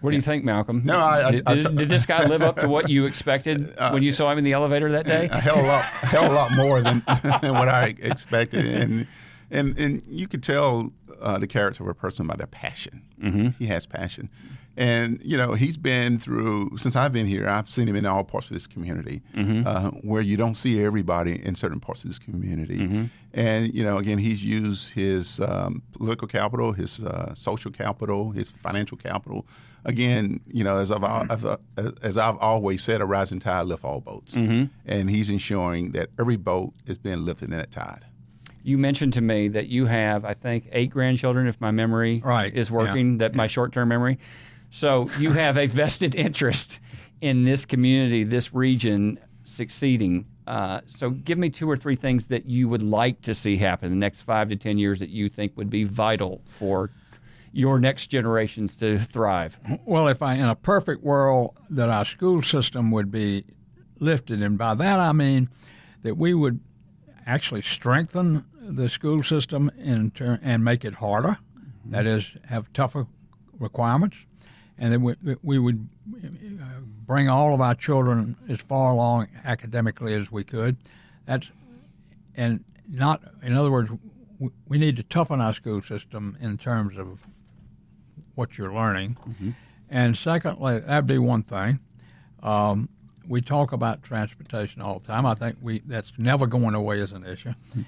What 0.00 0.10
do 0.10 0.16
you 0.16 0.22
think, 0.22 0.44
Malcomb? 0.44 0.84
No, 0.84 0.98
I, 0.98 1.30
did, 1.30 1.42
I, 1.46 1.54
did, 1.54 1.78
did, 1.78 1.88
this 1.88 2.04
guy 2.04 2.26
live 2.26 2.42
up 2.42 2.56
to 2.60 2.68
what 2.68 2.90
you 2.90 3.06
expected 3.06 3.74
uh, 3.78 3.90
when 3.90 4.02
you 4.02 4.10
saw 4.10 4.30
him 4.30 4.36
in 4.36 4.44
the 4.44 4.52
elevator 4.52 4.92
that 4.92 5.06
day? 5.06 5.28
A 5.30 5.40
hell 5.40 5.60
of 5.60 5.64
a 5.64 5.68
lot, 5.68 5.84
hell 5.84 6.26
of 6.26 6.32
a 6.32 6.34
lot 6.34 6.52
more 6.52 6.82
than, 6.82 7.02
than 7.40 7.54
what 7.54 7.70
I 7.70 7.94
expected, 7.98 8.66
and 8.66 9.06
and 9.50 9.78
and 9.78 10.02
you 10.06 10.28
could 10.28 10.42
tell 10.42 10.92
uh, 11.22 11.38
the 11.38 11.46
character 11.46 11.82
of 11.82 11.88
a 11.88 11.94
person 11.94 12.26
by 12.26 12.36
their 12.36 12.46
passion. 12.46 13.02
Mm-hmm. 13.18 13.48
He 13.58 13.66
has 13.68 13.86
passion, 13.86 14.28
and 14.76 15.20
you 15.22 15.36
know, 15.36 15.54
he's 15.54 15.76
been 15.76 16.18
through 16.18 16.76
since 16.76 16.96
I've 16.96 17.12
been 17.12 17.26
here. 17.26 17.48
I've 17.48 17.68
seen 17.68 17.88
him 17.88 17.96
in 17.96 18.06
all 18.06 18.24
parts 18.24 18.48
of 18.48 18.54
this 18.54 18.66
community, 18.66 19.22
mm-hmm. 19.34 19.66
uh, 19.66 19.90
where 20.02 20.22
you 20.22 20.36
don't 20.36 20.54
see 20.54 20.82
everybody 20.82 21.44
in 21.44 21.54
certain 21.54 21.80
parts 21.80 22.02
of 22.02 22.10
this 22.10 22.18
community. 22.18 22.78
Mm-hmm. 22.78 23.04
And 23.32 23.72
you 23.74 23.84
know, 23.84 23.98
again, 23.98 24.18
he's 24.18 24.44
used 24.44 24.92
his 24.92 25.40
um, 25.40 25.82
political 25.92 26.26
capital, 26.26 26.72
his 26.72 27.00
uh, 27.00 27.34
social 27.34 27.70
capital, 27.70 28.32
his 28.32 28.50
financial 28.50 28.96
capital. 28.96 29.46
Again, 29.86 30.40
you 30.46 30.64
know, 30.64 30.78
as 30.78 30.90
I've, 30.90 31.04
as 32.02 32.16
I've 32.16 32.38
always 32.38 32.82
said, 32.82 33.02
a 33.02 33.04
rising 33.04 33.38
tide 33.38 33.66
lifts 33.66 33.84
all 33.84 34.00
boats, 34.00 34.34
mm-hmm. 34.34 34.64
and 34.86 35.10
he's 35.10 35.28
ensuring 35.28 35.92
that 35.92 36.08
every 36.18 36.36
boat 36.36 36.72
is 36.86 36.96
being 36.96 37.18
lifted 37.24 37.50
in 37.50 37.58
that 37.58 37.70
tide 37.70 38.06
you 38.64 38.78
mentioned 38.78 39.12
to 39.12 39.20
me 39.20 39.48
that 39.48 39.68
you 39.68 39.84
have, 39.84 40.24
I 40.24 40.32
think, 40.32 40.68
eight 40.72 40.88
grandchildren, 40.88 41.46
if 41.46 41.60
my 41.60 41.70
memory 41.70 42.22
right. 42.24 42.52
is 42.52 42.70
working, 42.70 43.12
yeah. 43.12 43.18
that 43.18 43.32
yeah. 43.32 43.36
my 43.36 43.46
short 43.46 43.72
term 43.72 43.88
memory. 43.88 44.18
So 44.74 45.08
you 45.20 45.30
have 45.30 45.56
a 45.56 45.66
vested 45.66 46.16
interest 46.16 46.80
in 47.20 47.44
this 47.44 47.64
community, 47.64 48.24
this 48.24 48.52
region 48.52 49.20
succeeding. 49.44 50.26
Uh, 50.48 50.80
so 50.86 51.10
give 51.10 51.38
me 51.38 51.48
two 51.48 51.70
or 51.70 51.76
three 51.76 51.94
things 51.94 52.26
that 52.26 52.46
you 52.46 52.68
would 52.68 52.82
like 52.82 53.22
to 53.22 53.36
see 53.36 53.56
happen 53.56 53.86
in 53.86 53.92
the 53.92 54.04
next 54.04 54.22
five 54.22 54.48
to 54.48 54.56
10 54.56 54.76
years 54.78 54.98
that 54.98 55.10
you 55.10 55.28
think 55.28 55.56
would 55.56 55.70
be 55.70 55.84
vital 55.84 56.42
for 56.48 56.90
your 57.52 57.78
next 57.78 58.08
generations 58.08 58.74
to 58.78 58.98
thrive. 58.98 59.56
Well, 59.86 60.08
if 60.08 60.22
I, 60.22 60.34
in 60.34 60.46
a 60.46 60.56
perfect 60.56 61.04
world, 61.04 61.56
that 61.70 61.88
our 61.88 62.04
school 62.04 62.42
system 62.42 62.90
would 62.90 63.12
be 63.12 63.44
lifted. 64.00 64.42
And 64.42 64.58
by 64.58 64.74
that 64.74 64.98
I 64.98 65.12
mean 65.12 65.50
that 66.02 66.16
we 66.16 66.34
would 66.34 66.58
actually 67.24 67.62
strengthen 67.62 68.44
the 68.60 68.88
school 68.88 69.22
system 69.22 69.70
in 69.78 70.10
ter- 70.10 70.40
and 70.42 70.64
make 70.64 70.84
it 70.84 70.94
harder. 70.94 71.38
That 71.84 72.06
is, 72.06 72.32
have 72.48 72.72
tougher 72.72 73.06
requirements 73.56 74.16
and 74.78 74.92
then 74.92 75.02
we, 75.02 75.14
we 75.42 75.58
would 75.58 75.88
bring 77.06 77.28
all 77.28 77.54
of 77.54 77.60
our 77.60 77.74
children 77.74 78.36
as 78.48 78.60
far 78.60 78.92
along 78.92 79.28
academically 79.44 80.14
as 80.14 80.32
we 80.32 80.44
could. 80.44 80.76
That's 81.26 81.48
and 82.34 82.64
not 82.88 83.22
in 83.42 83.54
other 83.54 83.70
words, 83.70 83.90
we 84.66 84.78
need 84.78 84.96
to 84.96 85.02
toughen 85.02 85.40
our 85.40 85.54
school 85.54 85.80
system 85.82 86.36
in 86.40 86.58
terms 86.58 86.98
of 86.98 87.22
what 88.34 88.58
you're 88.58 88.72
learning. 88.72 89.16
Mm-hmm. 89.28 89.50
And 89.88 90.16
secondly, 90.16 90.80
that'd 90.80 91.06
be 91.06 91.18
one 91.18 91.42
thing. 91.42 91.78
Um, 92.42 92.88
we 93.26 93.40
talk 93.40 93.72
about 93.72 94.02
transportation 94.02 94.82
all 94.82 94.98
the 94.98 95.06
time. 95.06 95.24
I 95.24 95.34
think 95.34 95.56
we 95.62 95.80
that's 95.80 96.12
never 96.18 96.46
going 96.46 96.74
away 96.74 97.00
as 97.00 97.12
an 97.12 97.24
issue. 97.24 97.50
Mm-hmm. 97.50 97.82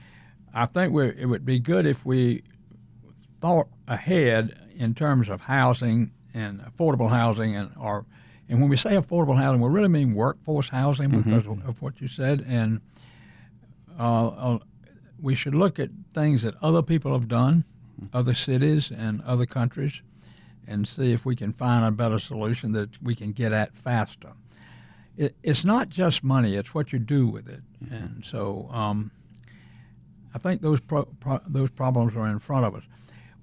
I 0.55 0.67
think 0.67 0.93
we, 0.93 1.09
it 1.09 1.27
would 1.27 1.45
be 1.45 1.59
good 1.59 1.85
if 1.85 2.07
we 2.07 2.43
thought 3.41 3.69
ahead 3.87 4.59
in 4.75 4.95
terms 4.95 5.29
of 5.29 5.43
housing 5.43 6.13
and 6.37 6.61
affordable 6.61 7.09
housing 7.09 7.57
and 7.57 7.71
or 7.81 8.05
and 8.49 8.61
when 8.61 8.71
we 8.71 8.77
say 8.77 8.91
affordable 8.91 9.37
housing, 9.37 9.61
we 9.61 9.69
really 9.69 9.89
mean 9.89 10.15
workforce 10.15 10.69
housing 10.69 11.11
mm-hmm. 11.11 11.23
because 11.23 11.47
of, 11.47 11.69
of, 11.69 11.83
what 11.83 12.01
you 12.01 12.07
said. 12.07 12.45
And 12.47 12.81
uh, 13.99 14.29
uh, 14.29 14.59
we 15.21 15.35
should 15.35 15.55
look 15.55 15.81
at 15.81 15.91
things 16.15 16.43
that 16.43 16.55
other 16.63 16.83
people 16.83 17.13
have 17.13 17.27
done, 17.27 17.65
other 18.13 18.35
cities 18.35 18.93
and 18.93 19.21
other 19.23 19.47
countries, 19.47 20.01
and 20.65 20.87
see 20.87 21.13
if 21.13 21.25
we 21.25 21.35
can 21.35 21.53
find 21.53 21.85
a 21.85 21.91
better 21.91 22.21
solution 22.21 22.71
that 22.73 23.03
we 23.03 23.17
can 23.17 23.33
get 23.33 23.53
at 23.53 23.75
faster. 23.75 24.35
It, 25.17 25.35
it's 25.43 25.65
not 25.65 25.89
just 25.89 26.23
money; 26.23 26.55
it's 26.55 26.73
what 26.73 26.93
you 26.93 27.01
do 27.01 27.27
with 27.27 27.49
it. 27.49 27.63
Mm-hmm. 27.83 27.95
And 27.95 28.25
so, 28.25 28.69
um, 28.71 29.11
I 30.35 30.39
think 30.39 30.61
those 30.61 30.81
pro, 30.81 31.05
pro, 31.05 31.41
those 31.49 31.71
problems 31.71 32.15
are 32.15 32.29
in 32.29 32.39
front 32.39 32.67
of 32.67 32.77
us. 32.77 32.85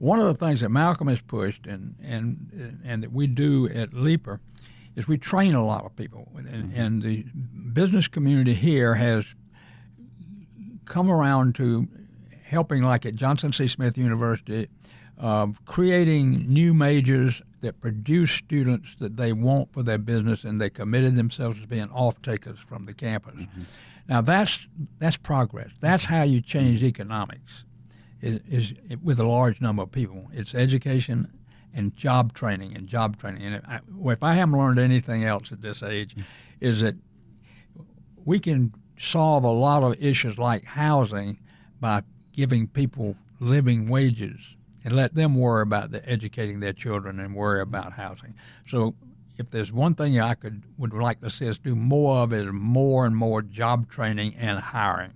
One 0.03 0.19
of 0.19 0.25
the 0.25 0.45
things 0.45 0.59
that 0.59 0.69
Malcomb 0.69 1.09
has 1.09 1.21
pushed 1.21 1.65
and 1.65 1.95
and 2.03 2.81
and 2.83 3.03
that 3.03 3.13
we 3.13 3.25
do 3.25 3.69
at 3.69 3.93
Leaper 3.93 4.41
is 4.97 5.07
we 5.07 5.17
train 5.17 5.55
a 5.55 5.65
lot 5.65 5.85
of 5.85 5.95
people, 5.95 6.29
and, 6.35 6.45
mm-hmm. 6.45 6.81
and 6.81 7.01
the 7.01 7.23
business 7.71 8.09
community 8.09 8.53
here 8.53 8.95
has 8.95 9.25
come 10.83 11.09
around 11.09 11.55
to 11.55 11.87
helping, 12.43 12.83
like 12.83 13.05
at 13.05 13.15
Johnson 13.15 13.53
C. 13.53 13.69
Smith 13.69 13.97
University, 13.97 14.67
of 15.17 15.63
creating 15.63 16.51
new 16.51 16.73
majors 16.73 17.41
that 17.61 17.79
produce 17.79 18.31
students 18.31 18.95
that 18.99 19.15
they 19.15 19.31
want 19.31 19.71
for 19.71 19.83
their 19.83 19.97
business, 19.97 20.43
and 20.43 20.59
they 20.59 20.69
committed 20.69 21.15
themselves 21.15 21.61
to 21.61 21.65
being 21.65 21.89
off 21.91 22.21
takers 22.21 22.59
from 22.59 22.87
the 22.87 22.93
campus. 22.93 23.35
Mm-hmm. 23.35 23.61
Now 24.09 24.19
that's 24.19 24.67
that's 24.99 25.15
progress. 25.15 25.71
That's 25.79 26.03
how 26.03 26.23
you 26.23 26.41
change 26.41 26.83
economics. 26.83 27.63
Is, 28.23 28.39
is 28.47 28.73
with 29.03 29.19
a 29.19 29.25
large 29.25 29.59
number 29.59 29.83
of 29.83 29.91
people. 29.91 30.29
It's 30.31 30.55
education 30.55 31.27
and 31.73 31.93
job 31.93 32.33
training 32.33 32.73
and 32.73 32.87
job 32.87 33.17
training. 33.17 33.43
And 33.43 33.55
if 33.55 33.63
I, 33.67 33.79
if 34.11 34.23
I 34.23 34.35
haven't 34.35 34.57
learned 34.57 34.79
anything 34.79 35.25
else 35.25 35.51
at 35.51 35.61
this 35.61 35.83
age, 35.83 36.11
mm-hmm. 36.11 36.21
is 36.61 36.79
that 36.79 36.95
we 38.23 38.39
can 38.39 38.73
solve 38.97 39.43
a 39.43 39.51
lot 39.51 39.83
of 39.83 40.01
issues 40.01 40.37
like 40.37 40.63
housing 40.63 41.37
by 41.81 42.03
giving 42.31 42.65
people 42.67 43.17
living 43.41 43.89
wages 43.89 44.55
and 44.85 44.95
let 44.95 45.15
them 45.15 45.35
worry 45.35 45.63
about 45.63 45.91
the 45.91 46.07
educating 46.09 46.61
their 46.61 46.71
children 46.71 47.19
and 47.19 47.35
worry 47.35 47.61
about 47.61 47.91
housing. 47.91 48.35
So 48.67 48.95
if 49.37 49.49
there's 49.49 49.73
one 49.73 49.95
thing 49.95 50.17
I 50.21 50.35
could 50.35 50.63
would 50.77 50.93
like 50.93 51.19
to 51.21 51.29
see 51.29 51.49
us 51.49 51.57
do 51.57 51.75
more 51.75 52.19
of 52.19 52.31
is 52.31 52.47
more 52.53 53.05
and 53.05 53.17
more 53.17 53.41
job 53.41 53.89
training 53.89 54.35
and 54.35 54.59
hiring 54.59 55.11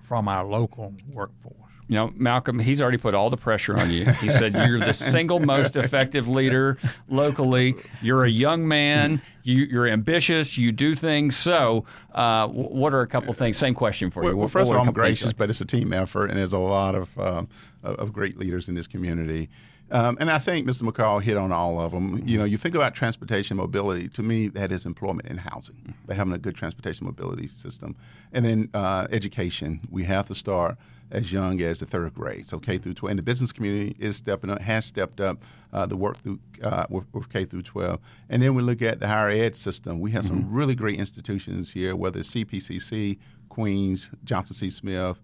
from 0.00 0.26
our 0.26 0.46
local 0.46 0.94
workforce 1.12 1.67
you 1.88 1.94
know, 1.94 2.08
Malcomb, 2.10 2.60
he's 2.60 2.82
already 2.82 2.98
put 2.98 3.14
all 3.14 3.30
the 3.30 3.36
pressure 3.38 3.78
on 3.78 3.90
you. 3.90 4.04
He 4.04 4.28
said 4.28 4.54
you're 4.54 4.78
the 4.78 4.92
single 4.92 5.40
most 5.40 5.74
effective 5.74 6.28
leader 6.28 6.76
locally. 7.08 7.74
You're 8.02 8.24
a 8.24 8.30
young 8.30 8.68
man. 8.68 9.22
You, 9.42 9.80
are 9.80 9.86
ambitious. 9.86 10.58
You 10.58 10.70
do 10.70 10.94
things. 10.94 11.34
So, 11.34 11.86
uh, 12.12 12.46
what 12.48 12.92
are 12.92 13.00
a 13.00 13.06
couple 13.06 13.32
things? 13.32 13.56
Same 13.56 13.74
question 13.74 14.10
for 14.10 14.22
you. 14.22 14.28
Well, 14.28 14.36
well 14.36 14.48
first 14.48 14.70
of 14.70 14.76
all, 14.76 14.86
I'm 14.86 14.92
gracious, 14.92 15.32
but 15.32 15.48
it's 15.48 15.62
a 15.62 15.64
team 15.64 15.94
effort, 15.94 16.26
and 16.26 16.38
there's 16.38 16.52
a 16.52 16.58
lot 16.58 16.94
of 16.94 17.18
um, 17.18 17.48
of 17.82 18.12
great 18.12 18.36
leaders 18.36 18.68
in 18.68 18.74
this 18.74 18.86
community. 18.86 19.48
Um, 19.90 20.18
and 20.20 20.30
I 20.30 20.36
think 20.36 20.66
Mr. 20.66 20.82
McColl 20.82 21.22
hit 21.22 21.38
on 21.38 21.50
all 21.50 21.80
of 21.80 21.92
them. 21.92 22.22
You 22.26 22.38
know, 22.38 22.44
you 22.44 22.58
think 22.58 22.74
about 22.74 22.94
transportation 22.94 23.56
mobility. 23.56 24.08
To 24.08 24.22
me, 24.22 24.48
that 24.48 24.70
is 24.70 24.84
employment 24.84 25.28
and 25.28 25.40
housing. 25.40 25.94
By 26.06 26.12
having 26.12 26.34
a 26.34 26.38
good 26.38 26.54
transportation 26.54 27.06
mobility 27.06 27.48
system, 27.48 27.96
and 28.30 28.44
then 28.44 28.68
uh, 28.74 29.06
education. 29.10 29.80
We 29.90 30.04
have 30.04 30.28
to 30.28 30.34
start 30.34 30.76
as 31.10 31.32
young 31.32 31.60
as 31.60 31.80
the 31.80 31.86
third 31.86 32.14
grade. 32.14 32.48
So 32.48 32.58
K 32.58 32.78
through 32.78 32.94
12. 32.94 33.10
And 33.10 33.18
the 33.18 33.22
business 33.22 33.52
community 33.52 33.96
is 33.98 34.16
stepping 34.16 34.50
up, 34.50 34.60
has 34.60 34.84
stepped 34.84 35.20
up 35.20 35.42
uh, 35.72 35.86
the 35.86 35.96
work 35.96 36.18
through 36.18 36.38
uh, 36.62 36.86
with, 36.90 37.04
with, 37.12 37.28
K 37.28 37.44
through 37.44 37.62
12. 37.62 37.98
And 38.28 38.42
then 38.42 38.54
we 38.54 38.62
look 38.62 38.82
at 38.82 39.00
the 39.00 39.08
higher 39.08 39.30
ed 39.30 39.56
system. 39.56 40.00
We 40.00 40.10
have 40.12 40.24
mm-hmm. 40.24 40.42
some 40.42 40.52
really 40.52 40.74
great 40.74 40.98
institutions 40.98 41.70
here, 41.72 41.96
whether 41.96 42.20
it's 42.20 42.34
CPCC, 42.34 43.18
Queens, 43.48 44.10
Johnson 44.24 44.54
C. 44.54 44.70
Smith, 44.70 45.20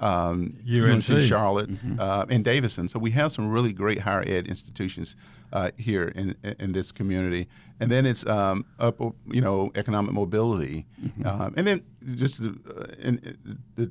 um, 0.00 0.56
UNC, 0.68 1.10
UNC 1.10 1.22
Charlotte, 1.22 1.70
mm-hmm. 1.70 1.98
uh, 1.98 2.26
and 2.28 2.44
Davidson. 2.44 2.88
So 2.88 2.98
we 2.98 3.10
have 3.12 3.32
some 3.32 3.50
really 3.50 3.72
great 3.72 4.00
higher 4.00 4.24
ed 4.26 4.46
institutions 4.46 5.16
uh, 5.52 5.70
here 5.76 6.04
in 6.14 6.36
in 6.58 6.72
this 6.72 6.92
community. 6.92 7.48
And 7.80 7.90
then 7.90 8.06
it's 8.06 8.26
um, 8.26 8.64
up, 8.78 9.00
you 9.26 9.40
know, 9.40 9.70
economic 9.74 10.12
mobility, 10.12 10.86
mm-hmm. 11.02 11.26
um, 11.26 11.54
and 11.56 11.66
then 11.66 11.82
just 12.14 12.40
uh, 12.40 12.48
in, 12.98 13.38
the 13.76 13.90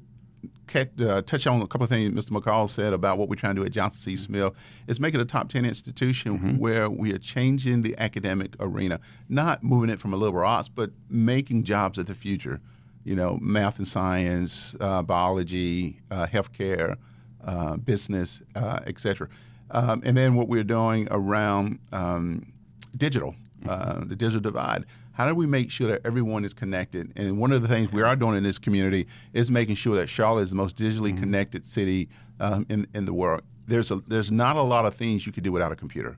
uh, 0.76 1.22
touch 1.22 1.48
on 1.48 1.62
a 1.62 1.68
couple 1.68 1.84
of 1.84 1.90
things 1.90 2.14
Mr. 2.14 2.32
McColl 2.32 2.70
said 2.70 2.94
about 2.94 3.18
what 3.18 3.30
we're 3.30 3.36
trying 3.36 3.56
to 3.56 3.62
do 3.62 3.66
at 3.66 3.72
Johnson 3.72 4.00
C. 4.00 4.18
Smith 4.18 4.54
is 4.88 5.00
make 5.00 5.14
it 5.14 5.22
a 5.22 5.26
top 5.26 5.50
10 5.50 5.66
institution 5.66 6.38
mm-hmm. 6.38 6.58
where 6.58 6.90
we 6.90 7.14
are 7.14 7.18
changing 7.18 7.82
the 7.82 7.96
academic 7.98 8.56
arena, 8.60 9.00
not 9.30 9.64
moving 9.64 9.90
it 9.90 10.00
from 10.00 10.14
a 10.14 10.18
liberal 10.18 10.48
arts, 10.48 10.70
but 10.70 10.92
making 11.10 11.64
jobs 11.64 11.98
of 11.98 12.06
the 12.06 12.16
future. 12.16 12.60
You 13.04 13.16
know, 13.16 13.38
math 13.42 13.78
and 13.78 13.88
science, 13.88 14.76
uh, 14.82 15.02
biology, 15.02 16.02
uh, 16.12 16.28
healthcare, 16.28 16.98
uh, 17.46 17.78
business, 17.78 18.42
uh, 18.56 18.80
etc. 18.86 19.30
Um, 19.72 20.02
and 20.06 20.18
then 20.18 20.36
what 20.36 20.50
we're 20.50 20.66
doing 20.66 21.08
around 21.10 21.80
um, 21.94 22.52
digital, 22.98 23.36
uh, 23.68 24.04
the 24.04 24.16
digital 24.16 24.42
divide 24.42 24.86
how 25.18 25.26
do 25.26 25.34
we 25.34 25.48
make 25.48 25.72
sure 25.72 25.88
that 25.88 26.02
everyone 26.06 26.46
is 26.46 26.54
connected? 26.54 27.12
And 27.16 27.40
one 27.40 27.52
of 27.52 27.64
the 27.64 27.68
things 27.68 27.92
we 27.92 28.04
are 28.04 28.16
doing 28.16 28.38
in 28.38 28.44
this 28.44 28.60
community 28.60 29.08
is 29.34 29.50
making 29.50 29.74
sure 29.74 29.96
that 29.96 30.10
Charlotte 30.10 30.44
is 30.44 30.52
the 30.52 30.56
most 30.56 30.78
digitally 30.78 31.10
mm-hmm. 31.10 31.22
connected 31.22 31.66
city 31.66 32.08
um, 32.40 32.68
in 32.70 32.86
in 32.94 33.06
the 33.06 33.14
world. 33.14 33.42
There's 33.66 33.90
a 33.90 33.96
there's 34.08 34.32
not 34.32 34.58
a 34.58 34.62
lot 34.62 34.86
of 34.86 34.94
things 34.94 35.26
you 35.26 35.32
could 35.32 35.44
do 35.44 35.52
without 35.52 35.72
a 35.72 35.76
computer. 35.76 36.18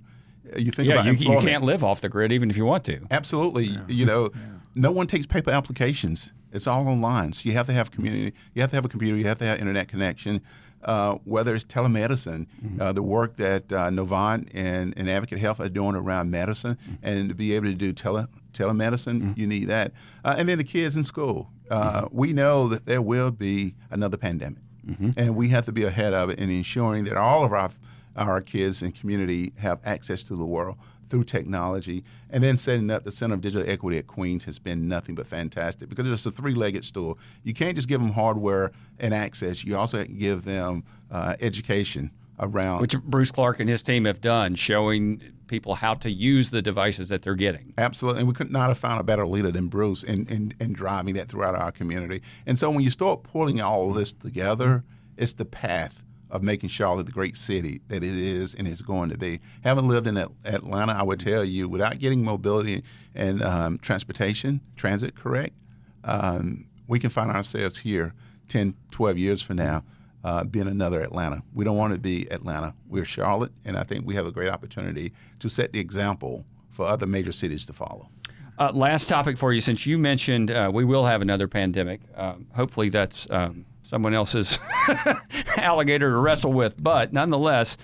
Uh, 0.54 0.60
you 0.60 0.72
think 0.72 0.90
yeah, 0.90 0.96
about 0.96 1.06
you, 1.18 1.32
you 1.32 1.40
can't 1.40 1.64
live 1.64 1.82
off 1.82 2.02
the 2.02 2.10
grid 2.10 2.34
even 2.34 2.50
if 2.50 2.58
you 2.58 2.66
want 2.66 2.84
to. 2.86 3.00
Absolutely, 3.10 3.68
yeah. 3.68 3.80
you 3.88 4.06
know, 4.06 4.32
yeah. 4.36 4.42
no 4.76 4.92
one 4.92 5.08
takes 5.08 5.26
paper 5.26 5.52
applications. 5.52 6.32
It's 6.52 6.68
all 6.68 6.86
online. 6.86 7.32
So 7.32 7.48
you 7.48 7.56
have 7.56 7.68
to 7.68 7.74
have 7.74 7.92
community. 7.92 8.34
You 8.54 8.62
have 8.62 8.72
to 8.72 8.76
have 8.76 8.84
a 8.84 8.90
computer. 8.90 9.16
You 9.16 9.28
have 9.28 9.40
to 9.40 9.46
have 9.46 9.60
internet 9.60 9.88
connection. 9.88 10.42
Uh, 10.84 11.16
whether 11.26 11.56
it's 11.56 11.66
telemedicine, 11.66 12.48
mm-hmm. 12.64 12.82
uh, 12.82 12.94
the 12.94 13.04
work 13.04 13.36
that 13.36 13.70
uh, 13.72 13.90
Novant 13.90 14.50
and, 14.54 14.94
and 14.98 15.10
Advocate 15.10 15.38
Health 15.38 15.60
are 15.60 15.68
doing 15.68 15.94
around 15.94 16.32
medicine, 16.32 16.78
mm-hmm. 16.82 16.94
and 17.04 17.28
to 17.28 17.36
be 17.36 17.54
able 17.54 17.66
to 17.66 17.74
do 17.74 17.92
tele, 17.92 18.30
telemedicine, 18.54 19.22
mm-hmm. 19.22 19.40
you 19.40 19.48
need 19.48 19.66
that. 19.66 19.92
Uh, 20.24 20.36
and 20.38 20.50
then 20.50 20.58
the 20.58 20.64
kids 20.64 20.96
in 20.96 21.04
school. 21.04 21.50
Uh, 21.70 22.02
mm-hmm. 22.02 22.18
We 22.18 22.34
know 22.34 22.68
that 22.68 22.86
there 22.86 23.02
will 23.02 23.32
be 23.32 23.76
another 23.92 24.18
pandemic, 24.18 24.64
mm-hmm. 24.86 25.12
and 25.18 25.36
we 25.36 25.50
have 25.50 25.66
to 25.66 25.72
be 25.72 25.84
ahead 25.84 26.14
of 26.14 26.30
it 26.30 26.40
in 26.40 26.50
ensuring 26.50 27.06
that 27.06 27.18
all 27.18 27.46
of 27.46 27.54
our 27.54 27.70
our 28.16 28.42
kids 28.42 28.82
and 28.82 28.94
community 28.94 29.54
have 29.58 29.80
access 29.86 30.24
to 30.24 30.36
the 30.36 30.44
world 30.44 30.78
through 31.08 31.24
technology. 31.24 32.04
And 32.30 32.44
then 32.44 32.58
setting 32.58 32.92
up 32.92 33.04
the 33.04 33.12
Center 33.12 33.34
of 33.34 33.42
Digital 33.42 33.68
Equity 33.68 33.98
at 33.98 34.08
Queens 34.08 34.44
has 34.44 34.60
been 34.60 34.88
nothing 34.88 35.16
but 35.16 35.26
fantastic 35.26 35.90
because 35.90 36.08
it's 36.12 36.26
a 36.26 36.32
three 36.32 36.54
legged 36.54 36.86
stool. 36.86 37.18
You 37.44 37.54
can't 37.54 37.76
just 37.76 37.88
give 37.88 38.02
them 38.02 38.12
hardware 38.12 38.72
and 39.00 39.14
access, 39.14 39.64
you 39.64 39.76
also 39.78 40.00
have 40.00 40.08
to 40.08 40.14
give 40.14 40.44
them 40.44 40.84
uh, 41.12 41.36
education 41.40 42.12
around. 42.40 42.82
Which 42.82 42.98
Bruce 43.00 43.32
Clark 43.32 43.60
and 43.60 43.70
his 43.70 43.82
team 43.82 44.06
have 44.06 44.22
done, 44.22 44.56
showing 44.56 45.22
people 45.48 45.76
how 45.76 45.96
to 45.96 46.10
use 46.10 46.52
the 46.52 46.62
devices 46.62 47.10
that 47.10 47.24
they're 47.24 47.36
getting. 47.36 47.74
Absolutely. 47.78 48.20
And 48.20 48.28
we 48.28 48.34
could 48.34 48.52
not 48.52 48.68
have 48.68 48.78
found 48.78 49.02
a 49.02 49.04
better 49.04 49.28
leader 49.28 49.52
than 49.52 49.68
Bruce 49.68 50.04
in, 50.04 50.28
in, 50.28 50.54
in 50.60 50.74
driving 50.74 51.16
that 51.16 51.28
throughout 51.28 51.56
our 51.56 51.72
community. 51.72 52.22
And 52.46 52.58
so 52.58 52.70
when 52.70 52.82
you 52.82 52.92
start 52.92 53.24
pulling 53.24 53.60
all 53.60 53.90
of 53.90 53.96
this 53.96 54.14
together, 54.14 54.84
it's 55.18 55.34
the 55.34 55.46
path 55.46 56.04
of 56.30 56.44
making 56.44 56.70
Charlotte 56.70 57.08
the 57.08 57.12
great 57.12 57.36
city 57.36 57.82
that 57.88 58.04
it 58.04 58.04
is 58.04 58.54
and 58.54 58.68
is 58.68 58.84
going 58.84 59.10
to 59.10 59.18
be. 59.18 59.40
Having 59.64 59.88
lived 59.88 60.08
in 60.08 60.16
Atlanta, 60.18 60.94
I 60.94 61.02
would 61.02 61.20
tell 61.20 61.44
you, 61.44 61.68
without 61.68 61.98
getting 61.98 62.24
mobility 62.24 62.84
and 63.16 63.42
um, 63.42 63.80
transportation, 63.80 64.62
transit 64.76 65.16
correct, 65.16 65.56
um, 66.04 66.68
we 66.88 67.00
can 67.00 67.10
find 67.10 67.32
ourselves 67.32 67.80
here 67.80 68.14
10, 68.48 68.76
12 68.92 69.18
years 69.18 69.42
from 69.42 69.58
now 69.58 69.84
uh, 70.24 70.44
being 70.44 70.68
another 70.68 71.02
Atlanta. 71.02 71.44
We 71.54 71.66
don't 71.66 71.78
want 71.78 71.94
to 71.94 72.00
be 72.00 72.32
Atlanta. 72.32 72.74
We're 72.88 73.06
Charlotte, 73.06 73.52
and 73.66 73.78
I 73.78 73.84
think 73.84 74.06
we 74.06 74.16
have 74.16 74.26
a 74.26 74.32
great 74.32 74.50
opportunity 74.50 75.14
to 75.40 75.50
set 75.50 75.74
the 75.74 75.80
example 75.80 76.46
for 76.72 76.86
other 76.86 77.06
major 77.06 77.32
cities 77.32 77.66
to 77.68 77.74
follow. 77.74 78.10
Uh, 78.58 78.72
last 78.74 79.08
topic 79.08 79.38
for 79.38 79.54
you, 79.54 79.62
since 79.62 79.86
you 79.86 79.98
mentioned 79.98 80.52
uh, 80.52 80.70
we 80.74 80.84
will 80.84 81.06
have 81.06 81.22
another 81.22 81.48
pandemic. 81.48 82.02
Um, 82.16 82.48
hopefully, 82.54 82.90
that's 82.90 83.30
um, 83.30 83.66
someone 83.84 84.14
else's 84.14 84.60
alligator 85.58 86.10
to 86.10 86.18
wrestle 86.18 86.52
with. 86.52 86.82
But 86.82 87.14
nonetheless, 87.14 87.78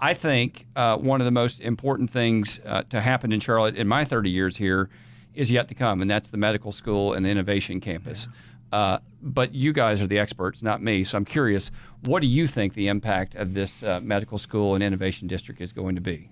I 0.00 0.14
think 0.14 0.66
uh, 0.76 0.96
one 0.98 1.20
of 1.20 1.24
the 1.24 1.30
most 1.30 1.60
important 1.60 2.10
things 2.10 2.60
uh, 2.64 2.82
to 2.90 3.00
happen 3.00 3.32
in 3.32 3.40
Charlotte 3.40 3.76
in 3.76 3.88
my 3.88 4.04
30 4.04 4.30
years 4.30 4.56
here 4.58 4.90
is 5.34 5.50
yet 5.50 5.68
to 5.68 5.74
come, 5.74 6.02
and 6.02 6.10
that's 6.10 6.30
the 6.30 6.36
medical 6.36 6.72
school 6.72 7.12
and 7.12 7.24
the 7.24 7.30
innovation 7.30 7.80
campus. 7.80 8.28
Yeah. 8.30 8.47
Uh, 8.72 8.98
but 9.22 9.54
you 9.54 9.72
guys 9.72 10.00
are 10.02 10.06
the 10.06 10.18
experts, 10.18 10.62
not 10.62 10.82
me. 10.82 11.04
So 11.04 11.18
I'm 11.18 11.24
curious, 11.24 11.70
what 12.04 12.20
do 12.20 12.26
you 12.26 12.46
think 12.46 12.74
the 12.74 12.88
impact 12.88 13.34
of 13.34 13.54
this 13.54 13.82
uh, 13.82 14.00
medical 14.00 14.38
school 14.38 14.74
and 14.74 14.82
innovation 14.82 15.26
district 15.26 15.60
is 15.60 15.72
going 15.72 15.94
to 15.94 16.00
be? 16.00 16.30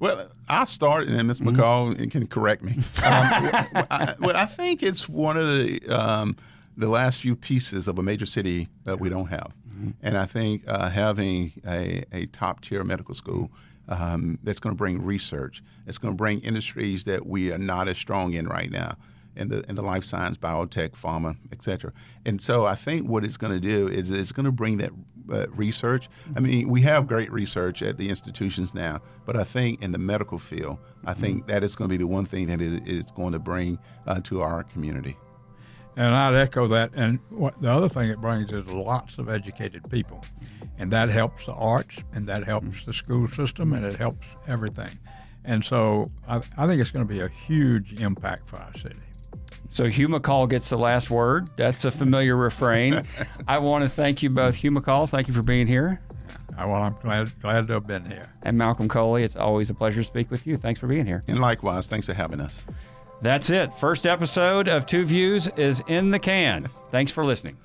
Well, 0.00 0.30
I'll 0.48 0.66
start, 0.66 1.08
and 1.08 1.26
Ms. 1.26 1.40
Mm-hmm. 1.40 1.60
McColl 1.60 2.10
can 2.10 2.26
correct 2.28 2.62
me. 2.62 2.72
Um, 2.72 2.82
I, 3.04 4.14
well, 4.20 4.36
I 4.36 4.46
think 4.46 4.82
it's 4.82 5.08
one 5.08 5.36
of 5.36 5.48
the 5.48 5.88
um, 5.88 6.36
the 6.76 6.88
last 6.88 7.20
few 7.20 7.34
pieces 7.34 7.88
of 7.88 7.98
a 7.98 8.02
major 8.02 8.26
city 8.26 8.68
that 8.84 9.00
we 9.00 9.08
don't 9.08 9.26
have, 9.26 9.52
mm-hmm. 9.68 9.90
and 10.00 10.16
I 10.16 10.26
think 10.26 10.62
uh, 10.68 10.88
having 10.88 11.52
a, 11.66 12.04
a 12.12 12.26
top 12.26 12.60
tier 12.60 12.84
medical 12.84 13.12
school 13.12 13.50
um, 13.88 14.38
that's 14.44 14.60
going 14.60 14.72
to 14.72 14.78
bring 14.78 15.04
research, 15.04 15.64
it's 15.88 15.98
going 15.98 16.14
to 16.14 16.16
bring 16.16 16.40
industries 16.40 17.02
that 17.04 17.26
we 17.26 17.50
are 17.50 17.58
not 17.58 17.88
as 17.88 17.98
strong 17.98 18.34
in 18.34 18.46
right 18.46 18.70
now 18.70 18.94
in 19.38 19.48
the 19.48 19.68
in 19.68 19.74
the 19.76 19.82
life 19.82 20.04
science, 20.04 20.36
biotech, 20.36 20.90
pharma, 20.90 21.36
et 21.52 21.62
cetera. 21.62 21.92
And 22.26 22.40
so 22.40 22.66
I 22.66 22.74
think 22.74 23.08
what 23.08 23.24
it's 23.24 23.36
going 23.36 23.52
to 23.52 23.60
do 23.60 23.88
is 23.88 24.10
it's 24.10 24.32
going 24.32 24.46
to 24.46 24.52
bring 24.52 24.78
that 24.78 24.90
uh, 25.30 25.46
research. 25.50 26.08
I 26.36 26.40
mean, 26.40 26.68
we 26.68 26.80
have 26.82 27.06
great 27.06 27.30
research 27.32 27.82
at 27.82 27.96
the 27.96 28.08
institutions 28.08 28.74
now, 28.74 29.00
but 29.26 29.36
I 29.36 29.44
think 29.44 29.82
in 29.82 29.92
the 29.92 29.98
medical 29.98 30.38
field, 30.38 30.78
I 31.04 31.14
think 31.14 31.46
that 31.46 31.62
is 31.62 31.76
going 31.76 31.90
to 31.90 31.92
be 31.92 32.02
the 32.02 32.06
one 32.06 32.24
thing 32.24 32.46
that 32.46 32.60
is, 32.60 32.80
is 32.86 33.10
going 33.10 33.32
to 33.32 33.38
bring 33.38 33.78
uh, 34.06 34.20
to 34.24 34.42
our 34.42 34.64
community. 34.64 35.16
And 35.96 36.14
I'd 36.14 36.34
echo 36.34 36.68
that. 36.68 36.92
And 36.94 37.18
what, 37.30 37.60
the 37.60 37.72
other 37.72 37.88
thing 37.88 38.08
it 38.08 38.20
brings 38.20 38.52
is 38.52 38.66
lots 38.66 39.18
of 39.18 39.28
educated 39.28 39.90
people. 39.90 40.24
And 40.78 40.92
that 40.92 41.08
helps 41.08 41.46
the 41.46 41.54
arts, 41.54 41.96
and 42.14 42.28
that 42.28 42.44
helps 42.44 42.84
the 42.84 42.92
school 42.92 43.26
system, 43.28 43.72
and 43.72 43.84
it 43.84 43.96
helps 43.96 44.24
everything. 44.46 44.96
And 45.44 45.64
so 45.64 46.10
I, 46.28 46.36
I 46.56 46.66
think 46.66 46.80
it's 46.80 46.92
going 46.92 47.06
to 47.06 47.12
be 47.12 47.20
a 47.20 47.28
huge 47.28 48.00
impact 48.00 48.48
for 48.48 48.58
our 48.58 48.72
city. 48.74 49.00
So 49.68 49.86
Hugh 49.86 50.08
McColl 50.08 50.48
gets 50.48 50.70
the 50.70 50.78
last 50.78 51.10
word. 51.10 51.48
That's 51.56 51.84
a 51.84 51.90
familiar 51.90 52.36
refrain. 52.36 53.02
I 53.48 53.58
want 53.58 53.84
to 53.84 53.90
thank 53.90 54.22
you 54.22 54.30
both, 54.30 54.56
Hugh 54.56 54.70
McColl. 54.70 55.08
Thank 55.08 55.28
you 55.28 55.34
for 55.34 55.42
being 55.42 55.66
here. 55.66 56.00
Well, 56.56 56.82
I'm 56.82 56.96
glad 57.02 57.40
glad 57.40 57.66
to 57.66 57.74
have 57.74 57.86
been 57.86 58.04
here. 58.04 58.32
And 58.42 58.58
Malcomb 58.58 58.88
Coley, 58.88 59.22
it's 59.22 59.36
always 59.36 59.70
a 59.70 59.74
pleasure 59.74 60.00
to 60.00 60.04
speak 60.04 60.30
with 60.30 60.46
you. 60.46 60.56
Thanks 60.56 60.80
for 60.80 60.88
being 60.88 61.06
here. 61.06 61.22
And 61.28 61.40
likewise, 61.40 61.86
thanks 61.86 62.06
for 62.06 62.14
having 62.14 62.40
us. 62.40 62.64
That's 63.22 63.50
it. 63.50 63.72
First 63.74 64.06
episode 64.06 64.68
of 64.68 64.86
Two 64.86 65.04
Views 65.04 65.48
is 65.56 65.82
in 65.86 66.10
the 66.10 66.18
can. 66.18 66.68
Thanks 66.90 67.12
for 67.12 67.24
listening. 67.24 67.56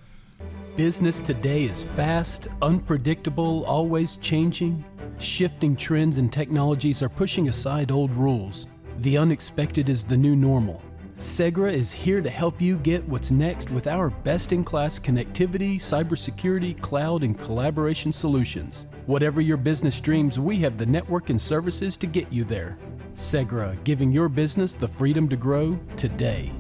Business 0.76 1.22
today 1.22 1.64
is 1.64 1.84
fast, 1.84 2.48
unpredictable, 2.62 3.64
always 3.66 4.18
changing. 4.18 4.84
Shifting 5.20 5.76
trends 5.76 6.18
and 6.18 6.32
technologies 6.32 7.04
are 7.04 7.10
pushing 7.10 7.50
aside 7.50 7.92
old 7.92 8.12
rules. 8.12 8.68
The 9.00 9.18
unexpected 9.18 9.90
is 9.90 10.04
the 10.04 10.18
new 10.18 10.36
normal. 10.36 10.82
Segra 11.18 11.72
is 11.72 11.92
here 11.92 12.22
to 12.22 12.30
help 12.30 12.62
you 12.62 12.78
get 12.78 13.08
what's 13.08 13.32
next 13.32 13.70
with 13.70 13.88
our 13.88 14.10
best 14.10 14.52
in 14.52 14.64
class 14.64 15.00
connectivity, 15.00 15.76
cybersecurity, 15.76 16.80
cloud, 16.82 17.24
and 17.24 17.38
collaboration 17.38 18.12
solutions. 18.12 18.88
Whatever 19.06 19.42
your 19.42 19.58
business 19.58 20.00
dreams, 20.00 20.40
we 20.40 20.58
have 20.58 20.78
the 20.78 20.86
network 20.86 21.30
and 21.30 21.40
services 21.40 21.98
to 21.98 22.08
get 22.08 22.32
you 22.32 22.44
there. 22.44 22.78
Segra, 23.14 23.82
giving 23.84 24.12
your 24.12 24.30
business 24.30 24.76
the 24.76 24.88
freedom 24.88 25.28
to 25.28 25.36
grow 25.36 25.80
today. 25.98 26.54